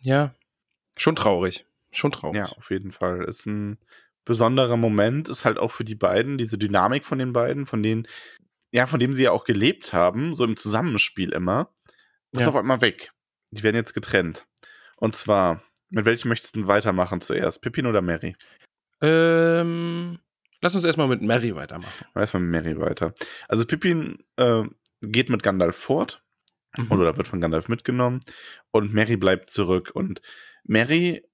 Ja, 0.00 0.34
schon 0.96 1.16
traurig. 1.16 1.66
Schon 1.92 2.12
traurig. 2.12 2.36
ja, 2.36 2.44
auf 2.56 2.70
jeden 2.70 2.90
Fall. 2.92 3.24
Ist 3.24 3.46
ein 3.46 3.78
besonderer 4.24 4.76
Moment, 4.76 5.28
ist 5.28 5.44
halt 5.44 5.58
auch 5.58 5.70
für 5.70 5.84
die 5.84 5.94
beiden, 5.94 6.38
diese 6.38 6.58
Dynamik 6.58 7.04
von 7.04 7.18
den 7.18 7.32
beiden, 7.32 7.66
von 7.66 7.82
denen, 7.82 8.06
ja, 8.72 8.86
von 8.86 8.98
dem 8.98 9.12
sie 9.12 9.24
ja 9.24 9.30
auch 9.30 9.44
gelebt 9.44 9.92
haben, 9.92 10.34
so 10.34 10.44
im 10.44 10.56
Zusammenspiel 10.56 11.32
immer, 11.32 11.72
ist 12.32 12.42
Ja. 12.42 12.48
auf 12.48 12.56
einmal 12.56 12.80
weg. 12.80 13.12
Die 13.54 13.62
werden 13.62 13.76
jetzt 13.76 13.94
getrennt. 13.94 14.46
Und 14.96 15.16
zwar, 15.16 15.62
mit 15.90 16.04
welchem 16.04 16.28
möchtest 16.28 16.56
du 16.56 16.66
weitermachen 16.66 17.20
zuerst? 17.20 17.60
Pippin 17.60 17.86
oder 17.86 18.02
Mary? 18.02 18.34
Ähm, 19.00 20.18
lass 20.60 20.74
uns 20.74 20.84
erstmal 20.84 21.08
mit 21.08 21.22
Mary 21.22 21.54
weitermachen. 21.54 22.06
Erstmal 22.14 22.42
mit 22.42 22.50
Mary 22.64 22.78
weiter. 22.80 23.14
Also 23.48 23.64
Pippin 23.66 24.24
äh, 24.36 24.62
geht 25.02 25.28
mit 25.30 25.42
Gandalf 25.42 25.76
fort 25.76 26.20
Mhm. 26.76 26.90
oder 26.90 27.16
wird 27.16 27.28
von 27.28 27.40
Gandalf 27.40 27.68
mitgenommen 27.68 28.20
und 28.72 28.92
Mary 28.92 29.16
bleibt 29.16 29.50
zurück 29.50 29.92
und 29.94 30.20
Mary 30.64 31.24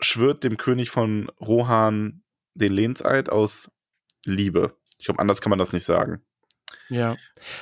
schwört 0.00 0.42
dem 0.44 0.56
König 0.56 0.90
von 0.90 1.28
Rohan 1.40 2.22
den 2.54 2.72
Lehnseid 2.72 3.30
aus 3.30 3.70
Liebe. 4.24 4.76
Ich 4.98 5.04
glaube, 5.04 5.20
anders 5.20 5.40
kann 5.40 5.50
man 5.50 5.58
das 5.58 5.72
nicht 5.72 5.84
sagen. 5.84 6.22
Ja. 6.88 7.16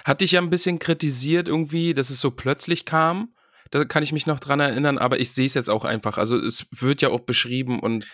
Hatte 0.04 0.24
ich 0.24 0.32
ja 0.32 0.40
ein 0.40 0.50
bisschen 0.50 0.78
kritisiert 0.78 1.48
irgendwie, 1.48 1.92
dass 1.92 2.10
es 2.10 2.20
so 2.20 2.30
plötzlich 2.30 2.84
kam. 2.84 3.34
Da 3.70 3.84
kann 3.84 4.02
ich 4.02 4.12
mich 4.12 4.26
noch 4.26 4.40
dran 4.40 4.60
erinnern, 4.60 4.98
aber 4.98 5.20
ich 5.20 5.32
sehe 5.32 5.46
es 5.46 5.54
jetzt 5.54 5.70
auch 5.70 5.84
einfach. 5.84 6.18
Also 6.18 6.36
es 6.38 6.66
wird 6.70 7.02
ja 7.02 7.08
auch 7.10 7.20
beschrieben 7.20 7.80
und 7.80 8.06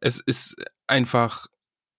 es 0.00 0.18
ist 0.18 0.56
einfach 0.86 1.46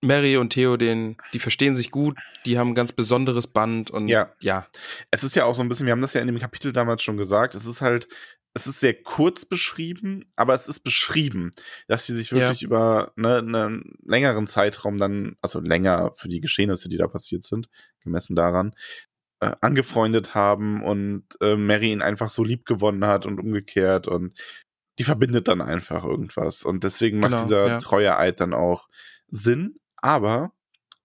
Mary 0.03 0.37
und 0.37 0.49
Theoden, 0.51 1.17
die 1.33 1.39
verstehen 1.39 1.75
sich 1.75 1.91
gut, 1.91 2.17
die 2.47 2.57
haben 2.57 2.69
ein 2.69 2.75
ganz 2.75 2.91
besonderes 2.91 3.45
Band 3.47 3.91
und 3.91 4.07
Ja. 4.07 4.33
ja. 4.39 4.67
Es 5.11 5.23
ist 5.23 5.35
ja 5.35 5.45
auch 5.45 5.53
so 5.53 5.61
ein 5.61 5.69
bisschen, 5.69 5.85
wir 5.85 5.91
haben 5.91 6.01
das 6.01 6.13
ja 6.15 6.21
in 6.21 6.27
dem 6.27 6.39
Kapitel 6.39 6.73
damals 6.73 7.03
schon 7.03 7.17
gesagt, 7.17 7.53
es 7.53 7.65
ist 7.65 7.81
halt, 7.81 8.07
es 8.55 8.65
ist 8.65 8.79
sehr 8.79 8.95
kurz 8.95 9.45
beschrieben, 9.45 10.25
aber 10.35 10.55
es 10.55 10.67
ist 10.67 10.79
beschrieben, 10.79 11.51
dass 11.87 12.07
sie 12.07 12.15
sich 12.15 12.31
Ja. 12.31 12.37
wirklich 12.37 12.63
über 12.63 13.13
ne, 13.15 13.37
einen 13.37 13.93
längeren 14.03 14.47
Zeitraum 14.47 14.97
dann, 14.97 15.35
also 15.41 15.59
länger 15.59 16.11
für 16.15 16.27
die 16.29 16.41
Geschehnisse, 16.41 16.89
die 16.89 16.97
da 16.97 17.07
passiert 17.07 17.43
sind, 17.43 17.69
gemessen 18.01 18.35
daran, 18.35 18.73
äh, 19.41 19.53
angefreundet 19.61 20.35
haben 20.35 20.83
und 20.83 21.25
äh, 21.41 21.55
Mary 21.55 21.91
ihn 21.91 22.01
einfach 22.01 22.29
so 22.29 22.43
lieb 22.43 22.65
gewonnen 22.65 23.05
hat 23.05 23.25
und 23.25 23.39
umgekehrt 23.39 24.07
und 24.07 24.39
die 24.99 25.03
verbindet 25.03 25.47
dann 25.47 25.61
einfach 25.61 26.03
irgendwas. 26.03 26.63
Und 26.63 26.83
deswegen 26.83 27.19
macht 27.19 27.31
Genau, 27.31 27.43
dieser 27.43 27.67
ja. 27.67 27.77
treue 27.79 28.17
Eid 28.17 28.39
dann 28.39 28.53
auch 28.53 28.87
Sinn, 29.27 29.79
aber 29.97 30.53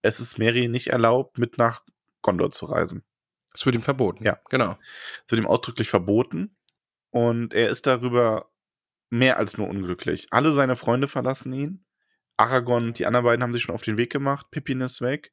es 0.03 0.20
ist 0.20 0.38
Mary 0.38 0.68
nicht 0.68 0.88
erlaubt, 0.88 1.38
mit 1.38 1.59
nach 1.59 1.83
Gondor 2.22 2.51
zu 2.51 2.66
reisen. 2.66 3.05
Es 3.55 3.64
wird 3.64 3.75
ihm 3.75 3.83
verboten. 3.83 4.22
Ja. 4.22 4.38
Genau. 4.51 4.77
Es 5.25 5.33
wird 5.33 5.40
ihm 5.40 5.46
ausdrücklich 5.46 5.88
verboten 5.88 6.57
und 7.11 7.55
er 7.55 7.70
ist 7.70 7.87
darüber 7.87 8.51
mehr 9.09 9.38
als 9.38 9.57
nur 9.57 9.68
unglücklich. 9.68 10.27
Alle 10.31 10.53
seine 10.53 10.77
Freunde 10.77 11.09
verlassen 11.09 11.53
ihn. 11.55 11.85
Aragorn 12.37 12.88
und 12.88 12.99
die 12.99 13.07
anderen 13.07 13.25
beiden 13.25 13.42
haben 13.42 13.55
sich 13.55 13.62
schon 13.62 13.75
auf 13.75 13.83
den 13.83 13.96
Weg 13.96 14.12
gemacht. 14.12 14.49
Pippin 14.51 14.83
ist 14.83 15.01
weg. 15.01 15.33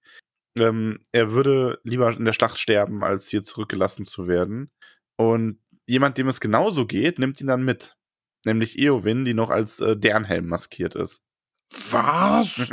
Ähm, 0.57 0.99
er 1.11 1.31
würde 1.33 1.79
lieber 1.83 2.11
in 2.15 2.25
der 2.25 2.33
Schlacht 2.33 2.59
sterben, 2.59 3.03
als 3.03 3.29
hier 3.29 3.43
zurückgelassen 3.43 4.05
zu 4.05 4.27
werden. 4.27 4.71
Und 5.17 5.59
jemand, 5.87 6.17
dem 6.17 6.27
es 6.27 6.39
genauso 6.39 6.85
geht, 6.85 7.17
nimmt 7.19 7.39
ihn 7.41 7.47
dann 7.47 7.63
mit. 7.63 7.95
Nämlich 8.45 8.77
Eowyn, 8.77 9.25
die 9.25 9.33
noch 9.33 9.49
als 9.49 9.79
äh, 9.79 9.95
Dernhelm 9.97 10.47
maskiert 10.47 10.95
ist. 10.95 11.23
Was? 11.91 12.55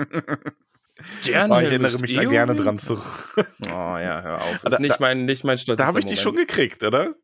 Dernhelm 1.27 1.53
Oh, 1.53 1.61
ich 1.61 1.69
erinnere 1.69 1.99
mich 1.99 2.13
da 2.13 2.25
gerne 2.25 2.53
Eowyn? 2.53 2.65
dran 2.65 2.79
zurück. 2.79 3.35
Oh 3.63 3.97
ja, 3.97 4.21
hör 4.23 4.43
auf. 4.43 4.59
Da- 4.63 4.69
Ist 4.73 4.81
nicht 4.81 4.95
da- 4.95 4.97
mein, 5.01 5.25
nicht 5.25 5.45
mein 5.45 5.57
stolzester 5.59 5.83
Da 5.83 5.87
habe 5.87 5.99
ich 6.01 6.07
dich 6.07 6.21
schon 6.21 6.33
Moment. 6.35 6.49
gekriegt, 6.49 6.83
oder? 6.85 7.15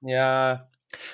Ja. 0.00 0.70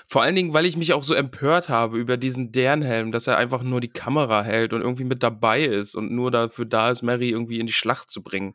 Vor 0.07 0.23
allen 0.23 0.37
Dingen, 0.37 0.53
weil 0.55 0.67
ich 0.67 0.77
mich 0.77 0.93
auch 0.93 1.03
so 1.03 1.15
empört 1.15 1.69
habe 1.69 1.99
über 1.99 2.17
diesen 2.17 2.53
Dernhelm, 2.53 3.11
dass 3.11 3.27
er 3.27 3.37
einfach 3.39 3.63
nur 3.65 3.81
die 3.81 3.89
Kamera 3.91 4.43
hält 4.45 4.73
und 4.73 4.83
irgendwie 4.83 5.03
mit 5.05 5.25
dabei 5.25 5.65
ist 5.65 5.97
und 5.97 6.13
nur 6.13 6.31
dafür 6.31 6.65
da 6.67 6.91
ist, 6.91 7.03
Mary 7.03 7.31
irgendwie 7.31 7.59
in 7.59 7.67
die 7.67 7.73
Schlacht 7.73 8.11
zu 8.13 8.23
bringen. 8.23 8.55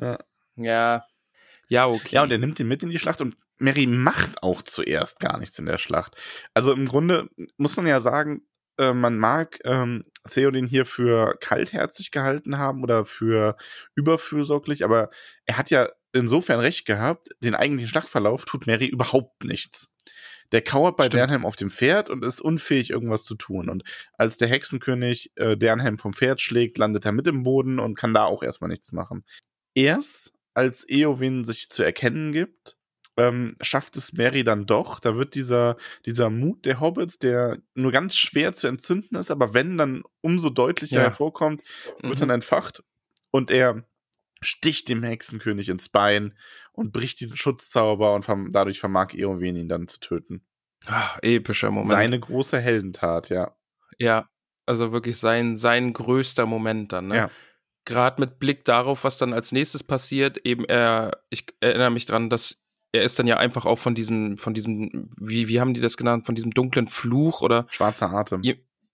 Ja. 0.00 0.18
Ja. 0.56 1.04
Ja, 1.68 1.86
okay. 1.86 2.16
Ja, 2.16 2.22
und 2.22 2.32
er 2.32 2.38
nimmt 2.38 2.60
ihn 2.60 2.68
mit 2.68 2.82
in 2.82 2.90
die 2.90 2.98
Schlacht 2.98 3.20
und 3.20 3.36
Mary 3.58 3.86
macht 3.86 4.42
auch 4.42 4.62
zuerst 4.62 5.20
gar 5.20 5.38
nichts 5.38 5.58
in 5.58 5.66
der 5.66 5.78
Schlacht. 5.78 6.16
Also 6.52 6.72
im 6.72 6.86
Grunde 6.86 7.28
muss 7.56 7.76
man 7.76 7.86
ja 7.86 8.00
sagen, 8.00 8.42
äh, 8.78 8.92
man 8.92 9.18
mag 9.18 9.60
ähm, 9.64 10.02
Theoden 10.28 10.66
hier 10.66 10.84
für 10.84 11.36
kaltherzig 11.40 12.10
gehalten 12.10 12.58
haben 12.58 12.82
oder 12.82 13.04
für 13.04 13.56
überfürsorglich, 13.94 14.84
aber 14.84 15.10
er 15.46 15.58
hat 15.58 15.70
ja 15.70 15.88
insofern 16.12 16.60
recht 16.60 16.86
gehabt, 16.86 17.28
den 17.40 17.54
eigentlichen 17.54 17.88
Schlachtverlauf 17.88 18.44
tut 18.44 18.66
Mary 18.66 18.86
überhaupt 18.86 19.44
nichts. 19.44 19.92
Der 20.52 20.60
kauert 20.60 20.96
bei 20.96 21.04
Stimmt. 21.04 21.20
Dernhelm 21.20 21.46
auf 21.46 21.56
dem 21.56 21.70
Pferd 21.70 22.10
und 22.10 22.24
ist 22.24 22.42
unfähig, 22.42 22.90
irgendwas 22.90 23.24
zu 23.24 23.34
tun. 23.34 23.70
Und 23.70 23.84
als 24.12 24.36
der 24.36 24.48
Hexenkönig 24.48 25.32
äh, 25.36 25.56
Dernhelm 25.56 25.96
vom 25.96 26.12
Pferd 26.12 26.42
schlägt, 26.42 26.76
landet 26.76 27.06
er 27.06 27.12
mit 27.12 27.26
im 27.26 27.42
Boden 27.42 27.78
und 27.78 27.94
kann 27.96 28.12
da 28.12 28.24
auch 28.24 28.42
erstmal 28.42 28.68
nichts 28.68 28.92
machen. 28.92 29.24
Erst 29.74 30.32
als 30.54 30.86
Eowyn 30.88 31.44
sich 31.44 31.70
zu 31.70 31.82
erkennen 31.82 32.32
gibt, 32.32 32.76
ähm, 33.16 33.54
schafft 33.60 33.96
es 33.96 34.12
Mary 34.12 34.44
dann 34.44 34.66
doch. 34.66 35.00
Da 35.00 35.16
wird 35.16 35.34
dieser, 35.34 35.76
dieser 36.06 36.30
Mut 36.30 36.64
der 36.66 36.80
Hobbits, 36.80 37.18
der 37.18 37.58
nur 37.74 37.92
ganz 37.92 38.16
schwer 38.16 38.52
zu 38.54 38.66
entzünden 38.68 39.16
ist, 39.16 39.30
aber 39.30 39.54
wenn 39.54 39.76
dann 39.76 40.02
umso 40.22 40.50
deutlicher 40.50 40.96
Ja. 40.96 41.02
hervorkommt, 41.04 41.62
wird 42.02 42.14
Mhm. 42.16 42.20
dann 42.20 42.30
entfacht 42.30 42.82
und 43.30 43.50
er 43.50 43.86
sticht 44.42 44.88
dem 44.88 45.02
Hexenkönig 45.02 45.68
ins 45.68 45.88
Bein 45.88 46.36
und 46.72 46.92
bricht 46.92 47.20
diesen 47.20 47.36
Schutzzauber 47.36 48.14
und 48.14 48.24
verm 48.24 48.50
dadurch 48.50 48.80
vermag 48.80 49.12
Eowyn 49.14 49.56
ihn 49.56 49.68
dann 49.68 49.88
zu 49.88 50.00
töten. 50.00 50.44
Ah, 50.86 51.16
epischer 51.22 51.70
Moment. 51.70 51.90
Seine 51.92 52.18
große 52.18 52.58
Heldentat, 52.60 53.28
ja. 53.28 53.54
ja. 53.98 54.28
Also 54.66 54.90
wirklich 54.92 55.16
sein, 55.18 55.56
sein 55.56 55.92
größter 55.92 56.46
Moment 56.46 56.92
dann, 56.92 57.08
ne? 57.08 57.16
Ja. 57.16 57.30
Gerade 57.84 58.20
mit 58.20 58.38
Blick 58.38 58.64
darauf, 58.64 59.04
was 59.04 59.18
dann 59.18 59.32
als 59.32 59.52
nächstes 59.52 59.82
passiert, 59.82 60.38
eben 60.46 60.64
er, 60.64 61.22
ich 61.30 61.46
erinnere 61.60 61.90
mich 61.90 62.06
dran, 62.06 62.30
dass 62.30 62.62
er 62.92 63.02
ist 63.02 63.18
dann 63.18 63.26
ja 63.26 63.38
einfach 63.38 63.64
auch 63.64 63.78
von 63.78 63.94
diesem, 63.94 64.36
von 64.36 64.54
diesem, 64.54 65.10
wie, 65.18 65.48
wie 65.48 65.60
haben 65.60 65.74
die 65.74 65.80
das 65.80 65.96
genannt, 65.96 66.26
von 66.26 66.34
diesem 66.34 66.52
dunklen 66.52 66.88
Fluch 66.88 67.40
oder 67.40 67.66
Schwarzer 67.70 68.10
Atem. 68.10 68.42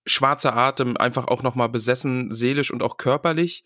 Schwarzer 0.07 0.57
Atem 0.57 0.97
einfach 0.97 1.27
auch 1.27 1.43
nochmal 1.43 1.69
besessen, 1.69 2.33
seelisch 2.33 2.71
und 2.71 2.83
auch 2.83 2.97
körperlich 2.97 3.65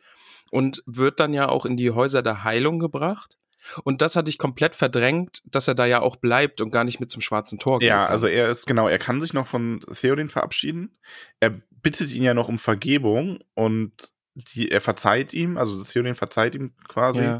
und 0.50 0.82
wird 0.86 1.20
dann 1.20 1.34
ja 1.34 1.48
auch 1.48 1.66
in 1.66 1.76
die 1.76 1.90
Häuser 1.90 2.22
der 2.22 2.44
Heilung 2.44 2.78
gebracht. 2.78 3.36
Und 3.84 4.02
das 4.02 4.16
hatte 4.16 4.28
ich 4.28 4.38
komplett 4.38 4.74
verdrängt, 4.74 5.42
dass 5.44 5.68
er 5.68 5.74
da 5.74 5.86
ja 5.86 6.00
auch 6.00 6.16
bleibt 6.16 6.60
und 6.60 6.72
gar 6.72 6.82
nicht 6.82 6.98
mit 6.98 7.10
zum 7.10 7.20
schwarzen 7.20 7.58
Tor 7.58 7.78
geht. 7.78 7.88
Ja, 7.88 8.06
also 8.06 8.26
er 8.26 8.48
ist, 8.48 8.66
genau, 8.66 8.88
er 8.88 8.98
kann 8.98 9.20
sich 9.20 9.34
noch 9.34 9.46
von 9.46 9.80
Theoden 9.80 10.28
verabschieden. 10.28 10.98
Er 11.38 11.50
bittet 11.70 12.12
ihn 12.12 12.24
ja 12.24 12.34
noch 12.34 12.48
um 12.48 12.58
Vergebung 12.58 13.38
und 13.54 14.12
die, 14.34 14.70
er 14.70 14.80
verzeiht 14.80 15.32
ihm, 15.32 15.56
also 15.58 15.82
Theoden 15.84 16.14
verzeiht 16.14 16.54
ihm 16.54 16.74
quasi. 16.88 17.22
Ja. 17.22 17.38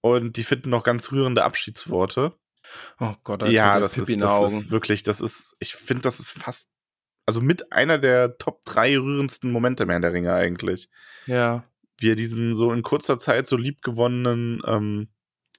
Und 0.00 0.36
die 0.36 0.44
finden 0.44 0.70
noch 0.70 0.84
ganz 0.84 1.10
rührende 1.10 1.44
Abschiedsworte. 1.44 2.34
Oh 3.00 3.14
Gott, 3.24 3.42
da 3.42 3.46
ja, 3.46 3.66
tut 3.66 3.74
der 3.74 3.80
das 3.80 3.98
ist, 3.98 4.22
das 4.22 4.52
ist 4.52 4.70
wirklich, 4.70 5.02
das 5.02 5.20
ist, 5.20 5.56
ich 5.58 5.74
finde, 5.74 6.02
das 6.02 6.20
ist 6.20 6.32
fast, 6.32 6.68
also 7.26 7.40
mit 7.40 7.72
einer 7.72 7.98
der 7.98 8.36
Top 8.38 8.64
3 8.64 8.98
rührendsten 8.98 9.50
Momente 9.50 9.86
mehr 9.86 9.96
in 9.96 10.02
der 10.02 10.12
Ringe 10.12 10.32
eigentlich. 10.34 10.88
Ja. 11.26 11.64
wie 11.98 12.10
er 12.12 12.16
diesen 12.16 12.54
so 12.54 12.72
in 12.72 12.82
kurzer 12.82 13.18
Zeit 13.18 13.46
so 13.48 13.56
liebgewonnenen 13.56 14.62
ähm, 14.66 15.08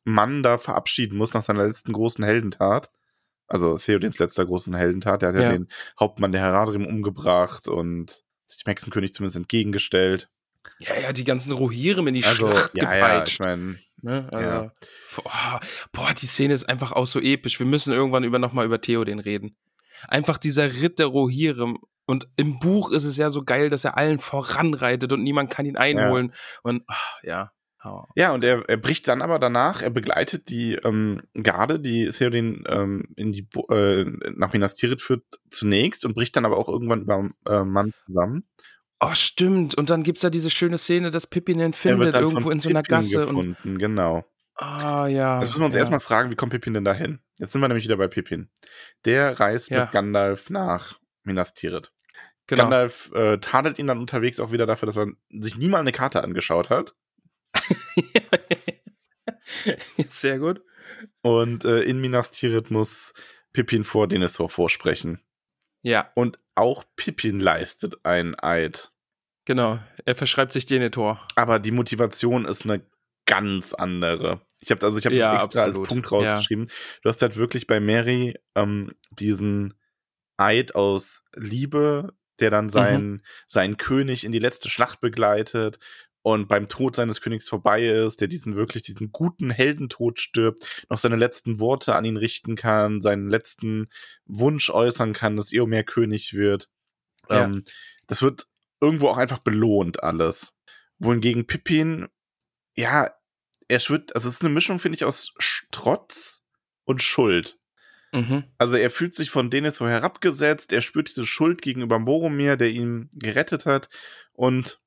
Mann 0.05 0.41
da 0.41 0.57
verabschieden 0.57 1.17
muss 1.17 1.33
nach 1.33 1.43
seiner 1.43 1.65
letzten 1.65 1.91
großen 1.91 2.23
Heldentat. 2.23 2.91
Also 3.47 3.77
Theodens 3.77 4.19
letzter 4.19 4.45
großen 4.45 4.73
Heldentat. 4.73 5.21
Der 5.21 5.29
hat 5.29 5.35
ja, 5.35 5.41
Ja. 5.41 5.51
den 5.51 5.67
Hauptmann 5.99 6.31
der 6.31 6.41
Heradrim 6.41 6.85
umgebracht 6.85 7.67
und 7.67 8.23
sich 8.45 8.63
dem 8.63 8.69
Hexenkönig 8.71 9.11
zumindest 9.13 9.37
entgegengestellt. 9.37 10.29
Ja, 10.79 10.97
ja, 11.01 11.13
die 11.13 11.23
ganzen 11.23 11.51
Rohirrim 11.51 12.07
in 12.07 12.13
die 12.13 12.23
Also, 12.23 12.51
Schlacht 12.51 12.77
ja, 12.77 12.83
ja, 12.83 12.91
gepeitscht. 12.93 13.39
ich 13.39 13.45
meine, 13.45 13.79
Ne? 14.01 14.27
Also, 14.31 14.49
Ja. 14.49 14.71
boah, 15.15 15.59
boah, 15.91 16.13
die 16.13 16.25
Szene 16.25 16.53
ist 16.53 16.69
einfach 16.69 16.91
auch 16.91 17.07
so 17.07 17.19
episch. 17.19 17.59
Wir 17.59 17.65
müssen 17.65 17.93
irgendwann 17.93 18.23
über 18.23 18.39
nochmal 18.39 18.65
über 18.65 18.79
Theoden 18.79 19.19
reden. 19.19 19.57
Einfach 20.07 20.37
dieser 20.37 20.73
Ritt 20.81 20.99
der 20.99 21.07
Rohirrim. 21.07 21.77
Und 22.05 22.27
im 22.37 22.59
Buch 22.59 22.91
ist 22.91 23.03
es 23.03 23.17
ja 23.17 23.29
so 23.29 23.43
geil, 23.43 23.69
dass 23.69 23.83
er 23.83 23.97
allen 23.97 24.17
voranreitet 24.17 25.11
und 25.13 25.21
niemand 25.21 25.51
kann 25.51 25.65
ihn 25.65 25.77
einholen. 25.77 26.33
Und 26.63 26.83
ach, 26.87 27.19
ja. 27.23 27.51
Oh. 27.83 28.03
Ja, 28.15 28.33
und 28.33 28.43
er, 28.43 28.67
er 28.67 28.77
bricht 28.77 29.07
dann 29.07 29.21
aber 29.21 29.39
danach, 29.39 29.81
er 29.81 29.89
begleitet 29.89 30.49
die 30.49 30.73
ähm, 30.73 31.21
Garde, 31.41 31.79
die 31.79 32.09
Theoden 32.09 32.63
ähm, 32.67 33.05
in 33.15 33.31
die 33.31 33.47
äh, 33.69 34.05
nach 34.35 34.51
Minas 34.51 34.75
Tirith 34.75 35.01
führt, 35.01 35.23
zunächst 35.49 36.03
und 36.03 36.13
bricht 36.13 36.35
dann 36.35 36.45
aber 36.45 36.57
auch 36.57 36.67
irgendwann 36.67 37.01
über 37.01 37.29
äh, 37.47 37.63
Mann 37.63 37.93
zusammen. 38.05 38.43
Oh, 38.99 39.13
stimmt. 39.13 39.75
Und 39.75 39.89
dann 39.89 40.03
gibt's 40.03 40.23
ja 40.23 40.29
diese 40.29 40.49
schöne 40.49 40.77
Szene, 40.77 41.11
dass 41.11 41.27
Pippin 41.27 41.59
ihn 41.59 41.73
findet, 41.73 42.15
irgendwo 42.15 42.49
in 42.49 42.59
so 42.59 42.69
einer 42.69 42.81
Pippin 42.81 42.97
Gasse. 42.97 43.27
Und, 43.27 43.55
gefunden, 43.55 43.77
genau. 43.77 44.25
ah, 44.55 45.07
ja. 45.07 45.39
Jetzt 45.39 45.49
müssen 45.49 45.61
wir 45.61 45.65
uns 45.65 45.75
ja. 45.75 45.79
erstmal 45.79 45.99
fragen, 45.99 46.31
wie 46.31 46.35
kommt 46.35 46.51
Pippin 46.51 46.73
denn 46.73 46.85
dahin? 46.85 47.19
Jetzt 47.37 47.53
sind 47.53 47.61
wir 47.61 47.67
nämlich 47.67 47.85
wieder 47.85 47.97
bei 47.97 48.07
Pippin. 48.07 48.49
Der 49.05 49.39
reist 49.39 49.69
Ja. 49.69 49.81
mit 49.81 49.91
Gandalf 49.91 50.49
nach 50.49 50.99
Minas 51.23 51.53
Tirith. 51.53 51.91
Genau. 52.47 52.63
Gandalf 52.63 53.11
äh, 53.13 53.37
tadelt 53.37 53.77
ihn 53.77 53.87
dann 53.87 53.99
unterwegs 53.99 54.39
auch 54.39 54.51
wieder 54.51 54.65
dafür, 54.65 54.87
dass 54.87 54.97
er 54.97 55.07
sich 55.29 55.55
nie 55.55 55.69
mal 55.69 55.79
eine 55.79 55.91
Karte 55.91 56.23
angeschaut 56.23 56.69
hat. 56.69 56.95
Sehr 60.09 60.39
gut. 60.39 60.61
Und 61.21 61.63
äh, 61.63 61.81
in 61.81 62.01
Minas 62.01 62.31
Tirith 62.31 62.71
muss 62.71 63.13
Pippin 63.53 63.83
vor 63.83 64.07
Denethor 64.07 64.49
vorsprechen. 64.49 65.21
Ja, 65.81 66.11
Und 66.15 66.37
auch 66.55 66.83
Pippin 66.95 67.39
leistet 67.39 68.05
einen 68.05 68.35
Eid. 68.39 68.91
genau. 69.45 69.79
Er 70.05 70.15
verschreibt 70.15 70.51
sich 70.51 70.65
Denethor. 70.65 71.25
Aber 71.35 71.59
die 71.59 71.71
Motivation 71.71 72.45
ist 72.45 72.65
eine 72.65 72.81
ganz 73.25 73.73
andere. 73.73 74.41
Ich 74.59 74.71
habe 74.71 74.85
also 74.85 74.97
ich 74.97 75.05
habe 75.05 75.15
Ja, 75.15 75.35
das 75.35 75.45
extra 75.45 75.61
absolut. 75.65 75.79
als 75.79 75.87
Punkt 75.87 76.11
rausgeschrieben. 76.11 76.69
Du 77.01 77.09
hast 77.09 77.21
halt 77.21 77.37
wirklich 77.37 77.65
bei 77.67 77.79
Mary 77.79 78.35
ähm, 78.55 78.91
diesen 79.11 79.73
Eid 80.37 80.75
aus 80.75 81.21
Liebe, 81.35 82.13
der 82.39 82.49
dann 82.49 82.69
seinen 82.69 83.21
seinen 83.47 83.77
König 83.77 84.23
in 84.23 84.31
die 84.31 84.39
letzte 84.39 84.69
Schlacht 84.69 84.99
begleitet 84.99 85.79
und 86.21 86.47
beim 86.47 86.67
Tod 86.67 86.95
seines 86.95 87.21
Königs 87.21 87.47
vorbei 87.47 87.85
ist, 87.85 88.21
der 88.21 88.27
diesen 88.27 88.55
wirklich 88.55 88.83
diesen 88.83 89.11
guten 89.11 89.49
Heldentod 89.49 90.19
stirbt, 90.19 90.85
noch 90.89 90.97
seine 90.97 91.15
letzten 91.15 91.59
Worte 91.59 91.95
an 91.95 92.05
ihn 92.05 92.17
richten 92.17 92.55
kann, 92.55 93.01
seinen 93.01 93.29
letzten 93.29 93.87
Wunsch 94.25 94.69
äußern 94.69 95.13
kann, 95.13 95.35
dass 95.35 95.53
Eomer 95.53 95.83
König 95.83 96.33
wird. 96.33 96.69
Ja. 97.29 97.45
Ähm, 97.45 97.63
das 98.07 98.21
wird 98.21 98.47
irgendwo 98.81 99.07
auch 99.07 99.17
einfach 99.17 99.39
belohnt 99.39 100.03
alles. 100.03 100.53
Wohingegen 100.97 101.47
Pippin, 101.47 102.07
ja, 102.75 103.11
er 103.67 103.79
schwirrt, 103.79 104.13
also 104.15 104.27
es 104.27 104.35
ist 104.35 104.41
eine 104.41 104.53
Mischung, 104.53 104.79
finde 104.79 104.95
ich, 104.95 105.05
aus 105.05 105.33
Trotz 105.71 106.41
und 106.85 107.01
Schuld. 107.01 107.57
Mhm. 108.11 108.43
Also 108.57 108.75
er 108.75 108.89
fühlt 108.89 109.13
sich 109.13 109.29
von 109.29 109.49
Denethor 109.49 109.89
herabgesetzt, 109.89 110.73
er 110.73 110.81
spürt 110.81 111.09
diese 111.09 111.25
Schuld 111.25 111.61
gegenüber 111.61 111.99
Boromir, 111.99 112.57
der 112.57 112.71
ihn 112.71 113.09
gerettet 113.13 113.65
hat 113.65 113.89
und 114.33 114.81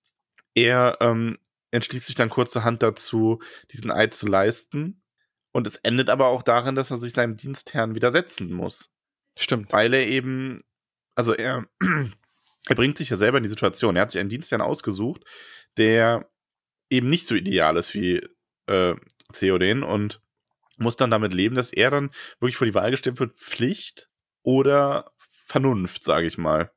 er 0.54 0.98
ähm, 1.00 1.36
entschließt 1.70 2.06
sich 2.06 2.14
dann 2.14 2.28
kurzerhand 2.28 2.82
dazu, 2.82 3.40
diesen 3.70 3.90
Eid 3.90 4.14
zu 4.14 4.26
leisten. 4.26 5.02
Und 5.52 5.66
es 5.66 5.76
endet 5.76 6.08
aber 6.08 6.28
auch 6.28 6.42
darin, 6.42 6.74
dass 6.74 6.90
er 6.90 6.98
sich 6.98 7.12
seinem 7.12 7.36
Dienstherrn 7.36 7.94
widersetzen 7.94 8.52
muss 8.52 8.90
Stimmt. 9.36 9.72
weil 9.72 9.92
er 9.92 10.06
eben, 10.06 10.58
also 11.14 11.34
er, 11.34 11.66
er 12.68 12.74
bringt 12.74 12.96
sich 12.96 13.10
ja 13.10 13.16
selber 13.16 13.38
in 13.38 13.44
die 13.44 13.50
Situation. 13.50 13.96
Er 13.96 14.02
hat 14.02 14.10
sich 14.12 14.20
einen 14.20 14.30
Dienstherrn 14.30 14.62
ausgesucht, 14.62 15.24
der 15.76 16.30
eben 16.90 17.06
nicht 17.08 17.26
so 17.26 17.34
ideal 17.34 17.76
ist 17.76 17.94
wie 17.94 18.26
äh, 18.66 18.94
Theoden 19.32 19.82
und 19.82 20.20
muss 20.78 20.96
dann 20.96 21.10
damit 21.10 21.32
leben, 21.32 21.54
dass 21.54 21.72
er 21.72 21.90
dann 21.90 22.10
wirklich 22.40 22.56
vor 22.56 22.66
die 22.66 22.74
Wahl 22.74 22.90
gestellt 22.90 23.20
wird, 23.20 23.36
Pflicht 23.36 24.08
oder 24.42 25.12
Vernunft, 25.18 26.02
sage 26.02 26.26
ich 26.26 26.38
mal. 26.38 26.70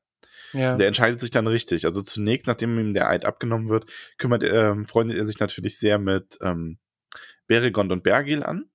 Ja. 0.52 0.74
Der 0.76 0.86
entscheidet 0.86 1.20
sich 1.20 1.30
dann 1.30 1.46
richtig. 1.46 1.84
Also 1.86 2.02
zunächst, 2.02 2.46
nachdem 2.46 2.78
ihm 2.78 2.94
der 2.94 3.08
Eid 3.08 3.24
abgenommen 3.24 3.68
wird, 3.68 3.86
kümmert 4.18 4.42
er, 4.42 4.70
ähm, 4.70 4.86
freundet 4.86 5.16
er 5.18 5.26
sich 5.26 5.38
natürlich 5.40 5.78
sehr 5.78 5.98
mit 5.98 6.38
ähm, 6.42 6.78
Beregond 7.46 7.92
und 7.92 8.02
Bergil 8.02 8.42
an. 8.42 8.66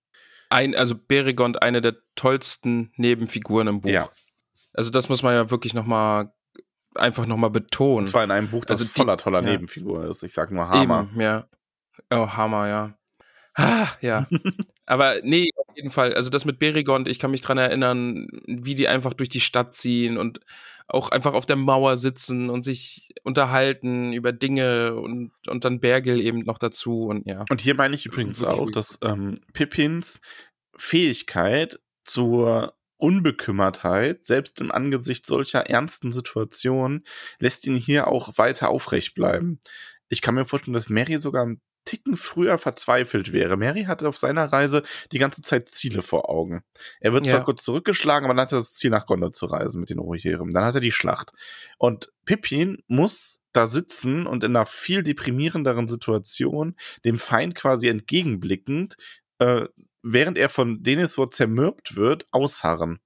Ein, 0.49 0.75
also 0.75 0.95
Beregond, 0.95 1.61
eine 1.61 1.81
der 1.81 1.95
tollsten 2.15 2.91
Nebenfiguren 2.97 3.67
im 3.67 3.81
Buch. 3.81 3.89
Ja. 3.89 4.09
Also 4.73 4.89
das 4.89 5.09
muss 5.09 5.23
man 5.23 5.33
ja 5.33 5.49
wirklich 5.51 5.73
noch 5.73 5.85
mal 5.85 6.33
einfach 6.95 7.25
noch 7.25 7.37
mal 7.37 7.49
betonen. 7.49 7.99
Und 7.99 8.07
zwar 8.07 8.23
in 8.23 8.31
einem 8.31 8.49
Buch, 8.49 8.65
das 8.65 8.81
Also 8.81 8.91
die- 8.93 8.99
voller 8.99 9.17
toller 9.17 9.41
ja. 9.43 9.49
Nebenfigur 9.51 10.05
ist. 10.09 10.23
Ich 10.23 10.33
sag 10.33 10.51
nur 10.51 10.67
Hammer. 10.69 11.07
Eben, 11.11 11.21
ja. 11.21 11.47
Oh, 12.09 12.27
Hammer, 12.27 12.67
ja. 12.67 12.97
Ah, 13.53 13.87
ja. 14.01 14.27
Aber 14.85 15.15
nee, 15.23 15.49
auf 15.55 15.75
jeden 15.75 15.91
Fall. 15.91 16.13
Also 16.13 16.29
das 16.29 16.43
mit 16.43 16.59
Beregond, 16.59 17.07
ich 17.07 17.19
kann 17.19 17.31
mich 17.31 17.41
dran 17.41 17.57
erinnern, 17.57 18.27
wie 18.45 18.75
die 18.75 18.87
einfach 18.89 19.13
durch 19.13 19.29
die 19.29 19.39
Stadt 19.39 19.73
ziehen 19.73 20.17
und 20.17 20.39
auch 20.93 21.09
einfach 21.09 21.33
auf 21.33 21.45
der 21.45 21.55
Mauer 21.55 21.97
sitzen 21.97 22.49
und 22.49 22.63
sich 22.63 23.09
unterhalten 23.23 24.13
über 24.13 24.33
Dinge 24.33 24.95
und, 24.95 25.31
und 25.47 25.63
dann 25.63 25.79
Bergil 25.79 26.19
eben 26.21 26.39
noch 26.39 26.57
dazu 26.57 27.05
und 27.05 27.25
ja. 27.25 27.45
Und 27.49 27.61
hier 27.61 27.75
meine 27.75 27.95
ich 27.95 28.05
übrigens 28.05 28.43
auch, 28.43 28.69
dass 28.69 28.99
ähm, 29.03 29.35
Pippins 29.53 30.19
Fähigkeit 30.75 31.79
zur 32.03 32.75
Unbekümmertheit, 32.97 34.23
selbst 34.25 34.61
im 34.61 34.71
Angesicht 34.71 35.25
solcher 35.25 35.69
ernsten 35.69 36.11
Situationen, 36.11 37.03
lässt 37.39 37.65
ihn 37.65 37.75
hier 37.75 38.07
auch 38.07 38.37
weiter 38.37 38.69
aufrecht 38.69 39.15
bleiben. 39.15 39.59
Ich 40.09 40.21
kann 40.21 40.35
mir 40.35 40.45
vorstellen, 40.45 40.73
dass 40.73 40.89
Mary 40.89 41.17
sogar 41.17 41.43
einen 41.43 41.61
Ticken 41.85 42.15
früher 42.15 42.57
verzweifelt 42.57 43.31
wäre. 43.33 43.57
Mary 43.57 43.83
hatte 43.85 44.07
auf 44.07 44.17
seiner 44.17 44.45
Reise 44.51 44.83
die 45.11 45.17
ganze 45.17 45.41
Zeit 45.41 45.67
Ziele 45.69 46.01
vor 46.01 46.29
Augen. 46.29 46.63
Er 46.99 47.13
wird 47.13 47.25
zwar 47.25 47.39
Ja. 47.39 47.43
kurz 47.43 47.63
zurückgeschlagen, 47.63 48.25
aber 48.25 48.33
dann 48.35 48.43
hat 48.45 48.51
er 48.51 48.59
das 48.59 48.73
Ziel, 48.73 48.91
nach 48.91 49.05
Gondor 49.05 49.31
zu 49.31 49.47
reisen 49.47 49.79
mit 49.79 49.89
den 49.89 49.99
Rohirrim. 49.99 50.51
Dann 50.51 50.63
hat 50.63 50.75
er 50.75 50.81
die 50.81 50.91
Schlacht. 50.91 51.31
Und 51.77 52.11
Pippin 52.25 52.77
muss 52.87 53.39
da 53.53 53.67
sitzen 53.67 54.27
und 54.27 54.43
in 54.43 54.55
einer 54.55 54.65
viel 54.65 55.03
deprimierenderen 55.03 55.87
Situation 55.87 56.75
dem 57.03 57.17
Feind 57.17 57.55
quasi 57.55 57.87
entgegenblickend, 57.89 58.95
äh, 59.39 59.65
während 60.03 60.37
er 60.37 60.49
von 60.49 60.83
Denethor 60.83 61.29
zermürbt 61.31 61.95
wird, 61.95 62.27
ausharren. 62.31 62.99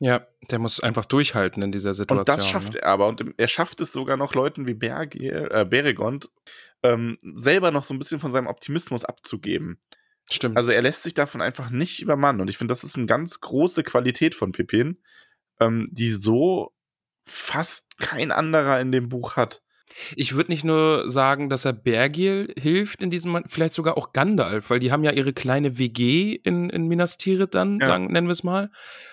Ja, 0.00 0.26
der 0.50 0.60
muss 0.60 0.78
einfach 0.80 1.04
durchhalten 1.04 1.62
in 1.62 1.72
dieser 1.72 1.92
Situation. 1.92 2.20
Und 2.20 2.28
das 2.28 2.48
schafft 2.48 2.74
ne? 2.74 2.82
er 2.82 2.88
aber. 2.88 3.08
Und 3.08 3.34
er 3.36 3.48
schafft 3.48 3.80
es 3.80 3.92
sogar 3.92 4.16
noch 4.16 4.34
Leuten 4.34 4.66
wie 4.66 4.74
Bergil, 4.74 5.48
äh, 5.50 5.64
Beregond 5.64 6.30
ähm, 6.82 7.18
selber 7.22 7.70
noch 7.70 7.82
so 7.82 7.94
ein 7.94 7.98
bisschen 7.98 8.20
von 8.20 8.32
seinem 8.32 8.46
Optimismus 8.46 9.04
abzugeben. 9.04 9.80
Stimmt. 10.30 10.56
Also 10.56 10.70
er 10.70 10.82
lässt 10.82 11.02
sich 11.02 11.14
davon 11.14 11.40
einfach 11.40 11.70
nicht 11.70 12.00
übermannen. 12.00 12.40
Und 12.40 12.48
ich 12.48 12.58
finde, 12.58 12.72
das 12.72 12.84
ist 12.84 12.96
eine 12.96 13.06
ganz 13.06 13.40
große 13.40 13.82
Qualität 13.82 14.34
von 14.34 14.52
Pippin, 14.52 14.98
ähm, 15.58 15.86
die 15.90 16.10
so 16.10 16.72
fast 17.24 17.98
kein 17.98 18.30
anderer 18.30 18.80
in 18.80 18.92
dem 18.92 19.08
Buch 19.08 19.36
hat. 19.36 19.62
Ich 20.16 20.34
würde 20.34 20.50
nicht 20.50 20.64
nur 20.64 21.08
sagen, 21.08 21.48
dass 21.48 21.64
er 21.64 21.72
Bergil 21.72 22.52
hilft 22.58 23.02
in 23.02 23.10
diesem, 23.10 23.30
Moment, 23.32 23.50
vielleicht 23.50 23.74
sogar 23.74 23.96
auch 23.96 24.12
Gandalf, 24.12 24.70
weil 24.70 24.80
die 24.80 24.92
haben 24.92 25.04
ja 25.04 25.12
ihre 25.12 25.32
kleine 25.32 25.78
WG 25.78 26.34
in, 26.34 26.70
in 26.70 26.86
Minas 26.88 27.16
Tirith 27.16 27.54
dann, 27.54 27.80
Ja. 27.80 27.86
sagen, 27.86 28.06
nennen 28.12 28.26
wir 28.28 28.32
es 28.32 28.42
mal. 28.44 28.70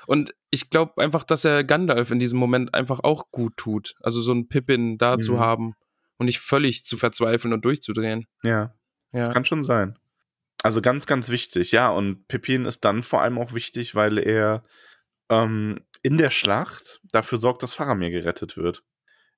Und 0.08 0.34
ich 0.52 0.70
glaube 0.70 1.02
einfach, 1.02 1.24
dass 1.24 1.46
er 1.46 1.64
Gandalf 1.64 2.12
in 2.12 2.20
diesem 2.20 2.38
Moment 2.40 2.74
einfach 2.74 3.00
auch 3.04 3.32
gut 3.32 3.58
tut. 3.58 3.96
Also 4.02 4.22
so 4.22 4.32
einen 4.32 4.48
Pippin 4.48 4.98
da 4.98 5.18
zu 5.18 5.34
Mhm. 5.34 5.40
haben 5.40 5.74
und 6.18 6.28
nicht 6.28 6.40
völlig 6.40 6.86
zu 6.86 6.98
verzweifeln 6.98 7.54
und 7.54 7.66
durchzudrehen. 7.66 8.26
Ja. 8.44 8.74
Ja. 9.12 9.20
Das 9.20 9.32
kann 9.32 9.46
schon 9.46 9.64
sein. 9.64 9.98
Also 10.64 10.82
ganz, 10.82 11.06
ganz 11.06 11.30
wichtig, 11.30 11.72
ja. 11.72 11.90
Und 11.90 12.28
Pippin 12.28 12.66
ist 12.66 12.84
dann 12.86 13.04
vor 13.04 13.22
allem 13.22 13.38
auch 13.38 13.54
wichtig, 13.54 13.96
weil 13.96 14.18
er 14.18 14.64
ähm, 15.30 15.76
in 16.04 16.18
der 16.18 16.30
Schlacht 16.30 17.02
dafür 17.12 17.38
sorgt, 17.38 17.64
dass 17.64 17.74
Faramir 17.74 18.12
gerettet 18.12 18.58
wird. 18.58 18.84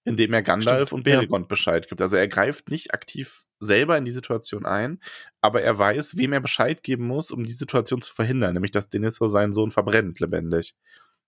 Indem 0.08 0.34
er 0.34 0.42
Gandalf 0.44 0.90
Stimmt, 0.90 1.00
und 1.00 1.04
Beregond 1.04 1.48
Bescheid 1.48 1.88
gibt. 1.88 2.02
Also 2.02 2.16
er 2.16 2.28
greift 2.28 2.70
nicht 2.70 2.94
aktiv 2.94 3.44
selber 3.60 3.98
in 3.98 4.06
die 4.06 4.12
Situation 4.12 4.66
ein, 4.66 5.00
aber 5.42 5.62
er 5.62 5.78
weiß, 5.78 6.18
wem 6.18 6.34
er 6.34 6.40
Bescheid 6.40 6.84
geben 6.84 7.08
muss, 7.08 7.32
um 7.32 7.44
die 7.44 7.54
Situation 7.54 8.02
zu 8.02 8.14
verhindern, 8.14 8.54
nämlich 8.54 8.72
dass 8.72 8.90
Denethor 8.90 9.30
seinen 9.30 9.54
Sohn 9.54 9.72
verbrennt 9.72 10.20
lebendig. 10.20 10.76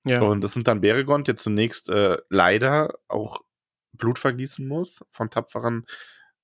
ja. 0.06 0.22
Und 0.22 0.44
das 0.44 0.54
sind 0.54 0.68
dann 0.68 0.82
Beregond, 0.82 1.28
der 1.28 1.36
zunächst 1.36 1.90
äh, 1.90 2.18
leider 2.30 2.94
auch 3.08 3.40
Blut 3.94 4.20
vergießen 4.20 4.68
muss 4.68 5.04
von 5.10 5.30
tapferen 5.30 5.86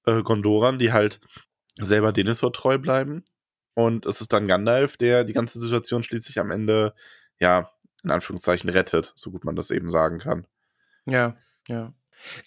äh, 0.06 0.24
Gondorern, 0.24 0.80
die 0.80 0.92
halt 0.92 1.20
selber 1.80 2.12
Denethor 2.12 2.52
treu 2.52 2.78
bleiben. 2.78 3.24
Und 3.74 4.06
es 4.06 4.22
ist 4.22 4.34
dann 4.34 4.48
Gandalf, 4.48 4.98
der 4.98 5.24
die 5.24 5.34
ganze 5.34 5.60
Situation 5.60 6.02
schließlich 6.02 6.40
am 6.40 6.50
Ende, 6.50 6.94
ja, 7.40 7.72
in 8.04 8.12
Anführungszeichen 8.12 8.70
rettet, 8.70 9.14
so 9.16 9.32
gut 9.32 9.44
man 9.44 9.56
das 9.56 9.72
eben 9.72 9.90
sagen 9.90 10.20
kann. 10.20 10.48
Ja, 11.06 11.36
ja. 11.68 11.94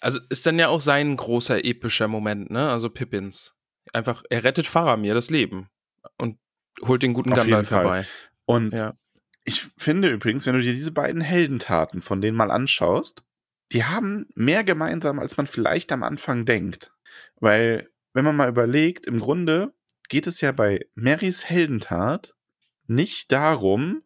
Also 0.01 0.19
ist 0.29 0.45
dann 0.45 0.59
ja 0.59 0.67
auch 0.67 0.81
sein 0.81 1.15
großer 1.15 1.63
epischer 1.65 2.07
Moment, 2.07 2.49
ne? 2.51 2.69
Also 2.69 2.89
Pippins. 2.89 3.55
einfach, 3.93 4.23
er 4.29 4.43
rettet 4.43 4.67
Faramir 4.67 5.13
das 5.15 5.29
Leben 5.31 5.69
und 6.17 6.37
holt 6.85 7.01
den 7.01 7.13
guten 7.13 7.31
Auf 7.31 7.37
Gandalf 7.39 7.71
herbei. 7.71 8.05
Und 8.45 8.73
Ja. 8.73 8.93
ich 9.45 9.67
finde 9.77 10.09
übrigens, 10.09 10.45
wenn 10.45 10.53
du 10.55 10.61
dir 10.61 10.73
diese 10.73 10.91
beiden 10.91 11.21
Heldentaten 11.21 12.01
von 12.01 12.21
denen 12.21 12.37
mal 12.37 12.51
anschaust, 12.51 13.23
die 13.71 13.85
haben 13.85 14.27
mehr 14.35 14.63
gemeinsam, 14.63 15.17
als 15.19 15.37
man 15.37 15.47
vielleicht 15.47 15.91
am 15.91 16.03
Anfang 16.03 16.45
denkt. 16.45 16.91
Weil, 17.39 17.89
wenn 18.13 18.25
man 18.25 18.35
mal 18.35 18.49
überlegt, 18.49 19.05
im 19.05 19.19
Grunde 19.19 19.73
geht 20.09 20.27
es 20.27 20.41
ja 20.41 20.51
bei 20.51 20.85
Marys 20.95 21.45
Heldentat 21.49 22.35
nicht 22.87 23.31
darum, 23.31 24.03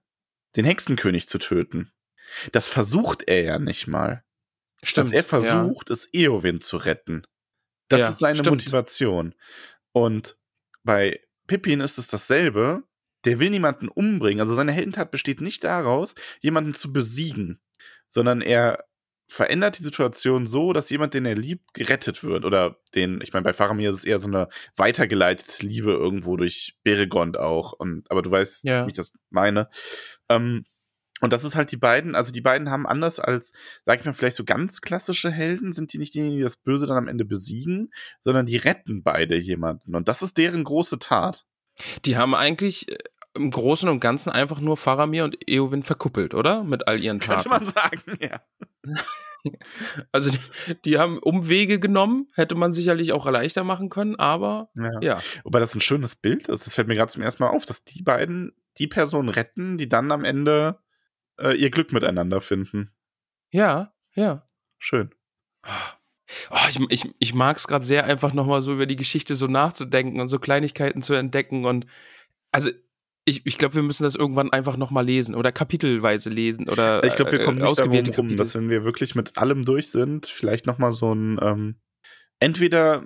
den 0.55 0.65
Hexenkönig 0.65 1.27
zu 1.27 1.39
töten. 1.39 1.91
Das 2.51 2.69
versucht 2.69 3.23
er 3.27 3.41
ja 3.43 3.59
nicht 3.59 3.87
mal. 3.87 4.22
Stimmt. 4.83 5.07
Was 5.07 5.13
er 5.13 5.23
versucht, 5.23 5.89
ist 5.89 6.09
Eowyn 6.13 6.61
zu 6.61 6.77
retten. 6.77 7.23
Das 7.89 7.99
Ja, 8.01 8.09
ist 8.09 8.19
seine 8.19 8.35
stimmt. 8.37 8.57
Motivation. 8.61 9.33
Und 9.91 10.37
bei 10.83 11.19
Pippin 11.47 11.81
ist 11.81 11.97
es 11.97 12.07
dasselbe. 12.07 12.83
Der 13.25 13.39
will 13.39 13.49
niemanden 13.49 13.87
umbringen. 13.87 14.41
Also 14.41 14.53
seine 14.55 14.73
Heldentat 14.73 15.09
besteht 15.11 15.39
nicht 15.39 15.63
daraus, 15.63 16.13
jemanden 16.41 16.73
zu 16.73 16.91
besiegen, 16.91 17.61
sondern 18.09 18.41
er 18.41 18.83
verändert 19.29 19.79
die 19.79 19.83
Situation 19.83 20.45
so, 20.45 20.73
dass 20.73 20.89
jemand, 20.89 21.13
den 21.13 21.25
er 21.25 21.35
liebt, 21.35 21.73
gerettet 21.73 22.23
wird. 22.23 22.43
Oder 22.43 22.77
den, 22.95 23.21
ich 23.21 23.31
meine, 23.31 23.43
bei 23.43 23.53
Faramir 23.53 23.89
ist 23.91 23.99
es 23.99 24.05
eher 24.05 24.19
so 24.19 24.27
eine 24.27 24.49
weitergeleitete 24.75 25.65
Liebe 25.65 25.91
irgendwo 25.91 26.35
durch 26.35 26.77
Beregond 26.83 27.37
auch. 27.37 27.71
Und, 27.71 28.09
aber 28.11 28.21
du 28.21 28.29
weißt, 28.29 28.65
Ja. 28.65 28.85
wie 28.85 28.89
ich 28.89 28.95
das 28.97 29.13
meine. 29.29 29.69
Ähm, 30.29 30.65
und 31.23 31.31
das 31.31 31.45
ist 31.45 31.55
halt 31.55 31.71
die 31.71 31.77
beiden, 31.77 32.15
also 32.15 32.33
die 32.33 32.41
beiden 32.41 32.69
haben 32.69 32.85
anders 32.85 33.17
als, 33.17 33.53
sag 33.85 34.01
ich 34.01 34.05
mal, 34.05 34.11
vielleicht 34.11 34.35
so 34.35 34.43
ganz 34.43 34.81
klassische 34.81 35.31
Helden, 35.31 35.71
sind 35.71 35.93
die 35.93 35.97
nicht 35.97 36.13
diejenigen, 36.13 36.35
die 36.35 36.43
das 36.43 36.57
Böse 36.57 36.85
dann 36.85 36.97
am 36.97 37.07
Ende 37.07 37.23
besiegen, 37.23 37.93
sondern 38.19 38.45
die 38.45 38.57
retten 38.57 39.03
beide 39.03 39.37
jemanden. 39.37 39.95
Und 39.95 40.09
das 40.09 40.21
ist 40.21 40.37
deren 40.37 40.65
große 40.65 40.99
Tat. 40.99 41.45
Die 42.03 42.17
haben 42.17 42.35
eigentlich 42.35 42.91
äh, 42.91 42.97
im 43.35 43.51
Großen 43.51 43.87
und 43.87 44.01
Ganzen 44.01 44.31
einfach 44.31 44.59
nur 44.59 44.75
Faramir 44.75 45.23
und 45.23 45.37
Eowyn 45.49 45.83
verkuppelt, 45.83 46.33
oder? 46.33 46.65
Mit 46.65 46.89
all 46.89 47.01
ihren 47.01 47.19
Könnte 47.19 47.45
Taten. 47.45 47.49
man 47.49 47.63
sagen, 47.63 48.17
ja. 48.19 48.41
Also 50.13 50.29
die, 50.29 50.39
die 50.85 50.97
haben 50.99 51.19
Umwege 51.19 51.77
genommen, 51.77 52.29
hätte 52.33 52.55
man 52.55 52.71
sicherlich 52.71 53.11
auch 53.11 53.29
leichter 53.29 53.65
machen 53.65 53.89
können, 53.89 54.15
aber 54.15 54.69
ja. 54.75 55.01
ja. 55.01 55.19
Wobei 55.43 55.59
das 55.59 55.75
ein 55.75 55.81
schönes 55.81 56.15
Bild 56.15 56.47
ist. 56.47 56.65
Das 56.65 56.75
fällt 56.75 56.87
mir 56.87 56.95
gerade 56.95 57.11
zum 57.11 57.23
ersten 57.23 57.43
Mal 57.43 57.49
auf, 57.49 57.65
dass 57.65 57.83
die 57.83 58.03
beiden 58.03 58.53
die 58.77 58.87
Person 58.87 59.29
retten, 59.29 59.77
die 59.77 59.89
dann 59.89 60.11
am 60.13 60.23
Ende 60.23 60.79
äh, 61.39 61.55
ihr 61.55 61.69
Glück 61.69 61.91
miteinander 61.93 62.41
finden. 62.41 62.91
Ja, 63.51 63.93
ja. 64.15 64.45
Schön. 64.79 65.13
Oh, 66.49 66.55
ich 66.69 66.79
ich, 66.89 67.15
ich 67.19 67.33
mag 67.33 67.57
es 67.57 67.67
gerade 67.67 67.85
sehr, 67.85 68.05
einfach 68.05 68.33
nochmal 68.33 68.61
so 68.61 68.73
über 68.73 68.85
die 68.85 68.95
Geschichte 68.95 69.35
so 69.35 69.47
nachzudenken 69.47 70.19
und 70.19 70.27
so 70.27 70.39
Kleinigkeiten 70.39 71.01
zu 71.01 71.13
entdecken. 71.13 71.65
Und 71.65 71.85
also 72.51 72.71
ich, 73.25 73.45
ich 73.45 73.57
glaube, 73.57 73.75
wir 73.75 73.83
müssen 73.83 74.03
das 74.03 74.15
irgendwann 74.15 74.51
einfach 74.51 74.75
nochmal 74.77 75.05
lesen 75.05 75.35
oder 75.35 75.51
kapitelweise 75.51 76.29
lesen 76.29 76.67
oder 76.67 77.03
Ich 77.03 77.15
glaube, 77.15 77.31
wir 77.31 77.41
äh, 77.41 77.43
kommen 77.43 77.59
nicht 77.59 77.79
darum 77.79 78.29
rum, 78.29 78.35
dass 78.35 78.55
wenn 78.55 78.69
wir 78.69 78.83
wirklich 78.83 79.15
mit 79.15 79.37
allem 79.37 79.63
durch 79.63 79.89
sind, 79.89 80.25
vielleicht 80.25 80.65
noch 80.65 80.77
mal 80.77 80.91
so 80.91 81.13
ein 81.13 81.39
ähm, 81.41 81.75
entweder 82.39 83.05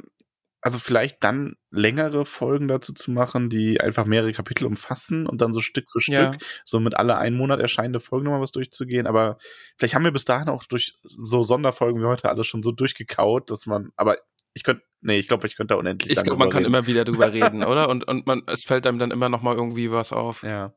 also 0.61 0.79
vielleicht 0.79 1.23
dann 1.23 1.55
längere 1.69 2.25
Folgen 2.25 2.67
dazu 2.67 2.93
zu 2.93 3.11
machen, 3.11 3.49
die 3.49 3.79
einfach 3.79 4.05
mehrere 4.05 4.33
Kapitel 4.33 4.65
umfassen 4.65 5.27
und 5.27 5.41
dann 5.41 5.53
so 5.53 5.61
Stück 5.61 5.89
für 5.89 6.01
Stück 6.01 6.15
Ja. 6.15 6.31
so 6.65 6.79
mit 6.79 6.97
alle 6.97 7.17
einen 7.17 7.37
Monat 7.37 7.59
erscheinende 7.59 7.99
Folgen 7.99 8.25
nochmal 8.25 8.41
was 8.41 8.51
durchzugehen. 8.51 9.07
Aber 9.07 9.37
vielleicht 9.77 9.95
haben 9.95 10.03
wir 10.03 10.11
bis 10.11 10.25
dahin 10.25 10.49
auch 10.49 10.63
durch 10.65 10.95
so 11.03 11.43
Sonderfolgen 11.43 12.01
wie 12.01 12.05
heute 12.07 12.29
alles 12.29 12.47
schon 12.47 12.63
so 12.63 12.71
durchgekaut, 12.71 13.51
dass 13.51 13.65
man, 13.67 13.91
aber 13.95 14.17
ich 14.53 14.63
könnte, 14.63 14.83
nee, 15.01 15.19
ich 15.19 15.27
glaube, 15.27 15.45
ich 15.45 15.55
könnte 15.55 15.75
da 15.75 15.79
unendlich 15.79 16.17
Ich 16.17 16.23
glaube, 16.23 16.39
man 16.39 16.49
kann 16.49 16.63
reden. 16.63 16.73
immer 16.73 16.87
wieder 16.87 17.05
drüber 17.05 17.31
reden, 17.33 17.63
oder? 17.63 17.87
Und, 17.89 18.07
und 18.07 18.25
man, 18.25 18.41
es 18.47 18.63
fällt 18.63 18.87
einem 18.87 18.97
dann 18.97 19.11
immer 19.11 19.29
noch 19.29 19.43
mal 19.43 19.55
irgendwie 19.55 19.91
was 19.91 20.11
auf. 20.11 20.41
Ja. 20.43 20.73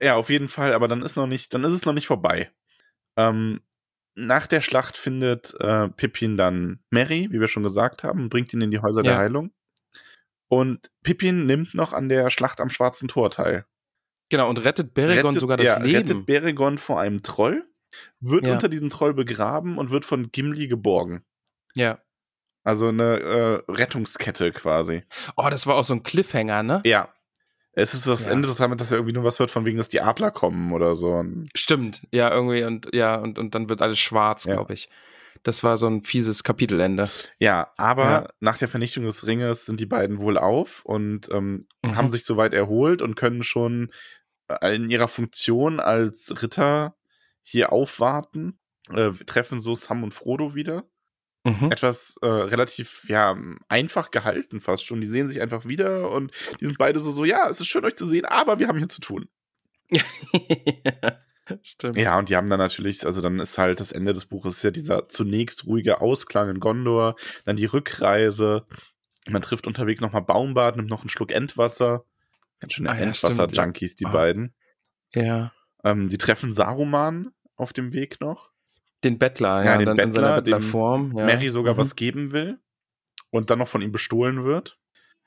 Ja, 0.00 0.16
auf 0.16 0.30
jeden 0.30 0.48
Fall, 0.48 0.72
aber 0.72 0.88
dann 0.88 1.02
ist 1.02 1.16
noch 1.16 1.26
nicht, 1.26 1.52
dann 1.52 1.62
ist 1.64 1.74
es 1.74 1.84
noch 1.84 1.92
nicht 1.92 2.06
vorbei. 2.06 2.50
Ähm, 3.16 3.60
nach 4.14 4.46
der 4.46 4.60
Schlacht 4.60 4.96
findet 4.96 5.54
äh, 5.60 5.88
Pippin 5.88 6.36
dann 6.36 6.80
Merry, 6.90 7.28
wie 7.30 7.40
wir 7.40 7.48
schon 7.48 7.62
gesagt 7.62 8.02
haben, 8.04 8.22
und 8.24 8.28
bringt 8.28 8.52
ihn 8.52 8.60
in 8.60 8.70
die 8.70 8.80
Häuser 8.80 9.02
der 9.02 9.12
Ja. 9.12 9.18
Heilung. 9.18 9.52
Und 10.48 10.90
Pippin 11.02 11.46
nimmt 11.46 11.74
noch 11.74 11.92
an 11.92 12.08
der 12.08 12.28
Schlacht 12.30 12.60
am 12.60 12.70
Schwarzen 12.70 13.08
Tor 13.08 13.30
teil. 13.30 13.66
Genau, 14.30 14.48
und 14.48 14.58
rettet 14.64 14.94
Beregon 14.94 15.26
rettet, 15.30 15.40
sogar 15.40 15.56
das 15.56 15.66
ja, 15.66 15.78
Leben. 15.78 15.96
rettet 16.08 16.26
Beregon 16.26 16.78
vor 16.78 17.00
einem 17.00 17.22
Troll, 17.22 17.64
wird 18.20 18.46
Ja. 18.46 18.52
unter 18.52 18.68
diesem 18.68 18.88
Troll 18.90 19.14
begraben 19.14 19.78
und 19.78 19.90
wird 19.90 20.04
von 20.04 20.30
Gimli 20.32 20.66
geborgen. 20.68 21.24
ja. 21.74 21.98
Also 22.62 22.88
eine 22.88 23.20
äh, 23.20 23.72
Rettungskette 23.72 24.52
quasi. 24.52 25.02
Oh, 25.38 25.48
das 25.50 25.66
war 25.66 25.76
auch 25.76 25.82
so 25.84 25.94
ein 25.94 26.02
Cliffhanger, 26.02 26.62
ne? 26.62 26.82
Ja. 26.84 27.08
Es 27.80 27.94
ist 27.94 28.06
das 28.06 28.26
Ja. 28.26 28.32
Ende 28.32 28.48
total 28.48 28.68
mit, 28.68 28.80
dass 28.80 28.90
er 28.92 28.98
irgendwie 28.98 29.14
nur 29.14 29.24
was 29.24 29.38
hört, 29.38 29.50
von 29.50 29.66
wegen, 29.66 29.78
dass 29.78 29.88
die 29.88 30.00
Adler 30.00 30.30
kommen 30.30 30.72
oder 30.72 30.94
so. 30.94 31.24
Stimmt, 31.54 32.06
ja, 32.12 32.30
irgendwie 32.30 32.64
und 32.64 32.88
ja, 32.94 33.16
und, 33.16 33.38
und 33.38 33.54
dann 33.54 33.68
wird 33.68 33.82
alles 33.82 33.98
schwarz, 33.98 34.44
Ja. 34.44 34.54
glaube 34.54 34.74
ich. 34.74 34.88
Das 35.42 35.64
war 35.64 35.78
so 35.78 35.86
ein 35.86 36.02
fieses 36.04 36.44
Kapitelende. 36.44 37.08
Ja, 37.38 37.72
aber 37.78 38.04
Ja. 38.10 38.28
nach 38.40 38.58
der 38.58 38.68
Vernichtung 38.68 39.04
des 39.04 39.26
Ringes 39.26 39.64
sind 39.64 39.80
die 39.80 39.86
beiden 39.86 40.18
wohl 40.18 40.36
auf 40.36 40.84
und 40.84 41.28
ähm, 41.32 41.60
Mhm. 41.82 41.96
haben 41.96 42.10
sich 42.10 42.24
soweit 42.24 42.52
erholt 42.52 43.00
und 43.00 43.14
können 43.14 43.42
schon 43.42 43.90
äh, 44.48 44.74
in 44.76 44.90
ihrer 44.90 45.08
Funktion 45.08 45.80
als 45.80 46.42
Ritter 46.42 46.94
hier 47.42 47.72
aufwarten. 47.72 48.58
Äh, 48.92 49.12
treffen 49.24 49.60
so 49.60 49.74
Sam 49.74 50.02
und 50.02 50.12
Frodo 50.12 50.54
wieder. 50.54 50.84
Mhm. 51.44 51.70
Etwas 51.72 52.16
äh, 52.20 52.26
relativ, 52.26 53.04
ja, 53.08 53.34
einfach 53.68 54.10
gehalten 54.10 54.60
fast 54.60 54.84
schon. 54.84 55.00
Die 55.00 55.06
sehen 55.06 55.28
sich 55.28 55.40
einfach 55.40 55.64
wieder 55.64 56.10
und 56.10 56.32
die 56.60 56.66
sind 56.66 56.76
beide 56.76 57.00
so, 57.00 57.12
so, 57.12 57.24
ja, 57.24 57.48
es 57.48 57.60
ist 57.60 57.66
schön 57.68 57.84
euch 57.84 57.96
zu 57.96 58.06
sehen, 58.06 58.26
aber 58.26 58.58
wir 58.58 58.68
haben 58.68 58.76
hier 58.78 58.88
zu 58.90 59.00
tun. 59.00 59.28
Stimmt. 61.62 61.96
Ja, 61.96 62.18
und 62.18 62.28
die 62.28 62.36
haben 62.36 62.48
dann 62.48 62.58
natürlich, 62.58 63.04
also 63.06 63.20
dann 63.20 63.40
ist 63.40 63.58
halt 63.58 63.80
das 63.80 63.90
Ende 63.90 64.14
des 64.14 64.26
Buches 64.26 64.62
ja 64.62 64.70
dieser 64.70 65.08
zunächst 65.08 65.66
ruhige 65.66 66.00
Ausklang 66.00 66.48
in 66.48 66.60
Gondor, 66.60 67.16
dann 67.44 67.56
die 67.56 67.64
Rückreise. 67.64 68.66
Man 69.28 69.42
trifft 69.42 69.66
unterwegs 69.66 70.00
nochmal 70.00 70.22
Baumbart, 70.22 70.76
nimmt 70.76 70.90
noch 70.90 71.00
einen 71.02 71.08
Schluck 71.08 71.32
Endwasser. 71.32 72.04
Ganz 72.60 72.74
schöne 72.74 72.90
Ah 72.90 72.94
ja, 72.94 73.06
Endwasser-Junkies, 73.06 73.96
die 73.96 74.06
Ah. 74.06 74.10
beiden. 74.12 74.54
Ja. 75.14 75.52
Ähm, 75.82 76.08
sie 76.08 76.18
treffen 76.18 76.52
Saruman 76.52 77.30
auf 77.56 77.72
dem 77.72 77.92
Weg 77.92 78.20
noch. 78.20 78.52
Den 79.04 79.18
Bettler, 79.18 79.64
Ja, 79.64 79.72
ja, 79.72 79.76
den 79.78 79.86
dann 79.86 79.98
in 79.98 80.12
seiner 80.12 80.36
Bettler, 80.36 80.42
dem 80.42 80.44
Bettlerform. 80.60 81.16
Ja. 81.16 81.24
Mary 81.26 81.50
sogar 81.50 81.74
Mhm. 81.74 81.78
was 81.78 81.96
geben 81.96 82.32
will 82.32 82.58
und 83.30 83.50
dann 83.50 83.58
noch 83.58 83.68
von 83.68 83.82
ihm 83.82 83.92
bestohlen 83.92 84.44
wird. 84.44 84.78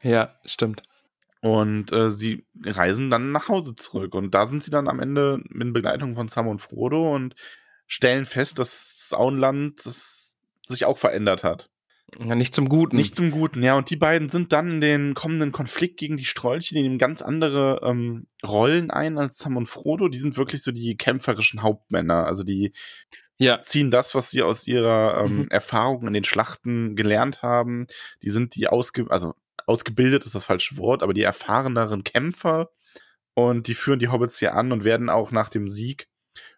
Ja, 0.02 0.36
stimmt. 0.46 0.82
Und 1.42 1.92
äh, 1.92 2.10
sie 2.10 2.46
reisen 2.64 3.10
dann 3.10 3.32
nach 3.32 3.50
Hause 3.50 3.76
zurück. 3.76 4.16
Und 4.16 4.34
da 4.34 4.46
sind 4.46 4.64
sie 4.64 4.72
dann 4.72 4.88
am 4.88 5.00
Ende 5.00 5.42
in 5.54 5.74
Begleitung 5.74 6.16
von 6.16 6.28
Sam 6.28 6.48
und 6.48 6.60
Frodo 6.60 7.14
und 7.14 7.36
stellen 7.88 8.26
fest, 8.26 8.60
dass 8.60 9.08
das 9.10 9.18
Auenland 9.20 9.86
das 9.86 10.38
sich 10.66 10.86
auch 10.86 10.98
verändert 10.98 11.44
hat. 11.44 11.70
Ja, 12.20 12.36
nicht 12.36 12.54
zum 12.54 12.70
Guten. 12.70 12.96
Nicht 12.96 13.16
zum 13.16 13.32
Guten, 13.32 13.64
ja. 13.64 13.76
Und 13.76 13.90
die 13.90 13.96
beiden 13.96 14.30
sind 14.30 14.54
dann 14.54 14.70
in 14.70 14.82
den 14.82 15.14
kommenden 15.16 15.52
Konflikt 15.52 15.98
gegen 16.00 16.16
die 16.16 16.26
Strolche, 16.26 16.76
die 16.76 16.82
nehmen 16.84 16.98
ganz 16.98 17.22
andere 17.22 17.82
ähm, 17.84 18.28
Rollen 18.46 18.92
ein 18.92 19.18
als 19.18 19.40
Sam 19.40 19.58
und 19.58 19.66
Frodo. 19.68 20.08
Die 20.10 20.20
sind 20.20 20.38
wirklich 20.38 20.62
so 20.64 20.72
die 20.72 20.96
kämpferischen 20.96 21.62
Hauptmänner. 21.64 22.26
Also 22.26 22.44
die 22.44 22.72
ja, 23.44 23.62
ziehen 23.62 23.92
das, 23.92 24.16
was 24.16 24.30
sie 24.30 24.42
aus 24.42 24.68
ihrer 24.68 25.24
ähm, 25.26 25.38
Mhm. 25.38 25.44
Erfahrung 25.50 26.08
in 26.08 26.14
den 26.14 26.24
Schlachten 26.24 26.96
gelernt 26.96 27.42
haben. 27.42 27.86
Die 28.22 28.30
sind 28.30 28.56
die 28.56 28.68
ausge 28.68 29.06
also 29.10 29.34
ausgebildet 29.66 30.26
ist 30.26 30.36
das 30.36 30.46
falsche 30.46 30.78
Wort, 30.78 31.04
aber 31.04 31.14
die 31.14 31.24
erfahreneren 31.24 32.04
Kämpfer 32.04 32.70
und 33.34 33.68
die 33.68 33.76
führen 33.76 34.00
die 34.00 34.10
Hobbits 34.10 34.40
hier 34.40 34.56
an 34.56 34.72
und 34.72 34.84
werden 34.84 35.10
auch 35.10 35.32
nach 35.32 35.50
dem 35.50 35.68
Sieg 35.68 36.08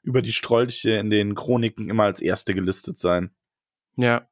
über 0.02 0.22
die 0.22 0.34
Strolche 0.34 0.92
in 0.92 1.10
den 1.10 1.36
Chroniken 1.36 1.90
immer 1.90 2.04
als 2.04 2.22
erste 2.22 2.54
gelistet 2.56 2.98
sein. 3.00 3.32
ja. 3.98 4.28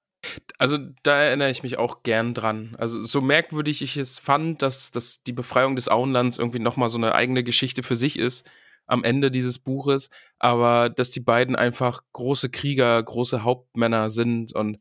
Also 0.58 0.78
da 1.04 1.22
erinnere 1.22 1.50
ich 1.50 1.64
mich 1.64 1.78
auch 1.78 2.02
gern 2.04 2.34
dran. 2.34 2.76
Also 2.78 3.02
so 3.02 3.20
merkwürdig 3.20 3.82
ich 3.82 3.98
es 3.98 4.20
fand, 4.20 4.62
dass, 4.62 4.90
dass 4.90 5.22
die 5.24 5.34
Befreiung 5.34 5.76
des 5.76 5.90
Auenlands 5.90 6.38
irgendwie 6.38 6.60
nochmal 6.60 6.88
so 6.88 6.98
eine 6.98 7.14
eigene 7.14 7.44
Geschichte 7.44 7.84
für 7.84 7.98
sich 7.98 8.18
ist 8.18 8.48
am 8.86 9.04
Ende 9.04 9.32
dieses 9.32 9.60
Buches, 9.60 10.10
aber 10.40 10.90
dass 10.90 11.12
die 11.12 11.20
beiden 11.20 11.56
einfach 11.56 12.02
große 12.14 12.50
Krieger, 12.50 13.02
große 13.02 13.44
Hauptmänner 13.44 14.10
sind 14.10 14.54
und 14.54 14.80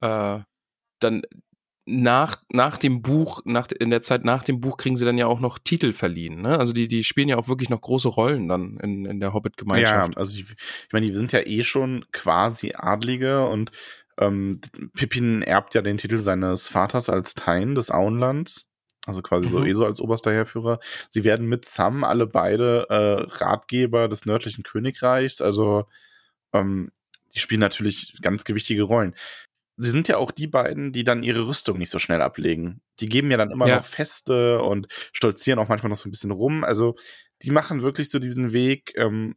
äh, 0.00 0.38
dann 1.00 1.22
nach, 1.86 2.36
nach 2.52 2.78
dem 2.78 3.02
Buch, 3.02 3.42
nach, 3.44 3.68
in 3.78 3.90
der 3.90 4.02
Zeit 4.02 4.24
nach 4.24 4.44
dem 4.44 4.60
Buch 4.60 4.76
kriegen 4.76 4.96
sie 4.96 5.04
dann 5.04 5.18
ja 5.18 5.26
auch 5.26 5.40
noch 5.40 5.58
Titel 5.58 5.92
verliehen. 5.92 6.40
Ne? 6.40 6.58
Also 6.58 6.72
die, 6.72 6.88
die 6.88 7.04
spielen 7.04 7.28
ja 7.28 7.36
auch 7.36 7.48
wirklich 7.48 7.68
noch 7.70 7.80
große 7.80 8.08
Rollen 8.08 8.48
dann 8.48 8.76
in, 8.78 9.04
in 9.06 9.20
der 9.20 9.32
Ja, 9.72 10.12
Hobbit-Gemeinschaft. 10.12 10.16
also 10.16 10.38
ich, 10.38 10.50
ich 10.50 10.92
meine, 10.92 11.06
die 11.06 11.14
sind 11.14 11.32
ja 11.32 11.40
eh 11.44 11.64
schon 11.64 12.04
quasi 12.12 12.74
Adlige 12.76 13.46
und 13.46 13.72
ähm, 14.18 14.60
Pippin 14.94 15.42
erbt 15.42 15.74
ja 15.74 15.82
den 15.82 15.96
Titel 15.98 16.18
seines 16.18 16.68
Vaters 16.68 17.08
als 17.08 17.34
Tain 17.34 17.74
des 17.74 17.90
Auenlands. 17.90 18.66
Also 19.10 19.22
quasi 19.22 19.46
so 19.48 19.58
Mhm. 19.58 19.66
eh 19.66 19.72
so 19.72 19.84
als 19.84 20.00
oberster 20.00 20.30
Heerführer. 20.32 20.78
Sie 21.10 21.24
werden 21.24 21.48
mit 21.48 21.64
Sam 21.64 22.04
alle 22.04 22.26
beide 22.26 22.86
äh, 22.88 23.22
Ratgeber 23.42 24.08
des 24.08 24.24
nördlichen 24.24 24.62
Königreichs. 24.62 25.40
Also 25.40 25.84
ähm, 26.52 26.90
die 27.34 27.40
spielen 27.40 27.60
natürlich 27.60 28.18
ganz 28.22 28.44
gewichtige 28.44 28.82
Rollen. 28.84 29.14
Sie 29.76 29.90
sind 29.90 30.08
ja 30.08 30.18
auch 30.18 30.30
die 30.30 30.46
beiden, 30.46 30.92
die 30.92 31.04
dann 31.04 31.22
ihre 31.22 31.46
Rüstung 31.46 31.78
nicht 31.78 31.90
so 31.90 31.98
schnell 31.98 32.20
ablegen. 32.22 32.82
Die 33.00 33.08
geben 33.08 33.30
ja 33.30 33.36
dann 33.36 33.50
immer 33.50 33.66
Ja. 33.66 33.76
noch 33.76 33.84
Feste 33.84 34.60
und 34.62 34.86
stolzieren 35.12 35.58
auch 35.58 35.68
manchmal 35.68 35.90
noch 35.90 35.96
so 35.96 36.08
ein 36.08 36.12
bisschen 36.12 36.30
rum. 36.32 36.64
Also 36.64 36.94
die 37.42 37.50
machen 37.50 37.82
wirklich 37.82 38.10
so 38.10 38.18
diesen 38.18 38.52
Weg, 38.52 38.92
ähm, 38.96 39.36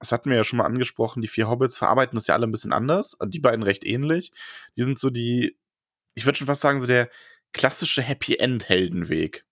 das 0.00 0.10
hatten 0.10 0.30
wir 0.30 0.36
ja 0.36 0.44
schon 0.44 0.56
mal 0.56 0.64
angesprochen, 0.64 1.20
die 1.22 1.28
vier 1.28 1.48
Hobbits 1.48 1.78
verarbeiten 1.78 2.16
das 2.16 2.26
ja 2.26 2.34
alle 2.34 2.46
ein 2.46 2.52
bisschen 2.52 2.72
anders. 2.72 3.16
Die 3.26 3.38
beiden 3.38 3.62
recht 3.62 3.84
ähnlich. 3.84 4.32
Die 4.76 4.82
sind 4.82 4.98
so 4.98 5.10
die, 5.10 5.56
ich 6.14 6.24
würde 6.26 6.38
schon 6.38 6.48
fast 6.48 6.62
sagen, 6.62 6.80
so 6.80 6.86
der 6.86 7.08
klassische 7.52 8.02
Happy 8.02 8.36
End-Heldenweg. 8.36 9.44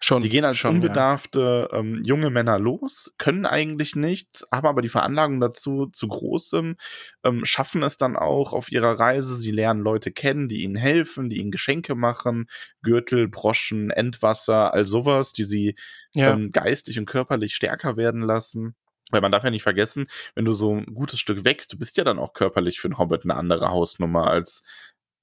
Schon. 0.00 0.20
Die 0.20 0.28
gehen 0.28 0.44
als 0.44 0.58
schon, 0.58 0.72
ja. 0.72 0.76
unbedarfte 0.82 1.70
ähm, 1.72 2.02
junge 2.04 2.28
Männer 2.28 2.58
los, 2.58 3.14
können 3.16 3.46
eigentlich 3.46 3.96
nichts, 3.96 4.44
haben 4.52 4.66
aber 4.66 4.82
die 4.82 4.90
Veranlagung 4.90 5.40
dazu 5.40 5.86
zu 5.86 6.08
großem, 6.08 6.76
ähm, 7.24 7.44
schaffen 7.46 7.82
es 7.82 7.96
dann 7.96 8.14
auch 8.14 8.52
auf 8.52 8.70
ihrer 8.70 9.00
Reise. 9.00 9.34
Sie 9.36 9.50
lernen 9.50 9.80
Leute 9.80 10.12
kennen, 10.12 10.48
die 10.48 10.62
ihnen 10.62 10.76
helfen, 10.76 11.30
die 11.30 11.38
ihnen 11.38 11.50
Geschenke 11.50 11.94
machen, 11.94 12.48
Gürtel, 12.82 13.28
Broschen, 13.28 13.90
Endwasser, 13.90 14.74
all 14.74 14.86
sowas, 14.86 15.32
die 15.32 15.44
sie 15.44 15.74
Ja. 16.14 16.34
ähm, 16.34 16.50
geistig 16.52 16.98
und 16.98 17.06
körperlich 17.06 17.54
stärker 17.54 17.96
werden 17.96 18.20
lassen. 18.20 18.74
Weil 19.10 19.22
man 19.22 19.32
darf 19.32 19.44
ja 19.44 19.50
nicht 19.50 19.62
vergessen, 19.62 20.06
wenn 20.34 20.44
du 20.44 20.52
so 20.52 20.74
ein 20.74 20.86
gutes 20.92 21.18
Stück 21.18 21.46
wächst, 21.46 21.72
du 21.72 21.78
bist 21.78 21.96
ja 21.96 22.04
dann 22.04 22.18
auch 22.18 22.34
körperlich 22.34 22.78
für 22.78 22.88
einen 22.88 22.98
Hobbit 22.98 23.24
eine 23.24 23.36
andere 23.36 23.68
Hausnummer, 23.70 24.26
als 24.26 24.62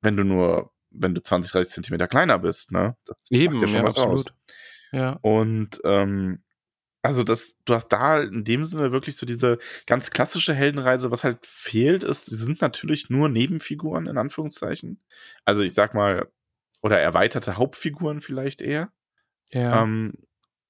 wenn 0.02 0.18
du 0.18 0.24
nur, 0.24 0.71
wenn 0.92 1.16
du 1.16 1.22
20, 1.22 1.52
30 1.52 1.74
Zentimeter 1.74 2.08
kleiner 2.08 2.40
bist, 2.40 2.72
ne? 2.72 2.96
Das 3.06 3.18
Eben, 3.30 3.58
macht 3.58 3.74
ja, 3.74 3.84
absolut. 3.84 4.34
Ja. 4.94 5.18
und 5.22 5.80
ähm, 5.86 6.44
also 7.02 7.24
das, 7.24 7.56
du 7.66 7.74
hast 7.74 7.88
da 7.88 8.22
in 8.22 8.44
dem 8.44 8.64
Sinne 8.64 8.92
wirklich 8.92 9.18
so 9.18 9.26
diese 9.26 9.58
ganz 9.88 10.12
klassische 10.12 10.54
Heldenreise. 10.54 11.10
Was 11.10 11.24
halt 11.24 11.40
fehlt, 11.46 12.04
ist, 12.04 12.28
sie 12.28 12.38
sind 12.38 12.62
natürlich 12.62 13.10
nur 13.10 13.28
Nebenfiguren, 13.28 14.06
in 14.06 14.18
Anführungszeichen. 14.18 15.02
Also 15.44 15.64
ich 15.64 15.74
sag 15.74 15.96
mal, 15.96 16.28
oder 16.82 17.00
erweiterte 17.00 17.58
Hauptfiguren 17.58 18.22
vielleicht 18.22 18.62
eher. 18.62 18.92
Ja. 19.52 19.82
Ähm, 19.82 20.14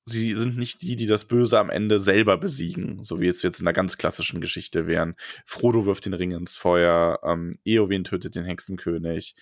sie 0.06 0.34
sind 0.36 0.58
nicht 0.58 0.82
die, 0.82 0.96
die 0.96 1.06
das 1.06 1.26
Böse 1.26 1.60
am 1.60 1.70
Ende 1.70 2.00
selber 2.00 2.38
besiegen, 2.38 3.04
so 3.04 3.20
wie 3.20 3.28
es 3.28 3.44
jetzt 3.44 3.60
in 3.60 3.68
einer 3.68 3.74
ganz 3.74 3.98
klassischen 3.98 4.42
Geschichte 4.42 4.88
wären. 4.88 5.16
Frodo 5.46 5.86
wirft 5.86 6.06
den 6.06 6.14
Ring 6.14 6.32
ins 6.32 6.58
Feuer, 6.58 7.20
ähm, 7.24 7.52
Eowyn 7.66 8.04
tötet 8.04 8.36
den 8.36 8.46
Hexenkönig, 8.46 9.36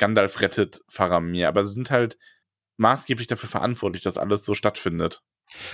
Gandalf 0.00 0.40
rettet 0.40 0.80
Faramir, 0.88 1.46
aber 1.46 1.64
sie 1.64 1.74
sind 1.74 1.90
halt 1.90 2.18
maßgeblich 2.78 3.28
dafür 3.28 3.48
verantwortlich, 3.48 4.02
dass 4.02 4.18
alles 4.18 4.44
so 4.44 4.54
stattfindet. 4.54 5.22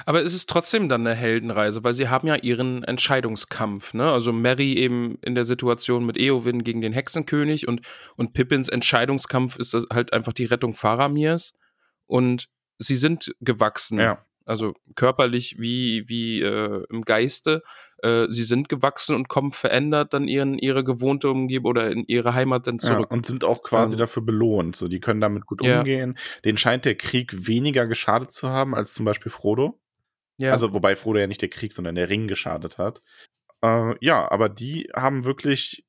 Aber 0.04 0.22
es 0.22 0.34
ist 0.34 0.48
trotzdem 0.48 0.88
dann 0.88 1.06
eine 1.06 1.14
Heldenreise, 1.14 1.84
weil 1.84 1.94
sie 1.94 2.08
haben 2.08 2.26
ja 2.26 2.34
ihren 2.36 2.82
Entscheidungskampf, 2.82 3.94
ne? 3.94 4.10
Also 4.10 4.32
Mary 4.32 4.74
eben 4.74 5.18
in 5.22 5.34
der 5.34 5.44
Situation 5.44 6.04
mit 6.04 6.18
Eowyn 6.18 6.64
gegen 6.64 6.80
den 6.80 6.92
Hexenkönig 6.92 7.68
und, 7.68 7.82
und 8.16 8.32
Pippins 8.32 8.68
Entscheidungskampf 8.68 9.56
ist 9.56 9.74
halt 9.92 10.12
einfach 10.12 10.32
die 10.32 10.46
Rettung 10.46 10.74
Faramirs 10.74 11.54
und 12.06 12.48
sie 12.78 12.96
sind 12.96 13.34
gewachsen. 13.40 14.00
Ja. 14.00 14.25
Also 14.47 14.74
körperlich 14.94 15.57
wie, 15.59 16.09
wie 16.09 16.40
äh, 16.40 16.84
im 16.90 17.03
Geiste. 17.03 17.62
Äh, 18.03 18.26
sie 18.30 18.44
sind 18.44 18.68
gewachsen 18.68 19.14
und 19.16 19.28
kommen 19.28 19.53
verändert 19.53 20.14
dann 20.14 20.28
ihren, 20.28 20.59
ihre 20.59 20.84
gewohnte 20.84 21.28
Umgebung 21.30 21.70
oder 21.70 21.90
in 21.90 22.05
ihre 22.07 22.32
Heimat 22.34 22.66
dann 22.66 22.78
Ja, 22.80 22.80
zurück. 22.88 23.11
und 23.11 23.26
sind 23.26 23.44
auch 23.44 23.62
quasi 23.62 23.94
Ähm, 23.97 23.99
dafür 23.99 24.22
belohnt. 24.22 24.76
So, 24.76 24.88
die 24.88 25.01
können 25.01 25.20
damit 25.20 25.47
gut 25.47 25.62
Ja. 25.62 25.80
umgehen. 25.80 26.16
Denen 26.44 26.59
scheint 26.59 26.84
der 26.84 26.94
Krieg 26.94 27.47
weniger 27.47 27.86
geschadet 27.86 28.30
zu 28.32 28.49
haben 28.49 28.74
als 28.74 28.94
zum 28.94 29.05
Beispiel 29.05 29.30
Frodo. 29.32 29.80
ja. 30.38 30.53
Also, 30.53 30.72
wobei 30.74 30.94
Frodo 30.97 31.18
ja 31.18 31.26
nicht 31.26 31.42
der 31.42 31.49
Krieg, 31.51 31.72
sondern 31.72 31.94
der 31.97 32.09
Ring 32.09 32.28
geschadet 32.28 32.78
hat. 32.78 33.03
Äh, 33.62 33.94
ja, 34.01 34.30
aber 34.30 34.49
die 34.51 34.90
haben 34.94 35.24
wirklich, 35.24 35.84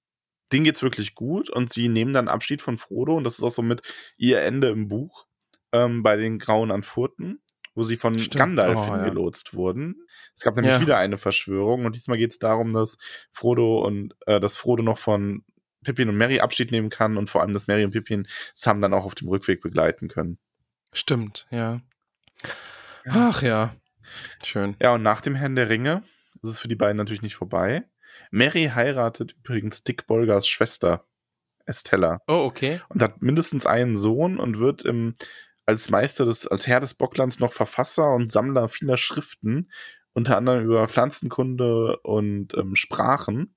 denen 0.53 0.63
geht's 0.63 0.81
wirklich 0.83 1.15
gut 1.15 1.49
und 1.49 1.71
sie 1.73 1.89
nehmen 1.89 2.13
dann 2.13 2.29
Abschied 2.29 2.61
von 2.61 2.77
Frodo 2.77 3.15
und 3.17 3.23
das 3.25 3.35
ist 3.37 3.43
auch 3.43 3.51
so 3.51 3.61
mit 3.61 3.81
ihr 4.17 4.41
Ende 4.41 4.69
im 4.69 4.87
Buch 4.87 5.27
ähm, 5.73 6.01
bei 6.03 6.15
den 6.15 6.39
Grauen 6.39 6.71
an 6.71 6.83
Furten, 6.83 7.41
wo 7.77 7.83
sie 7.83 7.95
von 7.95 8.17
Stimmt. 8.17 8.35
Gandalf 8.35 8.77
Oh, 8.79 8.87
ja. 8.87 9.03
hingelotst 9.03 9.53
wurden. 9.53 9.95
Es 10.35 10.41
gab 10.43 10.55
nämlich 10.55 10.73
Ja. 10.75 10.81
wieder 10.81 10.97
eine 10.97 11.17
Verschwörung 11.17 11.85
und 11.85 11.95
diesmal 11.95 12.17
geht's 12.17 12.39
darum, 12.39 12.73
dass 12.73 12.97
Frodo 13.31 13.85
und 13.85 14.15
äh, 14.25 14.39
dass 14.39 14.57
Frodo 14.57 14.81
noch 14.83 14.97
von 14.97 15.45
Pippin 15.85 16.09
und 16.09 16.17
Mary 16.17 16.39
Abschied 16.39 16.71
nehmen 16.71 16.89
kann 16.89 17.15
und 17.17 17.29
vor 17.29 17.41
allem, 17.41 17.53
dass 17.53 17.67
Mary 17.67 17.85
und 17.85 17.91
Pippin 17.91 18.27
Sam 18.55 18.81
dann 18.81 18.93
auch 18.93 19.05
auf 19.05 19.13
dem 19.15 19.29
Rückweg 19.29 19.61
begleiten 19.61 20.07
können. 20.07 20.39
Stimmt, 20.91 21.45
ja. 21.51 21.81
Ach 23.09 23.41
ja. 23.41 23.75
Schön. 24.43 24.75
Ja, 24.81 24.93
und 24.95 25.03
nach 25.03 25.21
dem 25.21 25.35
Herrn 25.35 25.55
der 25.55 25.69
Ringe 25.69 26.03
ist 26.41 26.49
es 26.49 26.59
für 26.59 26.67
die 26.67 26.75
beiden 26.75 26.97
natürlich 26.97 27.21
nicht 27.21 27.35
vorbei. 27.35 27.83
Mary 28.31 28.71
heiratet 28.73 29.33
übrigens 29.37 29.83
Dick 29.83 30.07
Bolgers 30.07 30.47
Schwester, 30.47 31.05
Estella, 31.65 32.21
Oh, 32.27 32.45
okay. 32.45 32.81
und 32.89 33.01
hat 33.01 33.21
mindestens 33.21 33.65
einen 33.65 33.95
Sohn 33.95 34.39
und 34.39 34.57
wird 34.59 34.83
im, 34.83 35.15
als 35.67 35.89
Meister 35.91 36.25
des, 36.25 36.47
als 36.47 36.65
Herr 36.65 36.79
des 36.79 36.95
Bocklands 36.95 37.39
noch 37.39 37.53
Verfasser 37.53 38.13
und 38.15 38.31
Sammler 38.31 38.67
vieler 38.67 38.97
Schriften, 38.97 39.69
unter 40.13 40.37
anderem 40.37 40.63
über 40.63 40.87
Pflanzenkunde 40.87 41.97
und 41.99 42.55
ähm, 42.55 42.75
Sprachen. 42.75 43.53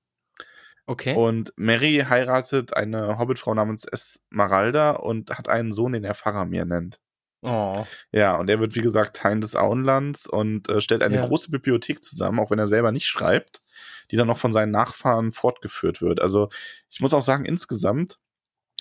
Okay. 0.87 1.15
Und 1.15 1.53
Mary 1.57 2.05
heiratet 2.09 2.75
eine 2.77 3.17
Hobbitfrau 3.19 3.55
namens 3.55 3.85
Esmeralda 3.85 4.91
und 4.91 5.31
hat 5.31 5.49
einen 5.49 5.73
Sohn, 5.73 5.93
den 5.93 6.05
er 6.05 6.15
Faramir 6.15 6.65
nennt. 6.65 7.01
Oh. 7.43 7.87
Ja, 8.13 8.37
und 8.37 8.51
er 8.51 8.61
wird, 8.61 8.75
wie 8.75 8.81
gesagt, 8.83 9.17
Teil 9.17 9.41
des 9.41 9.57
Auenlands 9.57 10.27
und 10.27 10.69
äh, 10.69 10.81
stellt 10.81 11.03
eine 11.03 11.15
Ja. 11.17 11.27
große 11.27 11.51
Bibliothek 11.51 12.05
zusammen, 12.05 12.39
auch 12.41 12.51
wenn 12.51 12.59
er 12.59 12.67
selber 12.67 12.93
nicht 12.93 13.07
schreibt, 13.07 13.63
die 14.11 14.17
dann 14.17 14.27
noch 14.27 14.37
von 14.37 14.53
seinen 14.53 14.73
Nachfahren 14.73 15.33
fortgeführt 15.33 16.03
wird. 16.03 16.21
Also, 16.21 16.49
ich 16.91 17.01
muss 17.01 17.15
auch 17.15 17.23
sagen, 17.23 17.47
insgesamt 17.47 18.19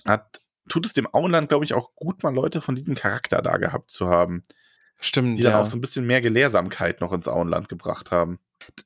hat, 0.05 0.41
tut 0.68 0.86
es 0.86 0.93
dem 0.93 1.07
Auenland, 1.14 1.49
glaube 1.49 1.66
ich, 1.66 1.74
auch 1.74 1.95
gut, 1.95 2.24
mal 2.24 2.34
Leute 2.34 2.62
von 2.62 2.76
diesem 2.76 2.95
Charakter 2.95 3.41
da 3.41 3.57
gehabt 3.57 3.89
zu 3.91 4.07
haben, 4.10 4.43
Stimmt. 4.99 5.38
die 5.38 5.43
dann 5.43 5.53
ja. 5.53 5.62
auch 5.62 5.66
so 5.66 5.78
ein 5.78 5.82
bisschen 5.82 6.05
mehr 6.05 6.22
Gelehrsamkeit 6.22 7.01
noch 7.01 7.14
ins 7.14 7.28
Auenland 7.28 7.70
gebracht 7.70 8.12
haben. 8.12 8.39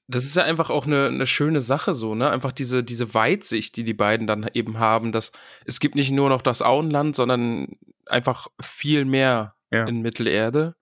das 0.07 0.23
ist 0.25 0.35
ja 0.35 0.43
einfach 0.43 0.69
auch 0.69 0.85
eine, 0.85 1.07
eine 1.07 1.25
schöne 1.25 1.59
Sache 1.61 1.93
so, 1.93 2.13
ne? 2.15 2.29
Einfach 2.29 2.51
diese, 2.51 2.83
diese 2.83 3.13
Weitsicht, 3.15 3.75
die 3.75 3.83
die 3.83 3.95
beiden 3.95 4.27
dann 4.27 4.47
eben 4.53 4.77
haben, 4.79 5.11
dass 5.11 5.31
es 5.65 5.79
gibt 5.79 5.95
nicht 5.95 6.11
nur 6.11 6.29
noch 6.29 6.41
das 6.43 6.61
Auenland, 6.61 7.15
sondern 7.15 7.67
einfach 8.05 8.47
viel 8.61 9.05
mehr 9.05 9.55
Ja. 9.71 9.85
in 9.87 10.01
Mittelerde. 10.01 10.75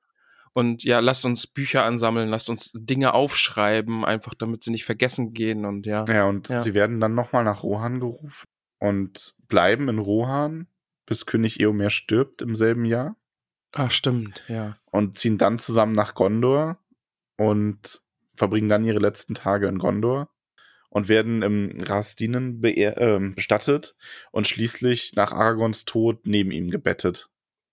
Und 0.54 0.84
ja, 0.84 1.00
lasst 1.00 1.24
uns 1.24 1.48
Bücher 1.48 1.86
ansammeln, 1.86 2.28
lasst 2.28 2.50
uns 2.50 2.74
Dinge 2.76 3.14
aufschreiben, 3.14 4.04
einfach 4.04 4.34
damit 4.34 4.64
sie 4.64 4.72
nicht 4.72 4.84
vergessen 4.84 5.32
gehen 5.34 5.64
und 5.64 5.86
ja. 5.86 6.04
Ja, 6.10 6.26
und 6.26 6.50
Ja. 6.50 6.60
sie 6.60 6.74
werden 6.74 7.00
dann 7.00 7.16
nochmal 7.16 7.46
nach 7.46 7.64
Rohan 7.64 8.02
gerufen 8.02 8.46
und 8.80 9.34
bleiben 9.48 9.88
in 9.88 9.98
Rohan, 10.00 10.68
bis 11.12 11.26
König 11.26 11.60
Eomer 11.60 11.90
stirbt 11.90 12.42
im 12.42 12.56
selben 12.56 12.86
Jahr. 12.86 13.18
Ah, 13.74 13.90
stimmt, 13.90 14.46
ja. 14.48 14.78
und 14.92 15.18
ziehen 15.18 15.38
dann 15.38 15.60
zusammen 15.60 15.92
nach 15.92 16.16
Gondor 16.16 16.78
und 17.38 18.02
verbringen 18.38 18.70
dann 18.70 18.86
ihre 18.86 19.00
letzten 19.00 19.34
Tage 19.34 19.68
in 19.68 19.78
Gondor 19.78 20.30
und 20.90 21.10
werden 21.10 21.42
im 21.42 21.82
Rastinen 21.82 22.62
beehr- 22.62 22.98
ähm, 22.98 23.36
bestattet 23.36 23.98
und 24.32 24.48
schließlich 24.48 25.12
nach 25.16 25.34
Aragons 25.34 25.84
Tod 25.84 26.26
neben 26.28 26.52
ihm 26.52 26.70
gebettet. 26.70 27.30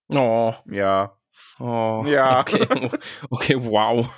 Oh, 0.08 0.52
Ja, 0.66 1.16
oh. 1.60 2.04
Ja. 2.08 2.40
Okay, 2.40 2.66
okay 3.30 3.54
wow. 3.56 4.08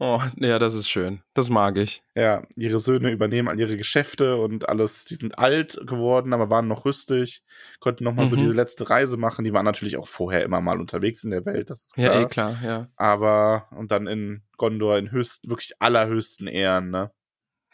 Oh, 0.00 0.22
ja, 0.36 0.60
das 0.60 0.74
ist 0.74 0.88
schön. 0.88 1.22
Das 1.34 1.50
mag 1.50 1.76
ich. 1.76 2.02
ja, 2.14 2.44
ihre 2.54 2.78
Söhne 2.78 3.10
übernehmen 3.10 3.48
all 3.48 3.58
ihre 3.58 3.76
Geschäfte 3.76 4.36
und 4.36 4.68
alles. 4.68 5.04
Die 5.06 5.16
sind 5.16 5.38
alt 5.38 5.80
geworden, 5.84 6.32
aber 6.32 6.50
waren 6.50 6.68
noch 6.68 6.84
rüstig, 6.84 7.42
konnten 7.80 8.04
nochmal 8.04 8.30
so 8.30 8.36
Mhm. 8.36 8.40
diese 8.40 8.52
letzte 8.52 8.88
Reise 8.90 9.16
machen. 9.16 9.44
Die 9.44 9.52
waren 9.52 9.64
natürlich 9.64 9.96
auch 9.96 10.06
vorher 10.06 10.44
immer 10.44 10.60
mal 10.60 10.78
unterwegs 10.80 11.24
in 11.24 11.30
der 11.30 11.44
Welt, 11.46 11.70
das 11.70 11.86
ist 11.86 11.94
klar. 11.94 12.14
Ja, 12.14 12.20
eh 12.22 12.26
klar, 12.26 12.56
ja. 12.64 12.88
Aber, 12.96 13.66
und 13.72 13.90
dann 13.90 14.06
in 14.06 14.42
Gondor 14.56 14.98
in 14.98 15.10
höchsten, 15.10 15.50
wirklich 15.50 15.72
allerhöchsten 15.80 16.46
Ehren, 16.46 16.90
ne? 16.90 17.10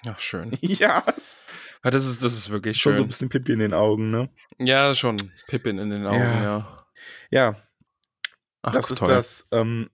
Ach, 0.06 0.18
schön. 0.18 0.52
Ja, 0.62 1.02
Ja, 1.84 1.90
das 1.90 2.06
ist, 2.06 2.24
das 2.24 2.32
ist 2.32 2.48
wirklich 2.48 2.78
schon 2.80 2.92
so 2.92 2.96
ein 2.96 3.00
schön. 3.02 3.06
bisschen 3.08 3.28
Pipi 3.28 3.52
in 3.52 3.58
den 3.58 3.74
Augen, 3.74 4.10
ne? 4.10 4.30
Ja, 4.58 4.94
schon. 4.94 5.16
Pippin 5.48 5.78
in 5.78 5.90
den 5.90 6.06
Augen, 6.06 6.20
Ja. 6.20 6.42
ja. 6.42 6.76
Ja, 7.30 7.56
Ach, 8.62 8.72
das 8.72 8.90
ist 8.90 8.98
toll. 9.00 9.08
das. 9.08 9.44
Ähm, 9.52 9.90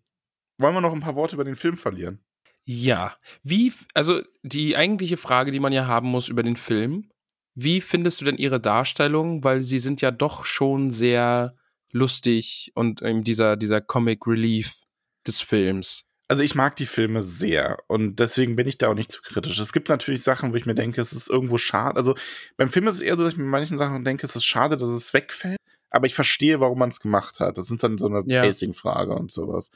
wollen 0.60 0.74
wir 0.74 0.80
noch 0.80 0.92
ein 0.92 1.00
paar 1.00 1.16
Worte 1.16 1.34
über 1.34 1.44
den 1.44 1.56
Film 1.56 1.76
verlieren? 1.76 2.20
Ja. 2.64 3.16
Wie, 3.42 3.72
also 3.94 4.20
die 4.42 4.76
eigentliche 4.76 5.16
Frage, 5.16 5.50
die 5.50 5.60
man 5.60 5.72
ja 5.72 5.86
haben 5.86 6.08
muss 6.08 6.28
über 6.28 6.42
den 6.42 6.56
Film, 6.56 7.10
wie 7.54 7.80
findest 7.80 8.20
du 8.20 8.24
denn 8.24 8.36
ihre 8.36 8.60
Darstellung? 8.60 9.42
Weil 9.42 9.62
sie 9.62 9.78
sind 9.78 10.00
ja 10.00 10.10
doch 10.10 10.44
schon 10.44 10.92
sehr 10.92 11.56
lustig 11.90 12.70
und 12.74 13.02
eben 13.02 13.24
dieser, 13.24 13.56
dieser 13.56 13.80
Comic 13.80 14.26
Relief 14.26 14.82
des 15.26 15.40
Films. 15.40 16.04
Also 16.28 16.44
ich 16.44 16.54
mag 16.54 16.76
die 16.76 16.86
Filme 16.86 17.22
sehr 17.24 17.78
und 17.88 18.20
deswegen 18.20 18.54
bin 18.54 18.68
ich 18.68 18.78
da 18.78 18.88
auch 18.88 18.94
nicht 18.94 19.10
zu 19.10 19.20
kritisch. 19.20 19.58
Es 19.58 19.72
gibt 19.72 19.88
natürlich 19.88 20.22
Sachen, 20.22 20.52
wo 20.52 20.56
ich 20.56 20.64
mir 20.64 20.76
denke, 20.76 21.00
es 21.00 21.12
ist 21.12 21.28
irgendwo 21.28 21.58
schade. 21.58 21.96
Also 21.96 22.14
beim 22.56 22.70
Film 22.70 22.86
ist 22.86 22.96
es 22.96 23.00
eher 23.00 23.16
so, 23.16 23.24
dass 23.24 23.32
ich 23.32 23.38
mir 23.38 23.44
manchen 23.46 23.78
Sachen 23.78 24.04
denke, 24.04 24.26
es 24.26 24.36
ist 24.36 24.44
schade, 24.44 24.76
dass 24.76 24.88
es 24.90 25.12
wegfällt. 25.12 25.56
Aber 25.90 26.06
ich 26.06 26.14
verstehe, 26.14 26.60
warum 26.60 26.78
man 26.78 26.90
es 26.90 27.00
gemacht 27.00 27.40
hat. 27.40 27.58
Das 27.58 27.68
ist 27.68 27.82
dann 27.82 27.98
so 27.98 28.06
eine 28.06 28.22
Ja. 28.26 28.42
Pacing-Frage 28.42 29.12
und 29.12 29.32
sowas. 29.32 29.72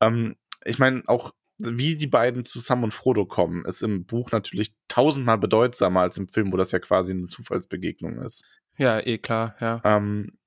Ähm, 0.00 0.36
ich 0.64 0.78
meine, 0.78 1.02
auch 1.06 1.32
wie 1.58 1.96
die 1.96 2.06
beiden 2.06 2.44
zu 2.44 2.60
Sam 2.60 2.84
und 2.84 2.94
Frodo 2.94 3.26
kommen, 3.26 3.64
ist 3.64 3.82
im 3.82 4.06
Buch 4.06 4.30
natürlich 4.30 4.72
tausendmal 4.86 5.38
bedeutsamer 5.38 6.00
als 6.02 6.16
im 6.16 6.28
Film, 6.28 6.52
wo 6.52 6.56
das 6.56 6.70
ja 6.70 6.78
quasi 6.78 7.12
eine 7.12 7.26
Zufallsbegegnung 7.26 8.22
ist. 8.22 8.44
Ja, 8.76 9.04
eh 9.04 9.18
klar, 9.18 9.56
ja. 9.60 9.80
Ähm, 9.84 10.38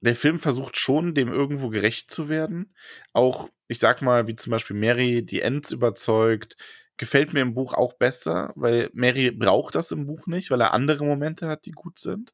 der 0.00 0.16
Film 0.16 0.38
versucht 0.38 0.78
schon, 0.78 1.14
dem 1.14 1.28
irgendwo 1.28 1.68
gerecht 1.68 2.10
zu 2.10 2.28
werden. 2.28 2.74
Auch, 3.12 3.48
ich 3.68 3.78
sag 3.78 4.02
mal, 4.02 4.26
wie 4.26 4.34
zum 4.34 4.50
Beispiel 4.50 4.76
Mary 4.76 5.24
die 5.24 5.40
Ents 5.40 5.72
überzeugt, 5.72 6.56
gefällt 6.96 7.32
mir 7.32 7.40
im 7.40 7.54
Buch 7.54 7.74
auch 7.74 7.94
besser, 7.94 8.52
weil 8.54 8.90
Mary 8.92 9.30
braucht 9.30 9.74
das 9.74 9.90
im 9.90 10.06
Buch 10.06 10.26
nicht, 10.26 10.50
weil 10.50 10.60
er 10.60 10.74
andere 10.74 11.04
Momente 11.04 11.48
hat, 11.48 11.66
die 11.66 11.72
gut 11.72 11.98
sind. 11.98 12.32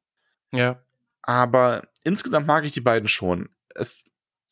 Ja. 0.53 0.83
Aber 1.23 1.89
insgesamt 2.05 2.47
mag 2.47 2.65
ich 2.65 2.73
die 2.73 2.81
beiden 2.81 3.09
schon. 3.09 3.49
Es, 3.75 4.05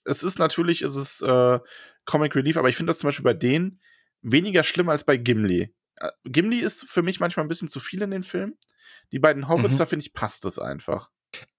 es 0.09 0.23
ist 0.23 0.39
natürlich, 0.39 0.83
es 0.83 0.97
ist 0.97 1.23
äh, 1.23 1.59
Comic 2.05 2.35
Relief, 2.35 2.57
aber 2.57 2.69
ich 2.69 2.77
finde 2.77 2.91
das 2.91 2.99
zum 2.99 3.09
Beispiel 3.09 3.25
bei 3.25 3.35
denen 3.35 3.81
weniger 4.23 4.63
schlimm 4.63 4.89
als 4.89 5.05
bei 5.05 5.17
Gimli. 5.17 5.75
Äh, 5.97 6.11
Gimli 6.25 6.59
ist 6.59 6.89
für 6.89 7.03
mich 7.03 7.21
manchmal 7.21 7.45
ein 7.45 7.49
bisschen 7.49 7.69
zu 7.69 7.81
viel 7.81 8.03
in 8.03 8.11
den 8.11 8.23
Film. 8.23 8.57
Die 9.13 9.19
beiden 9.19 9.49
Hobbits, 9.49 9.75
Mhm. 9.75 9.79
da 9.79 9.87
finde 9.87 10.05
ich, 10.07 10.13
passt 10.13 10.45
es 10.45 10.59
einfach. 10.59 11.11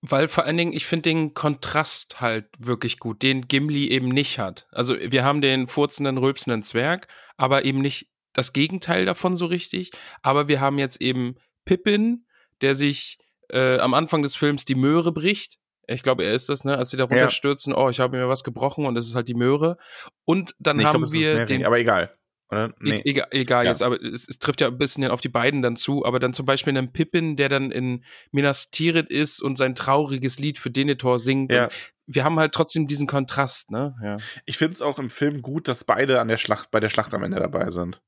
Weil 0.01 0.27
vor 0.27 0.45
allen 0.45 0.57
Dingen, 0.57 0.73
ich 0.73 0.87
finde 0.87 1.09
den 1.09 1.33
Kontrast 1.35 2.19
halt 2.21 2.47
wirklich 2.57 2.97
gut, 2.99 3.21
den 3.21 3.47
Gimli 3.47 3.89
eben 3.89 4.09
nicht 4.09 4.39
hat. 4.39 4.67
Also 4.71 4.95
wir 4.99 5.23
haben 5.23 5.41
den 5.41 5.67
furzenden, 5.67 6.17
rülpsenden 6.17 6.63
Zwerg, 6.63 7.07
aber 7.37 7.65
eben 7.65 7.79
nicht 7.79 8.09
das 8.33 8.51
Gegenteil 8.53 9.05
davon 9.05 9.35
so 9.35 9.45
richtig. 9.45 9.91
Aber 10.23 10.47
wir 10.47 10.59
haben 10.59 10.79
jetzt 10.79 11.01
eben 11.01 11.35
Pippin, 11.65 12.25
der 12.61 12.73
sich 12.73 13.19
äh, 13.51 13.77
am 13.77 13.93
Anfang 13.93 14.23
des 14.23 14.35
Films 14.35 14.65
die 14.65 14.75
Möhre 14.75 15.11
bricht. 15.11 15.57
Ich 15.93 16.03
glaube, 16.03 16.23
er 16.23 16.33
ist 16.33 16.49
das, 16.49 16.63
ne? 16.63 16.77
Als 16.77 16.89
sie 16.91 16.97
da 16.97 17.03
Ja. 17.03 17.09
runterstürzen, 17.09 17.73
oh, 17.73 17.89
ich 17.89 17.99
habe 17.99 18.17
mir 18.17 18.27
was 18.29 18.43
gebrochen 18.43 18.85
und 18.85 18.97
es 18.97 19.07
ist 19.07 19.15
halt 19.15 19.27
die 19.27 19.33
Möhre. 19.33 19.77
Und 20.25 20.55
dann 20.59 20.77
Nee, 20.77 20.83
haben 20.85 21.03
ist 21.03 21.11
wir 21.13 21.45
den. 21.45 21.65
aber 21.65 21.79
egal. 21.79 22.15
Oder? 22.51 22.69
E- 22.69 22.73
Nee. 22.79 23.01
Egal, 23.05 23.27
egal 23.31 23.65
Ja. 23.65 23.71
jetzt, 23.71 23.83
aber 23.83 24.01
es, 24.01 24.27
es 24.27 24.39
trifft 24.39 24.59
ja 24.61 24.67
ein 24.67 24.77
bisschen 24.79 25.05
auf 25.07 25.21
die 25.21 25.29
beiden 25.29 25.61
dann 25.61 25.75
zu, 25.75 26.03
aber 26.05 26.19
dann 26.19 26.33
zum 26.33 26.45
Beispiel 26.47 26.75
einen 26.75 26.91
Pippin, 26.91 27.35
der 27.35 27.47
dann 27.49 27.69
in 27.71 28.03
Minas 28.31 28.71
Tirith 28.71 29.09
ist 29.09 29.39
und 29.41 29.57
sein 29.57 29.75
trauriges 29.75 30.39
Lied 30.39 30.57
für 30.57 30.71
Denethor 30.71 31.19
singt. 31.19 31.51
Ja. 31.51 31.67
Wir 32.07 32.23
haben 32.23 32.39
halt 32.39 32.53
trotzdem 32.53 32.87
diesen 32.87 33.05
Kontrast, 33.05 33.69
ne? 33.69 33.95
Ja. 34.03 34.17
Ich 34.45 34.57
finde 34.57 34.73
es 34.73 34.81
auch 34.81 34.97
im 34.97 35.09
Film 35.11 35.43
gut, 35.43 35.67
dass 35.67 35.83
beide 35.83 36.19
an 36.19 36.27
der 36.27 36.37
Schlacht, 36.37 36.71
bei 36.71 36.79
der 36.79 36.89
Schlacht 36.89 37.13
am 37.13 37.21
Ende 37.23 37.37
dabei 37.39 37.69
sind. 37.69 38.01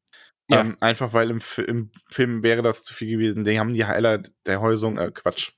Ja. 0.49 0.61
Ähm, 0.61 0.75
einfach 0.79 1.13
weil 1.13 1.29
im, 1.29 1.39
im 1.67 1.91
Film 2.09 2.41
wäre 2.41 2.63
das 2.63 2.83
zu 2.83 2.95
viel 2.95 3.11
gewesen. 3.11 3.43
Die 3.43 3.59
haben 3.59 3.73
die 3.73 3.85
Heiler 3.85 4.23
der 4.47 4.59
Häusung, 4.59 4.97
äh, 4.97 5.11
Quatsch, 5.13 5.51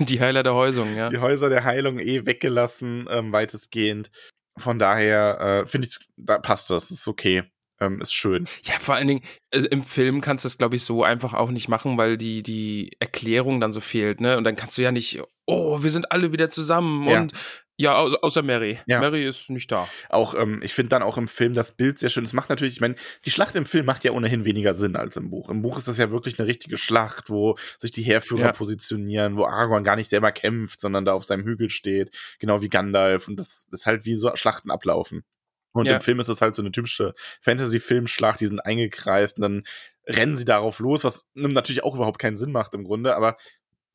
Die 0.00 0.20
Heiler 0.20 0.42
der 0.42 0.54
Häusung, 0.54 0.94
ja. 0.96 1.08
die 1.08 1.18
Häuser 1.18 1.48
der 1.48 1.64
Heilung 1.64 1.98
eh 1.98 2.26
weggelassen, 2.26 3.06
ähm, 3.10 3.32
weitestgehend. 3.32 4.10
Von 4.58 4.78
daher 4.78 5.40
äh, 5.40 5.66
finde 5.66 5.88
ich, 5.88 6.06
da 6.16 6.38
passt 6.38 6.70
das, 6.70 6.90
ist 6.90 7.08
okay, 7.08 7.44
ähm, 7.80 8.00
ist 8.00 8.14
schön. 8.14 8.46
Ja, 8.64 8.74
vor 8.78 8.94
allen 8.94 9.08
Dingen, 9.08 9.22
also 9.52 9.68
im 9.68 9.84
Film 9.84 10.20
kannst 10.20 10.44
du 10.44 10.46
das, 10.46 10.58
glaube 10.58 10.76
ich, 10.76 10.82
so 10.84 11.04
einfach 11.04 11.34
auch 11.34 11.50
nicht 11.50 11.68
machen, 11.68 11.98
weil 11.98 12.16
die, 12.16 12.42
die 12.42 12.96
Erklärung 13.00 13.60
dann 13.60 13.72
so 13.72 13.80
fehlt, 13.80 14.20
ne? 14.20 14.36
Und 14.36 14.44
dann 14.44 14.56
kannst 14.56 14.78
du 14.78 14.82
ja 14.82 14.92
nicht, 14.92 15.20
oh, 15.46 15.82
wir 15.82 15.90
sind 15.90 16.10
alle 16.12 16.32
wieder 16.32 16.48
zusammen 16.48 17.08
Ja. 17.08 17.20
und 17.20 17.32
ja, 17.78 17.96
au 17.98 18.06
außer 18.22 18.42
Mary. 18.42 18.78
Ja. 18.86 19.00
Mary 19.00 19.24
ist 19.26 19.50
nicht 19.50 19.70
da. 19.70 19.88
Auch, 20.08 20.34
ähm, 20.34 20.60
ich 20.62 20.72
finde 20.74 20.90
dann 20.90 21.02
auch 21.02 21.18
im 21.18 21.28
Film 21.28 21.52
das 21.52 21.72
Bild 21.72 21.98
sehr 21.98 22.08
schön. 22.08 22.24
Es 22.24 22.32
macht 22.32 22.48
natürlich, 22.50 22.74
ich 22.74 22.80
meine, 22.80 22.94
die 23.24 23.30
Schlacht 23.30 23.54
im 23.54 23.66
Film 23.66 23.84
macht 23.86 24.04
ja 24.04 24.12
ohnehin 24.12 24.44
weniger 24.44 24.74
Sinn 24.74 24.96
als 24.96 25.16
im 25.16 25.30
Buch. 25.30 25.50
Im 25.50 25.62
Buch 25.62 25.76
ist 25.76 25.86
das 25.88 25.98
ja 25.98 26.10
wirklich 26.10 26.38
eine 26.38 26.48
richtige 26.48 26.76
Schlacht, 26.76 27.28
wo 27.30 27.56
sich 27.78 27.90
die 27.90 28.02
Heerführer 28.02 28.46
Ja. 28.46 28.52
positionieren, 28.52 29.36
wo 29.36 29.44
Aragorn 29.44 29.84
gar 29.84 29.96
nicht 29.96 30.08
selber 30.08 30.32
kämpft, 30.32 30.80
sondern 30.80 31.04
da 31.04 31.12
auf 31.12 31.24
seinem 31.24 31.44
Hügel 31.44 31.68
steht, 31.70 32.16
genau 32.38 32.62
wie 32.62 32.68
Gandalf. 32.68 33.28
Und 33.28 33.36
das 33.36 33.66
ist 33.70 33.86
halt 33.86 34.04
wie 34.06 34.14
so 34.16 34.30
Schlachten 34.36 34.70
ablaufen. 34.70 35.24
Und 35.72 35.84
Ja. 35.86 35.96
im 35.96 36.00
Film 36.00 36.20
ist 36.20 36.28
es 36.28 36.40
halt 36.40 36.54
so 36.54 36.62
eine 36.62 36.72
typische 36.72 37.12
Fantasy-Filmschlacht, 37.42 38.40
die 38.40 38.46
sind 38.46 38.60
eingekreist 38.64 39.36
und 39.38 39.42
dann 39.42 39.62
rennen 40.06 40.36
sie 40.36 40.44
darauf 40.44 40.78
los, 40.78 41.04
was 41.04 41.24
natürlich 41.34 41.82
auch 41.84 41.94
überhaupt 41.94 42.18
keinen 42.18 42.36
Sinn 42.36 42.52
macht 42.52 42.74
im 42.74 42.84
Grunde, 42.84 43.16
aber 43.16 43.36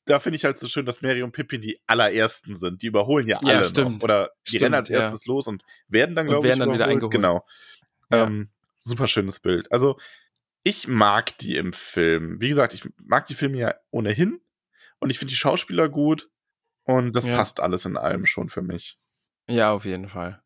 da 0.06 0.20
finde 0.20 0.38
ich 0.38 0.46
halt 0.46 0.58
so 0.58 0.68
schön, 0.68 0.86
dass 0.86 1.02
Mary 1.02 1.22
und 1.24 1.32
Pippin 1.32 1.62
die 1.62 1.80
allerersten 1.88 2.56
sind. 2.56 2.82
Die 2.82 2.88
überholen 2.88 3.28
ja 3.28 3.40
Ja, 3.44 3.58
alle 3.58 3.66
stimmt. 3.66 3.98
noch. 3.98 4.04
Oder 4.04 4.32
die 4.48 4.50
Stimmt, 4.52 4.64
rennen 4.64 4.76
als 4.76 4.90
ja. 4.90 5.00
erstes 5.00 5.26
los 5.26 5.48
und 5.48 5.64
werden 5.88 6.16
dann, 6.16 6.28
glaube 6.28 6.46
ich, 6.46 6.50
werden 6.50 6.60
dann 6.62 6.74
wieder 6.74 6.86
eingeholt. 6.88 7.14
Genau. 7.14 7.46
Ja. 8.12 8.26
Ähm, 8.26 8.50
super 8.80 9.08
schönes 9.08 9.40
Bild. 9.40 9.72
Also, 9.72 9.98
ich 10.64 10.88
mag 10.88 11.38
die 11.40 11.56
im 11.58 11.72
Film. 11.74 12.40
Wie 12.42 12.50
gesagt, 12.50 12.74
ich 12.74 12.84
mag 13.04 13.26
die 13.26 13.36
Filme 13.36 13.58
ja 13.58 13.74
ohnehin. 13.92 14.42
Und 15.00 15.10
ich 15.10 15.18
finde 15.20 15.32
die 15.32 15.38
Schauspieler 15.38 15.90
gut. 15.90 16.30
Und 16.84 17.16
das 17.16 17.26
Ja. 17.28 17.36
passt 17.36 17.60
alles 17.60 17.86
in 17.86 17.98
allem 17.98 18.26
schon 18.26 18.50
für 18.50 18.62
mich. 18.62 18.98
Ja, 19.50 19.72
auf 19.72 19.86
jeden 19.86 20.08
Fall. 20.08 20.42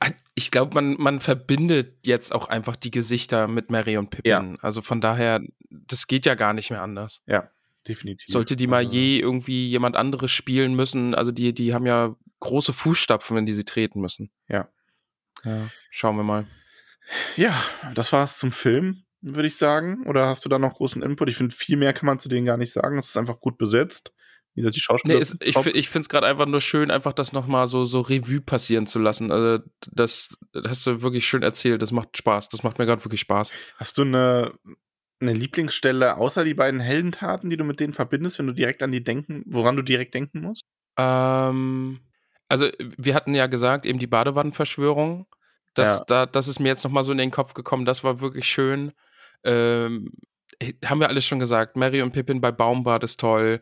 Ah, 0.00 0.10
Ich 0.34 0.50
glaube, 0.50 0.74
man, 0.74 0.94
man 1.00 1.20
verbindet 1.20 2.06
jetzt 2.06 2.34
auch 2.34 2.48
einfach 2.48 2.76
die 2.76 2.90
Gesichter 2.90 3.48
mit 3.48 3.70
Mary 3.70 3.96
und 3.96 4.10
Pippin. 4.10 4.58
Also 4.60 4.82
von 4.82 5.00
daher, 5.00 5.40
das 5.70 6.06
geht 6.06 6.26
ja 6.26 6.34
gar 6.34 6.52
nicht 6.52 6.70
mehr 6.70 6.82
anders. 6.82 7.22
Ja, 7.26 7.50
definitiv. 7.86 8.28
Sollte 8.28 8.56
die 8.56 8.66
mal 8.66 8.84
Also, 8.84 8.96
je 8.96 9.18
irgendwie 9.20 9.68
jemand 9.68 9.96
anderes 9.96 10.30
spielen 10.30 10.74
müssen, 10.74 11.14
also 11.14 11.30
die, 11.32 11.52
die 11.52 11.74
haben 11.74 11.86
ja 11.86 12.16
große 12.40 12.72
Fußstapfen, 12.72 13.36
wenn 13.36 13.46
die 13.46 13.52
sie 13.52 13.64
treten 13.64 14.00
müssen. 14.00 14.30
Ja. 14.48 14.68
Ja, 15.44 15.68
schauen 15.90 16.16
wir 16.16 16.24
mal. 16.24 16.46
Ja, 17.36 17.60
das 17.94 18.12
war's 18.12 18.38
zum 18.38 18.52
Film, 18.52 19.04
würde 19.20 19.48
ich 19.48 19.56
sagen. 19.56 20.06
Oder 20.06 20.26
hast 20.26 20.44
du 20.44 20.48
da 20.48 20.58
noch 20.58 20.74
großen 20.74 21.02
Input? 21.02 21.28
Ich 21.28 21.36
finde, 21.36 21.54
viel 21.54 21.76
mehr 21.76 21.92
kann 21.92 22.06
man 22.06 22.18
zu 22.18 22.28
denen 22.28 22.46
gar 22.46 22.56
nicht 22.56 22.72
sagen. 22.72 22.98
Es 22.98 23.08
ist 23.08 23.16
einfach 23.16 23.40
gut 23.40 23.58
besetzt. 23.58 24.12
Wie 24.54 24.60
gesagt, 24.60 24.76
die 24.76 24.80
Schauspieler. 24.80 25.18
Nee, 25.18 25.24
sind 25.24 25.42
ich, 25.42 25.56
ich 25.56 25.88
finde 25.88 26.04
es 26.04 26.08
gerade 26.08 26.26
einfach 26.26 26.46
nur 26.46 26.60
schön, 26.60 26.90
einfach 26.90 27.14
das 27.14 27.32
nochmal 27.32 27.66
so, 27.66 27.86
so 27.86 28.00
Revue 28.02 28.40
passieren 28.40 28.86
zu 28.86 28.98
lassen. 28.98 29.32
Also, 29.32 29.64
das, 29.90 30.36
das 30.52 30.68
hast 30.68 30.86
du 30.86 31.02
wirklich 31.02 31.26
schön 31.26 31.42
erzählt. 31.42 31.80
Das 31.80 31.90
macht 31.90 32.16
Spaß. 32.16 32.50
Das 32.50 32.62
macht 32.62 32.78
mir 32.78 32.86
gerade 32.86 33.04
wirklich 33.04 33.20
Spaß. 33.20 33.50
Hast 33.76 33.98
du 33.98 34.02
eine, 34.02 34.52
eine 35.22 35.32
Lieblingsstelle 35.32 36.16
außer 36.16 36.44
die 36.44 36.54
beiden 36.54 36.80
Heldentaten, 36.80 37.48
die 37.50 37.56
du 37.56 37.64
mit 37.64 37.80
denen 37.80 37.92
verbindest, 37.94 38.38
wenn 38.38 38.46
du 38.48 38.52
direkt 38.52 38.82
an 38.82 38.92
die 38.92 39.02
denken, 39.04 39.42
woran 39.46 39.76
du 39.76 39.82
direkt 39.82 40.14
denken 40.14 40.40
musst? 40.42 40.62
Ähm, 40.98 42.00
also, 42.48 42.68
wir 42.98 43.14
hatten 43.14 43.34
ja 43.34 43.46
gesagt, 43.46 43.86
eben 43.86 43.98
die 43.98 44.06
Badewannenverschwörung. 44.06 45.26
Das, 45.74 46.00
Ja. 46.00 46.04
da, 46.06 46.26
das 46.26 46.48
ist 46.48 46.58
mir 46.60 46.68
jetzt 46.68 46.84
nochmal 46.84 47.02
so 47.04 47.12
in 47.12 47.18
den 47.18 47.30
Kopf 47.30 47.54
gekommen. 47.54 47.84
Das 47.86 48.04
war 48.04 48.20
wirklich 48.20 48.46
schön. 48.46 48.92
Ähm, 49.44 50.12
haben 50.84 51.00
wir 51.00 51.08
alles 51.08 51.24
schon 51.26 51.38
gesagt. 51.38 51.76
Mary 51.76 52.02
und 52.02 52.12
Pippin 52.12 52.40
bei 52.40 52.52
Baumbad 52.52 53.02
ist 53.04 53.18
toll. 53.18 53.60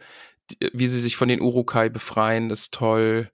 Wie 0.72 0.88
sie 0.88 0.98
sich 0.98 1.16
von 1.16 1.28
den 1.28 1.40
Urukai 1.40 1.88
befreien, 1.88 2.50
ist 2.50 2.74
toll. 2.74 3.30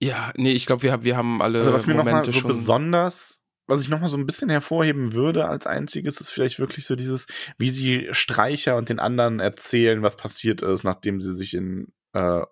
Ja, 0.00 0.32
nee, 0.36 0.52
ich 0.52 0.66
glaube, 0.66 0.82
wir, 0.82 0.92
haben- 0.92 1.04
wir 1.04 1.16
haben 1.16 1.42
alle 1.42 1.58
Also, 1.58 1.72
was 1.72 1.86
mir 1.86 1.94
nochmal 1.94 2.14
Momente 2.14 2.32
so 2.32 2.46
besonders, 2.46 3.42
was 3.66 3.80
ich 3.82 3.88
nochmal 3.88 4.08
so 4.08 4.16
ein 4.18 4.26
bisschen 4.26 4.48
hervorheben 4.50 5.12
würde 5.14 5.48
als 5.48 5.66
einziges, 5.66 6.20
ist 6.20 6.30
vielleicht 6.30 6.58
wirklich 6.58 6.86
so 6.86 6.94
dieses, 6.96 7.26
wie 7.58 7.70
sie 7.70 8.08
Streicher 8.12 8.76
und 8.76 8.88
den 8.88 9.00
anderen 9.00 9.40
erzählen, 9.40 10.02
was 10.02 10.16
passiert 10.16 10.62
ist, 10.62 10.84
nachdem 10.84 11.20
sie 11.20 11.34
sich 11.34 11.54
in 11.54 11.92
äh, 12.12 12.42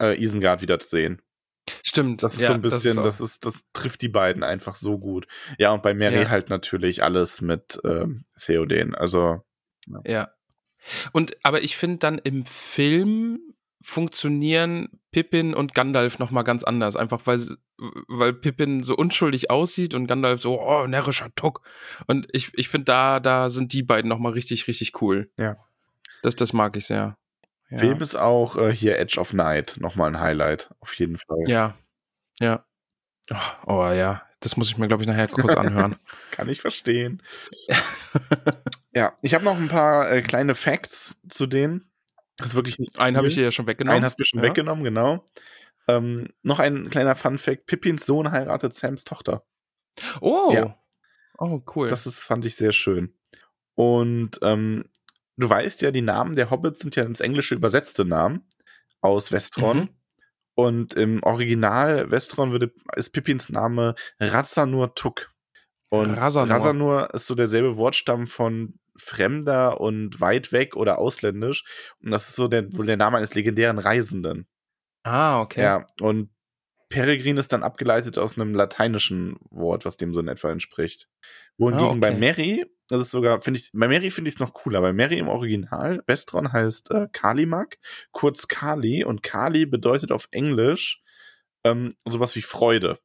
äh, 0.00 0.20
Isengard 0.22 0.62
wiedersehen. 0.62 1.20
Stimmt. 1.84 2.22
Das 2.22 2.34
ist 2.34 2.40
ja, 2.40 2.48
so 2.48 2.54
ein 2.54 2.62
bisschen, 2.62 2.98
auch- 2.98 3.04
das 3.04 3.20
ist, 3.20 3.44
das 3.44 3.64
trifft 3.74 4.00
die 4.00 4.08
beiden 4.08 4.42
einfach 4.42 4.74
so 4.74 4.98
gut. 4.98 5.26
Ja, 5.58 5.72
und 5.72 5.82
bei 5.82 5.92
Mary 5.92 6.22
Ja. 6.22 6.30
halt 6.30 6.48
natürlich 6.48 7.02
alles 7.02 7.42
mit 7.42 7.78
ähm, 7.84 8.14
Theoden. 8.40 8.94
Also, 8.94 9.42
Ja. 10.04 10.32
Und 11.12 11.36
aber 11.42 11.62
ich 11.62 11.76
finde 11.76 11.98
dann 11.98 12.18
im 12.18 12.46
Film 12.46 13.40
funktionieren 13.82 14.88
Pippin 15.12 15.52
und 15.54 15.74
Gandalf 15.74 16.18
noch 16.18 16.30
mal 16.30 16.42
ganz 16.42 16.64
anders, 16.64 16.96
einfach 16.96 17.26
weil 17.26 17.38
sie- 17.38 17.56
weil 18.08 18.32
Pippin 18.32 18.82
so 18.82 18.96
unschuldig 18.96 19.50
aussieht 19.50 19.94
und 19.94 20.06
Gandalf 20.06 20.42
so 20.42 20.60
oh 20.60 20.86
närrischer 20.86 21.28
Tuck 21.36 21.62
und 22.06 22.26
ich, 22.32 22.50
ich 22.54 22.68
finde 22.68 22.86
da 22.86 23.20
da 23.20 23.48
sind 23.48 23.72
die 23.72 23.82
beiden 23.82 24.08
noch 24.08 24.18
mal 24.18 24.32
richtig 24.32 24.66
richtig 24.66 25.00
cool. 25.00 25.30
Ja. 25.36 25.56
Das 26.22 26.34
das 26.36 26.52
mag 26.52 26.76
ich 26.76 26.86
sehr. 26.86 27.16
Ja. 27.70 27.78
Film 27.78 28.00
ist 28.00 28.16
auch 28.16 28.56
äh, 28.56 28.72
hier 28.72 28.98
Edge 28.98 29.20
of 29.20 29.32
Night 29.32 29.76
nochmal 29.78 30.08
ein 30.08 30.20
Highlight, 30.20 30.70
auf 30.80 30.94
jeden 30.94 31.18
Fall. 31.18 31.44
Ja. 31.46 31.76
Ja. 32.40 32.64
Oh, 33.30 33.66
oh 33.66 33.92
ja, 33.92 34.22
das 34.40 34.56
muss 34.56 34.68
ich 34.68 34.78
mir 34.78 34.88
glaube 34.88 35.02
ich 35.02 35.08
nachher 35.08 35.28
kurz 35.28 35.54
anhören. 35.56 35.96
Kann 36.30 36.48
ich 36.48 36.60
verstehen. 36.60 37.22
ja, 38.92 39.14
ich 39.22 39.34
habe 39.34 39.44
noch 39.44 39.56
ein 39.56 39.68
paar 39.68 40.10
äh, 40.10 40.22
kleine 40.22 40.54
Facts 40.54 41.16
zu 41.28 41.46
denen. 41.46 41.90
Das 42.38 42.48
ist 42.48 42.54
wirklich 42.54 42.78
nicht 42.78 42.98
Einen 42.98 43.16
habe 43.16 43.26
ich 43.26 43.34
dir 43.34 43.44
ja 43.44 43.50
schon 43.50 43.66
weggenommen. 43.66 43.96
Einen 43.96 44.04
hast 44.04 44.18
du 44.18 44.22
mir 44.22 44.26
schon 44.26 44.40
ja. 44.40 44.46
weggenommen, 44.46 44.84
genau. 44.84 45.24
Ähm, 45.88 46.28
noch 46.42 46.58
ein 46.58 46.88
kleiner 46.90 47.16
Fun-Fact: 47.16 47.66
Pippins 47.66 48.06
Sohn 48.06 48.30
heiratet 48.30 48.74
Sams 48.74 49.04
Tochter. 49.04 49.44
Oh. 50.20 50.50
Ja. 50.52 50.78
Oh, 51.38 51.62
cool. 51.74 51.88
Das 51.88 52.06
ist, 52.06 52.24
fand 52.24 52.44
ich 52.44 52.56
sehr 52.56 52.72
schön. 52.72 53.14
Und 53.74 54.38
ähm, 54.42 54.84
du 55.36 55.48
weißt 55.48 55.82
ja, 55.82 55.90
die 55.90 56.02
Namen 56.02 56.34
der 56.36 56.50
Hobbits 56.50 56.80
sind 56.80 56.96
ja 56.96 57.04
ins 57.04 57.20
Englische 57.20 57.54
übersetzte 57.54 58.04
Namen 58.04 58.46
aus 59.00 59.32
Westron. 59.32 59.78
Mhm. 59.78 59.88
Und 60.54 60.94
im 60.94 61.22
Original 61.22 62.10
Westron 62.10 62.50
würde, 62.50 62.72
ist 62.96 63.10
Pippins 63.10 63.48
Name 63.48 63.94
Razanur 64.18 64.94
Tuk. 64.96 65.30
Und 65.88 66.14
Razanur. 66.14 66.54
Razanur 66.54 67.14
ist 67.14 67.28
so 67.28 67.36
derselbe 67.36 67.76
Wortstamm 67.76 68.26
von 68.26 68.78
Fremder 68.96 69.80
und 69.80 70.20
weit 70.20 70.52
weg 70.52 70.74
oder 70.74 70.98
ausländisch. 70.98 71.64
Und 72.02 72.10
das 72.10 72.28
ist 72.28 72.34
so 72.34 72.48
der, 72.48 72.72
wohl 72.76 72.86
der 72.86 72.96
Name 72.96 73.18
eines 73.18 73.34
legendären 73.34 73.78
Reisenden. 73.78 74.48
Ah, 75.08 75.40
okay. 75.40 75.62
Ja, 75.62 75.86
und 76.00 76.30
Peregrin 76.88 77.36
ist 77.36 77.52
dann 77.52 77.62
abgeleitet 77.62 78.18
aus 78.18 78.36
einem 78.36 78.54
lateinischen 78.54 79.36
Wort, 79.50 79.84
was 79.84 79.96
dem 79.96 80.14
so 80.14 80.20
in 80.20 80.28
etwa 80.28 80.50
entspricht. 80.50 81.08
Wohingegen 81.58 81.86
Ah, 81.86 81.90
okay. 81.90 82.00
bei 82.00 82.14
Mary 82.14 82.64
das 82.88 83.02
ist 83.02 83.10
sogar, 83.10 83.40
finde 83.40 83.60
ich, 83.60 83.70
bei 83.72 83.86
Mary 83.86 84.10
finde 84.10 84.28
ich 84.28 84.36
es 84.36 84.40
noch 84.40 84.54
cooler. 84.54 84.80
Bei 84.80 84.92
Mary 84.92 85.18
im 85.18 85.28
Original, 85.28 86.02
Bestron 86.06 86.52
heißt 86.52 86.90
äh, 86.90 87.06
Kalimak, 87.12 87.78
kurz 88.12 88.48
Kali. 88.48 89.04
Und 89.04 89.22
Kali 89.22 89.66
bedeutet 89.66 90.10
auf 90.10 90.26
Englisch 90.30 91.02
ähm, 91.64 91.90
sowas 92.06 92.34
wie 92.34 92.42
Freude. 92.42 92.98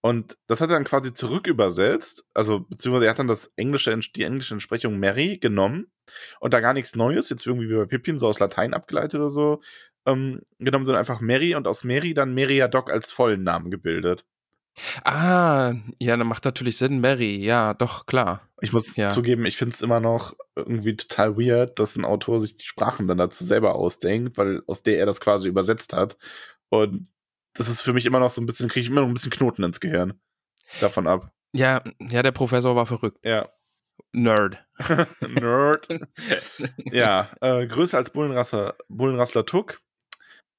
Und 0.00 0.36
das 0.46 0.60
hat 0.60 0.70
er 0.70 0.74
dann 0.76 0.84
quasi 0.84 1.12
zurückübersetzt, 1.12 2.24
also 2.34 2.60
beziehungsweise 2.60 3.06
er 3.06 3.10
hat 3.10 3.18
dann 3.18 3.26
das 3.26 3.50
englische, 3.56 3.98
die 4.14 4.22
englische 4.22 4.54
Entsprechung 4.54 4.98
Mary 4.98 5.38
genommen 5.38 5.90
und 6.38 6.54
da 6.54 6.60
gar 6.60 6.74
nichts 6.74 6.94
Neues, 6.94 7.28
jetzt 7.30 7.46
irgendwie 7.46 7.68
wie 7.68 7.74
bei 7.76 7.86
Pippin, 7.86 8.18
so 8.18 8.28
aus 8.28 8.38
Latein 8.38 8.72
abgeleitet 8.74 9.18
oder 9.18 9.30
so, 9.30 9.60
ähm, 10.06 10.42
genommen, 10.58 10.84
sondern 10.84 11.00
einfach 11.00 11.20
Mary 11.20 11.56
und 11.56 11.66
aus 11.66 11.82
Mary 11.82 12.14
dann 12.14 12.34
Meriadoc 12.34 12.90
als 12.90 13.10
vollen 13.10 13.42
Namen 13.42 13.70
gebildet. 13.70 14.24
Ah, 15.04 15.72
ja, 15.98 16.16
dann 16.16 16.26
macht 16.26 16.44
natürlich 16.44 16.76
Sinn, 16.76 17.00
Mary, 17.00 17.36
ja, 17.36 17.72
doch, 17.74 18.04
klar. 18.06 18.42
Ich 18.60 18.72
muss 18.72 18.94
Ja. 18.96 19.08
zugeben, 19.08 19.46
ich 19.46 19.56
finde 19.56 19.74
es 19.74 19.80
immer 19.80 20.00
noch 20.00 20.34
irgendwie 20.54 20.96
total 20.96 21.36
weird, 21.38 21.78
dass 21.78 21.96
ein 21.96 22.04
Autor 22.04 22.40
sich 22.40 22.56
die 22.56 22.64
Sprachen 22.64 23.06
dann 23.06 23.18
dazu 23.18 23.44
selber 23.44 23.74
ausdenkt, 23.74 24.36
weil 24.36 24.62
aus 24.66 24.82
der 24.82 24.98
er 24.98 25.06
das 25.06 25.20
quasi 25.20 25.48
übersetzt 25.48 25.94
hat. 25.94 26.16
Und 26.68 27.08
das 27.56 27.68
ist 27.68 27.82
für 27.82 27.92
mich 27.92 28.06
immer 28.06 28.20
noch 28.20 28.30
so 28.30 28.40
ein 28.40 28.46
bisschen, 28.46 28.68
kriege 28.68 28.84
ich 28.84 28.90
immer 28.90 29.00
noch 29.00 29.08
ein 29.08 29.14
bisschen 29.14 29.32
Knoten 29.32 29.64
ins 29.64 29.80
Gehirn. 29.80 30.20
Davon 30.80 31.06
ab. 31.06 31.32
Ja, 31.52 31.82
ja, 32.00 32.22
der 32.22 32.32
Professor 32.32 32.76
war 32.76 32.86
verrückt. 32.86 33.18
Ja. 33.24 33.48
Nerd. 34.12 34.64
Nerd. 35.20 35.88
ja, 36.78 37.30
äh, 37.40 37.66
größer 37.66 37.98
als 37.98 38.10
Bullenrassler, 38.10 38.76
Bullenrassler 38.88 39.46
Tuck. 39.46 39.80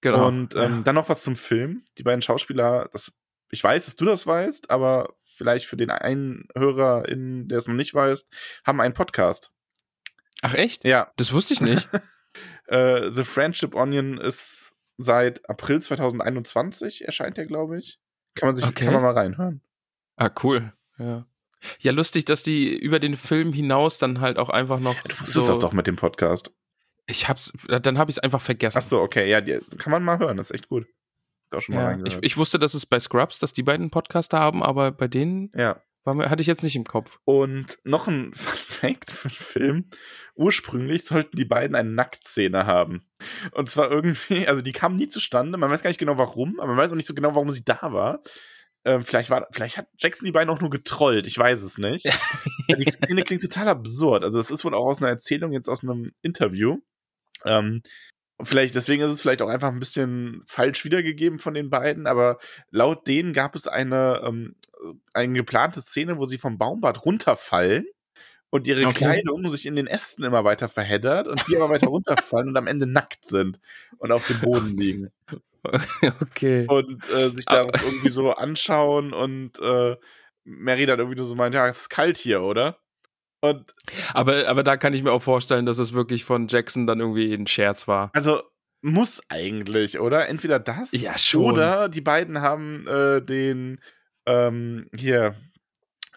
Genau. 0.02 0.28
Und 0.28 0.56
ähm, 0.56 0.78
ja. 0.78 0.82
dann 0.84 0.96
noch 0.96 1.10
was 1.10 1.24
zum 1.24 1.36
Film. 1.36 1.84
Die 1.98 2.04
beiden 2.04 2.22
Schauspieler, 2.22 2.90
das, 2.94 3.14
ich 3.52 3.64
weiß, 3.64 3.86
dass 3.86 3.96
du 3.96 4.06
das 4.06 4.28
weißt, 4.28 4.70
aber 4.70 5.16
vielleicht 5.24 5.66
für 5.66 5.78
den 5.78 5.90
einen 5.90 6.48
Hörer, 6.56 7.08
in, 7.08 7.48
der 7.48 7.60
es 7.60 7.68
noch 7.68 7.76
nicht 7.76 7.94
weiß, 7.94 8.28
haben 8.66 8.82
einen 8.82 8.94
Podcast. 8.94 9.52
Ach 10.42 10.54
echt? 10.54 10.84
Ja, 10.84 11.12
Das 11.18 11.34
wusste 11.34 11.54
ich 11.54 11.62
nicht. 11.62 11.90
äh, 12.68 13.12
The 13.12 13.24
Friendship 13.24 13.76
Onion 13.76 14.18
ist 14.18 14.74
seit 14.98 15.48
April 15.50 15.82
2021 15.82 17.06
erscheint 17.06 17.38
der, 17.38 17.46
glaube 17.46 17.80
ich. 17.80 18.00
Kann 18.36 18.50
man 18.50 18.56
sich, 18.56 18.66
Okay. 18.66 18.86
kann 18.86 18.94
man 18.94 19.04
mal 19.04 19.14
reinhören. 19.14 19.62
ah, 20.16 20.30
cool. 20.44 20.74
Ja. 20.98 21.26
Ja, 21.80 21.92
lustig, 21.92 22.26
dass 22.26 22.44
die 22.44 22.78
über 22.78 23.00
den 23.00 23.16
Film 23.16 23.52
hinaus 23.52 23.98
dann 23.98 24.22
halt 24.22 24.38
auch 24.38 24.50
einfach 24.50 24.80
noch. 24.80 24.96
Du 25.04 25.10
wusstest 25.10 25.34
so, 25.34 25.48
das 25.48 25.60
doch 25.60 25.74
mit 25.74 25.88
dem 25.88 25.96
Podcast. 25.96 26.52
Ich 27.08 27.28
hab's, 27.30 27.52
dann 27.68 27.98
habe 27.98 28.12
ich 28.12 28.18
es 28.18 28.24
einfach 28.24 28.42
vergessen. 28.42 28.78
Ach 28.80 28.84
so, 28.84 29.02
okay, 29.02 29.30
ja, 29.30 29.42
die, 29.42 29.60
kann 29.78 29.92
man 29.92 30.04
mal 30.04 30.20
hören, 30.20 30.38
das 30.38 30.52
ist 30.52 30.56
echt 30.56 30.70
gut. 30.70 30.86
Hab 31.52 31.58
auch 31.58 31.62
schon 31.62 31.76
mal 31.76 31.98
Ja, 32.00 32.06
ich, 32.06 32.18
ich 32.22 32.38
wusste, 32.38 32.60
dass 32.60 32.74
es 32.74 32.86
bei 32.86 33.00
Scrubs, 33.00 33.40
dass 33.40 33.54
die 33.54 33.64
beiden 33.64 33.90
Podcaster 33.90 34.40
haben, 34.40 34.62
aber 34.62 34.92
bei 34.92 35.08
denen 35.08 35.52
ja. 35.56 35.82
War 36.16 36.30
hatte 36.30 36.42
ich 36.42 36.48
jetzt 36.48 36.64
nicht 36.64 36.76
im 36.76 36.86
Kopf. 36.86 37.20
Und 37.26 37.78
noch 37.84 38.08
ein 38.08 38.32
Fact 38.34 39.12
für 39.12 39.28
den 39.28 39.36
Film. 39.36 39.90
Ursprünglich 40.36 41.06
sollten 41.06 41.36
die 41.36 41.46
beiden 41.46 41.76
eine 41.76 41.90
Nacktszene 41.90 42.66
haben. 42.66 43.08
Und 43.52 43.70
zwar 43.70 43.92
irgendwie, 43.92 44.48
also 44.48 44.62
die 44.62 44.72
kam 44.72 44.96
nie 44.96 45.08
zustande. 45.08 45.58
Man 45.58 45.70
weiß 45.70 45.84
gar 45.84 45.90
nicht 45.90 46.00
genau 46.00 46.18
warum, 46.18 46.60
aber 46.60 46.70
man 46.70 46.78
weiß 46.78 46.92
auch 46.92 46.96
nicht 46.96 47.08
so 47.08 47.14
genau, 47.14 47.36
warum 47.36 47.52
sie 47.52 47.64
da 47.64 47.80
war. 47.82 48.22
Ähm, 48.86 49.04
vielleicht, 49.04 49.30
war, 49.30 49.48
vielleicht 49.52 49.78
hat 49.78 49.88
Jackson 49.98 50.26
die 50.26 50.32
beiden 50.32 50.50
auch 50.50 50.62
nur 50.62 50.70
getrollt, 50.70 51.28
ich 51.28 51.38
weiß 51.38 51.62
es 51.62 51.78
nicht. 51.78 52.06
die 52.70 52.90
Szene 52.90 53.24
klingt 53.24 53.42
total 53.42 53.68
absurd. 53.68 54.24
Also, 54.24 54.40
es 54.40 54.50
ist 54.50 54.64
wohl 54.64 54.74
auch 54.74 54.86
aus 54.86 55.02
einer 55.02 55.12
Erzählung, 55.12 55.52
jetzt 55.52 55.68
aus 55.68 55.84
einem 55.84 56.06
Interview. 56.22 56.78
Ähm, 57.44 57.82
vielleicht, 58.42 58.76
deswegen 58.76 59.04
ist 59.04 59.12
es 59.12 59.22
vielleicht 59.22 59.42
auch 59.42 59.50
einfach 59.50 59.70
ein 59.70 59.80
bisschen 59.80 60.44
falsch 60.46 60.86
wiedergegeben 60.86 61.40
von 61.40 61.54
den 61.54 61.70
beiden, 61.70 62.08
aber 62.08 62.38
laut 62.70 63.08
denen 63.08 63.34
gab 63.34 63.56
es 63.56 63.68
eine, 63.68 64.22
ähm, 64.24 64.56
eine 65.14 65.34
geplante 65.34 65.82
Szene, 65.82 66.18
wo 66.18 66.26
sie 66.26 66.38
vom 66.38 66.58
Baumbad 66.58 67.06
runterfallen 67.06 67.86
und 68.50 68.68
ihre 68.68 68.86
Okay. 68.88 68.94
Kleidung 68.98 69.48
sich 69.50 69.66
in 69.66 69.76
den 69.76 69.88
Ästen 69.88 70.24
immer 70.24 70.44
weiter 70.44 70.68
verheddert 70.68 71.28
und 71.28 71.46
die 71.48 71.54
immer 71.56 71.70
weiter 71.70 71.88
runterfallen 71.88 72.50
und 72.50 72.58
am 72.58 72.68
Ende 72.68 72.88
nackt 72.88 73.26
sind 73.26 73.60
und 73.98 74.12
auf 74.12 74.26
dem 74.28 74.40
Boden 74.40 74.70
liegen 74.78 75.12
okay. 76.22 76.66
und 76.68 77.10
äh, 77.10 77.30
sich 77.30 77.46
Aber- 77.48 77.72
da 77.72 77.82
irgendwie 77.84 78.12
so 78.12 78.32
anschauen 78.34 79.14
und 79.14 79.60
äh, 79.60 79.96
Mary 80.46 80.86
dann 80.86 81.00
irgendwie 81.00 81.18
nur 81.18 81.26
so 81.28 81.36
meint, 81.36 81.56
ja, 81.56 81.68
es 81.68 81.82
ist 81.82 81.90
kalt 81.90 82.18
hier, 82.18 82.42
oder? 82.42 82.78
Und 83.42 83.72
Aber, 84.14 84.48
aber 84.48 84.64
da 84.64 84.78
kann 84.78 84.94
ich 84.94 85.04
mir 85.04 85.12
auch 85.12 85.22
vorstellen, 85.22 85.66
dass 85.66 85.78
es 85.78 85.94
wirklich 85.94 86.24
von 86.26 86.48
Jackson 86.48 86.88
dann 86.88 87.00
irgendwie 87.00 87.34
ein 87.34 87.48
Scherz 87.48 87.88
war. 87.88 88.10
Also 88.14 88.42
muss 88.82 89.22
eigentlich, 89.30 90.00
oder? 90.00 90.28
Entweder 90.30 90.58
das 90.60 90.92
Ja, 90.94 91.18
schon. 91.18 91.44
oder 91.44 91.90
die 91.90 92.02
beiden 92.02 92.42
haben 92.42 92.88
äh, 92.88 93.22
den 93.22 93.80
ähm, 94.28 94.90
hier, 94.96 95.36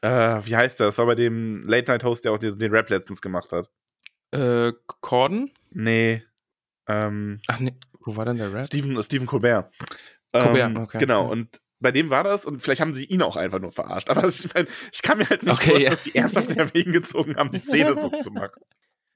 äh, 0.03 0.09
wie 0.45 0.57
heißt 0.57 0.81
der? 0.81 0.87
Das 0.89 0.99
war 0.99 1.07
bei 1.07 1.15
dem 1.15 1.63
Late 1.67 1.91
Night 1.91 2.05
Host, 2.05 2.25
der 2.25 2.33
auch 2.33 2.39
den, 2.39 2.59
den 2.59 2.73
Rap 2.73 2.91
letztens 2.91 3.23
gemacht 3.23 3.53
hat. 3.53 3.71
Äh, 4.33 4.73
Corden? 5.01 5.53
Nee. 5.71 6.23
Ähm, 6.87 7.41
Ach 7.49 7.59
nee, 7.61 7.75
wo 8.01 8.17
war 8.17 8.25
denn 8.27 8.37
der 8.37 8.53
Rap? 8.53 8.67
Steven, 8.67 9.03
Steven 9.03 9.27
Colbert. 9.27 9.73
Colbert, 10.33 10.57
ähm, 10.71 10.77
okay. 10.77 10.99
Genau, 10.99 11.25
Ja. 11.25 11.31
und 11.31 11.61
bei 11.79 11.93
dem 11.93 12.11
war 12.11 12.25
das 12.25 12.45
und 12.45 12.61
vielleicht 12.61 12.81
haben 12.83 12.93
sie 12.93 13.05
ihn 13.07 13.23
auch 13.23 13.37
einfach 13.37 13.59
nur 13.59 13.73
verarscht. 13.73 14.11
Aber 14.11 14.27
ich, 14.27 14.53
mein, 14.55 14.67
ich 14.93 15.01
kann 15.03 15.19
mir 15.19 15.29
halt 15.29 15.43
nicht 15.43 15.53
Okay, 15.53 15.71
vorstellen, 15.71 15.83
ja. 15.85 15.91
dass 15.91 16.03
die 16.05 16.15
ernsthaft 16.15 16.51
Erwägen 16.57 16.93
gezogen 16.93 17.37
haben, 17.37 17.51
die 17.51 17.59
Szene 17.59 17.95
so 17.95 18.11
zu 18.11 18.31
machen. 18.31 18.63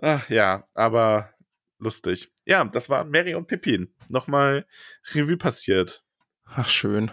Ach 0.00 0.28
ja, 0.30 0.66
aber 0.74 1.30
lustig. 1.78 2.32
Ja, 2.46 2.64
das 2.64 2.88
waren 2.88 3.10
Mary 3.10 3.34
und 3.34 3.46
Pippin. 3.48 3.94
Nochmal 4.08 4.66
Revue 5.12 5.36
passiert. 5.36 6.02
Ach, 6.46 6.68
schön. 6.68 7.10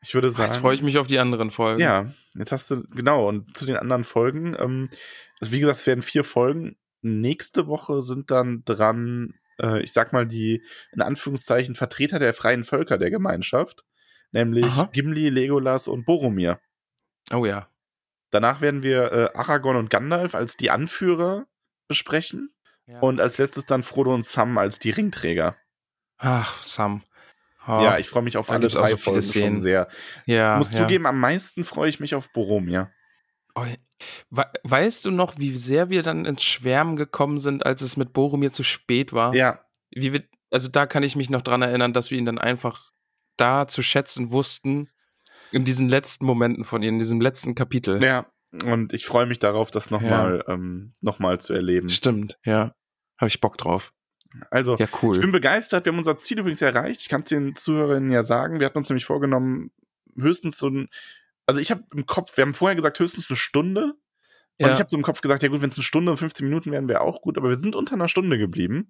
Ich 0.00 0.14
würde 0.14 0.30
sagen. 0.30 0.50
Jetzt 0.50 0.60
freue 0.60 0.74
ich 0.74 0.82
mich 0.82 0.98
auf 0.98 1.06
die 1.06 1.18
anderen 1.18 1.50
Folgen. 1.50 1.80
Ja, 1.80 2.12
jetzt 2.34 2.52
hast 2.52 2.70
du, 2.70 2.82
genau, 2.88 3.28
und 3.28 3.56
zu 3.56 3.66
den 3.66 3.76
anderen 3.76 4.04
Folgen. 4.04 4.56
Ähm, 4.58 4.88
also 5.40 5.52
wie 5.52 5.60
gesagt, 5.60 5.78
es 5.78 5.86
werden 5.86 6.02
vier 6.02 6.24
Folgen. 6.24 6.76
Nächste 7.00 7.66
Woche 7.66 8.02
sind 8.02 8.30
dann 8.30 8.62
dran, 8.64 9.34
äh, 9.60 9.82
ich 9.82 9.92
sag 9.92 10.12
mal, 10.12 10.26
die 10.26 10.64
in 10.92 11.02
Anführungszeichen 11.02 11.74
Vertreter 11.74 12.18
der 12.18 12.34
freien 12.34 12.64
Völker 12.64 12.98
der 12.98 13.10
Gemeinschaft, 13.10 13.84
nämlich 14.32 14.66
Aha. 14.66 14.88
Gimli, 14.92 15.28
Legolas 15.30 15.88
und 15.88 16.04
Boromir. 16.04 16.60
Oh 17.32 17.44
ja. 17.44 17.68
Danach 18.30 18.60
werden 18.60 18.82
wir 18.82 19.12
äh, 19.12 19.30
Aragorn 19.34 19.76
und 19.76 19.90
Gandalf 19.90 20.34
als 20.34 20.56
die 20.56 20.70
Anführer 20.70 21.46
besprechen 21.86 22.52
ja. 22.86 23.00
und 23.00 23.20
als 23.20 23.38
letztes 23.38 23.64
dann 23.64 23.82
Frodo 23.82 24.14
und 24.14 24.26
Sam 24.26 24.58
als 24.58 24.78
die 24.78 24.90
Ringträger. 24.90 25.56
Ach, 26.18 26.62
Sam. 26.62 27.04
Oh, 27.68 27.80
Ja, 27.82 27.98
ich 27.98 28.08
freue 28.08 28.22
mich 28.22 28.36
auf 28.36 28.50
alle 28.50 28.68
drei 28.68 28.96
Folgen 28.96 29.22
schon 29.22 29.56
sehr. 29.56 29.88
ja, 30.26 30.54
Ich 30.54 30.58
muss 30.58 30.74
ja. 30.74 30.82
zugeben, 30.82 31.06
am 31.06 31.20
meisten 31.20 31.64
freue 31.64 31.88
ich 31.88 32.00
mich 32.00 32.14
auf 32.14 32.32
Boromir. 32.32 32.90
Oh, 33.54 33.64
we 34.30 34.46
weißt 34.62 35.04
du 35.04 35.10
noch, 35.10 35.38
wie 35.38 35.56
sehr 35.56 35.90
wir 35.90 36.02
dann 36.02 36.24
ins 36.24 36.44
Schwärmen 36.44 36.96
gekommen 36.96 37.38
sind, 37.38 37.66
als 37.66 37.82
es 37.82 37.96
mit 37.96 38.12
Boromir 38.12 38.52
zu 38.52 38.62
spät 38.62 39.12
war? 39.12 39.34
Ja, 39.34 39.60
wir, 39.90 40.22
also 40.50 40.68
da 40.68 40.86
kann 40.86 41.02
ich 41.02 41.16
mich 41.16 41.30
noch 41.30 41.42
dran 41.42 41.62
erinnern, 41.62 41.92
dass 41.92 42.10
wir 42.10 42.18
ihn 42.18 42.24
dann 42.24 42.38
einfach 42.38 42.90
da 43.36 43.66
zu 43.66 43.82
schätzen 43.82 44.32
wussten, 44.32 44.90
in 45.50 45.64
diesen 45.64 45.88
letzten 45.88 46.26
Momenten 46.26 46.64
von 46.64 46.82
ihm, 46.82 46.94
in 46.94 46.98
diesem 46.98 47.20
letzten 47.20 47.54
Kapitel. 47.54 48.02
Ja, 48.02 48.26
und 48.64 48.92
ich 48.92 49.06
freue 49.06 49.26
mich 49.26 49.38
darauf, 49.38 49.70
das 49.70 49.90
nochmal 49.90 50.44
ähm, 50.48 50.92
noch 51.00 51.18
mal 51.18 51.40
zu 51.40 51.52
erleben. 51.52 51.88
Stimmt, 51.88 52.38
ja. 52.44 52.72
Habe 53.18 53.28
ich 53.28 53.40
Bock 53.40 53.58
drauf. 53.58 53.92
Also, 54.50 54.76
Ja, 54.76 54.84
ich 54.86 55.02
cool. 55.02 55.18
bin 55.18 55.32
begeistert. 55.32 55.84
Wir 55.84 55.92
haben 55.92 55.98
unser 55.98 56.16
Ziel 56.16 56.38
übrigens 56.38 56.62
erreicht. 56.62 57.00
Ich 57.00 57.08
kann 57.08 57.22
es 57.22 57.28
den 57.28 57.54
Zuhörerinnen 57.54 58.10
ja 58.10 58.22
sagen. 58.22 58.60
Wir 58.60 58.66
hatten 58.66 58.78
uns 58.78 58.88
nämlich 58.88 59.06
vorgenommen, 59.06 59.70
höchstens 60.16 60.58
so 60.58 60.68
ein. 60.68 60.88
Also, 61.46 61.60
ich 61.60 61.70
habe 61.70 61.82
im 61.94 62.04
Kopf, 62.06 62.36
wir 62.36 62.42
haben 62.42 62.54
vorher 62.54 62.76
gesagt, 62.76 62.98
höchstens 63.00 63.28
eine 63.30 63.36
Stunde. 63.36 63.94
Und 64.60 64.66
Ja, 64.66 64.72
ich 64.72 64.78
habe 64.80 64.90
so 64.90 64.96
im 64.96 65.02
Kopf 65.02 65.20
gesagt, 65.20 65.42
ja 65.42 65.48
gut, 65.48 65.62
wenn 65.62 65.70
es 65.70 65.76
eine 65.76 65.84
Stunde 65.84 66.10
und 66.10 66.18
15 66.18 66.44
Minuten 66.46 66.70
wären, 66.72 66.88
wäre 66.88 67.00
auch 67.00 67.22
gut. 67.22 67.38
Aber 67.38 67.48
wir 67.48 67.56
sind 67.56 67.74
unter 67.76 67.94
einer 67.94 68.08
Stunde 68.08 68.38
geblieben. 68.38 68.88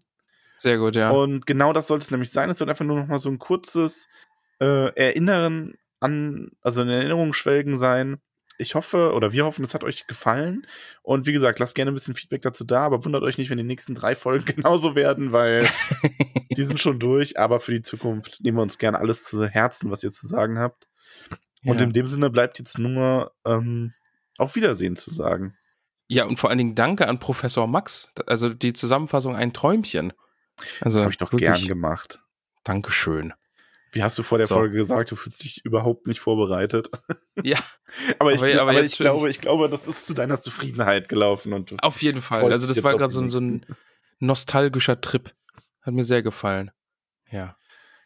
sehr 0.57 0.78
gut, 0.78 0.97
ja. 0.97 1.11
Und 1.11 1.47
genau 1.47 1.72
das 1.72 1.86
sollte 1.86 2.05
es 2.05 2.11
nämlich 2.11 2.30
sein. 2.30 2.51
Es 2.51 2.59
soll 2.59 2.68
einfach 2.68 2.84
nur 2.84 2.99
noch 2.99 3.07
mal 3.07 3.18
so 3.20 3.28
ein 3.28 3.39
kurzes 3.39 4.09
äh, 4.61 4.93
Erinnern 4.97 5.74
an, 6.01 6.51
also 6.62 6.80
ein 6.80 6.89
Erinnerungsschwelgen 6.89 7.76
sein. 7.76 8.18
Ich 8.59 8.74
hoffe, 8.74 9.12
oder 9.12 9.32
wir 9.32 9.44
hoffen, 9.44 9.64
es 9.64 9.72
hat 9.72 9.84
euch 9.84 10.06
gefallen. 10.09 10.66
Und 11.02 11.26
wie 11.26 11.32
gesagt, 11.32 11.61
lasst 11.61 11.76
gerne 11.76 11.92
ein 11.92 11.94
bisschen 11.94 12.14
Feedback 12.14 12.42
dazu 12.42 12.64
da, 12.64 12.84
aber 12.84 13.04
wundert 13.04 13.22
euch 13.22 13.38
nicht, 13.38 13.50
wenn 13.50 13.56
die 13.56 13.64
nächsten 13.64 13.94
drei 13.94 14.14
Folgen 14.16 14.44
genauso 14.56 14.94
werden, 14.94 15.32
weil 15.32 15.66
die 16.56 16.64
sind 16.64 16.80
schon 16.80 16.98
durch. 16.98 17.38
Aber 17.38 17.61
für 17.61 17.72
die 17.72 17.82
Zukunft 17.82 18.42
nehmen 18.42 18.59
wir 18.59 18.62
uns 18.62 18.78
gerne 18.78 18.98
alles 18.98 19.22
zu 19.22 19.46
Herzen, 19.46 19.90
was 19.90 20.02
ihr 20.02 20.11
zu 20.11 20.26
sagen 20.26 20.59
habt. 20.59 20.88
Und 21.64 21.78
ja. 21.78 21.84
in 21.84 21.92
dem 21.92 22.06
Sinne 22.06 22.30
bleibt 22.30 22.59
jetzt 22.59 22.78
nur 22.78 23.32
ähm, 23.44 23.94
auf 24.36 24.56
Wiedersehen 24.56 24.96
zu 24.96 25.11
sagen. 25.11 25.56
ja, 26.09 26.24
und 26.24 26.38
vor 26.38 26.50
allen 26.50 26.59
Dingen 26.59 26.74
danke 26.74 27.09
an 27.09 27.18
Professor 27.18 27.66
Max. 27.66 28.12
Also 28.26 28.48
die 28.50 28.72
Zusammenfassung 28.72 29.36
ein 29.36 29.52
Träumchen. 29.52 30.12
Also 30.80 30.98
Das 30.98 31.04
habe 31.04 31.12
ich 31.12 31.18
doch 31.18 31.32
wirklich, 31.32 31.52
gern 31.52 31.66
gemacht. 31.66 32.20
Dankeschön. 32.64 33.34
Wie 33.93 34.03
hast 34.03 34.18
du 34.18 34.22
vor 34.22 34.39
der 34.39 34.47
So. 34.47 34.57
Folge 34.57 34.76
gesagt, 34.76 35.11
du 35.11 35.16
fühlst 35.16 35.43
dich 35.43 35.64
überhaupt 35.64 36.07
nicht 36.07 36.20
vorbereitet? 36.20 36.91
Ja, 37.45 37.59
Aber 38.18 38.32
ich, 38.32 38.43
Aber- 38.43 38.61
aber 38.62 38.82
ich 38.82 38.97
glaube, 38.97 39.30
ich 39.30 39.41
glaube, 39.41 39.68
das 39.68 39.86
ist 39.86 40.07
zu 40.07 40.12
deiner 40.14 40.41
Zufriedenheit 40.41 41.09
gelaufen 41.09 41.53
und 41.53 41.80
auf 41.84 42.03
jeden 42.03 42.20
Fall. 42.20 42.53
Also 42.53 42.66
das 42.66 42.82
war 42.82 42.97
gerade 42.97 43.12
so, 43.12 43.24
so 43.28 43.39
ein 43.39 43.64
nostalgischer 44.18 45.01
Trip. 45.01 45.32
Hat 45.82 45.95
mir 45.95 46.03
sehr 46.03 46.22
gefallen. 46.24 46.72
Ja, 47.30 47.57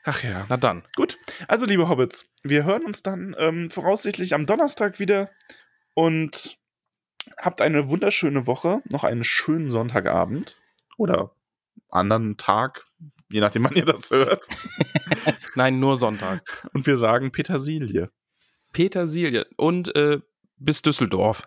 Ach 0.05 0.23
ja. 0.23 0.45
na 0.51 0.59
dann. 0.59 0.83
Gut. 0.97 1.17
Also, 1.49 1.65
liebe 1.65 1.89
Hobbits, 1.89 2.27
wir 2.43 2.65
hören 2.65 2.85
uns 2.85 3.03
dann 3.03 3.35
ähm, 3.39 3.71
voraussichtlich 3.71 4.35
am 4.35 4.45
Donnerstag 4.45 4.99
wieder. 5.01 5.31
Und 5.95 6.59
habt 7.39 7.61
eine 7.63 7.89
wunderschöne 7.89 8.47
Woche, 8.47 8.83
noch 8.91 9.05
einen 9.05 9.25
schönen 9.25 9.71
Sonntagabend 9.71 10.57
oder 10.99 11.35
anderen 11.89 12.37
Tag, 12.37 12.85
je 13.33 13.41
nachdem, 13.41 13.65
wann 13.65 13.75
ihr 13.75 13.85
das 13.85 14.11
hört. 14.11 14.47
Nein, 15.55 15.81
nur 15.81 15.97
Sonntag. 15.97 16.43
Und 16.73 16.87
wir 16.87 16.97
sagen 16.97 17.33
Petersilie. 17.33 18.11
Petersilie 18.73 19.47
und 19.57 19.95
äh, 19.97 20.21
bis 20.57 20.83
Düsseldorf. 20.83 21.43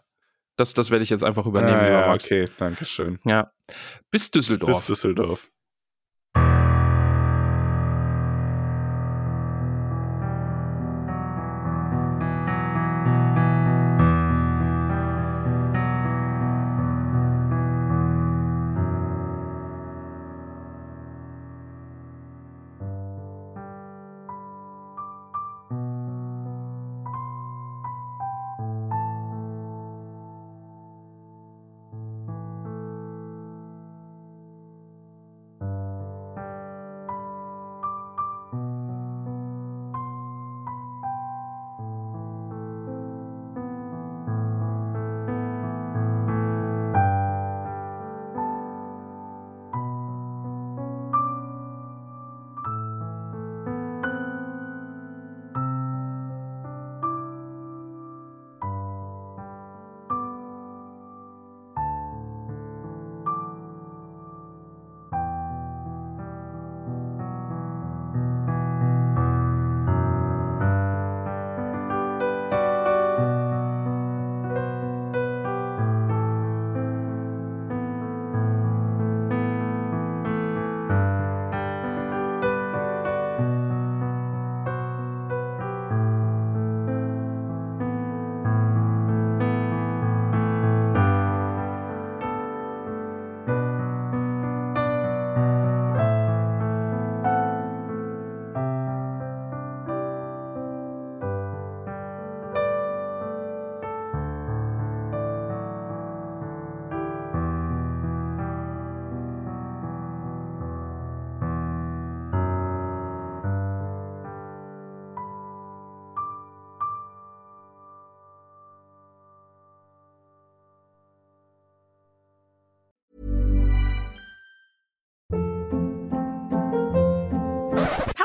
Das, 0.57 0.73
das 0.73 0.89
werde 0.89 1.03
ich 1.03 1.09
jetzt 1.09 1.23
einfach 1.23 1.45
übernehmen. 1.45 1.77
Ah, 1.77 1.89
ja, 1.89 2.13
okay, 2.13 2.47
danke 2.57 2.85
schön. 2.85 3.19
Ja. 3.25 3.51
Bis 4.09 4.31
Düsseldorf. 4.31 4.71
Bis 4.71 4.85
Düsseldorf. 4.85 5.49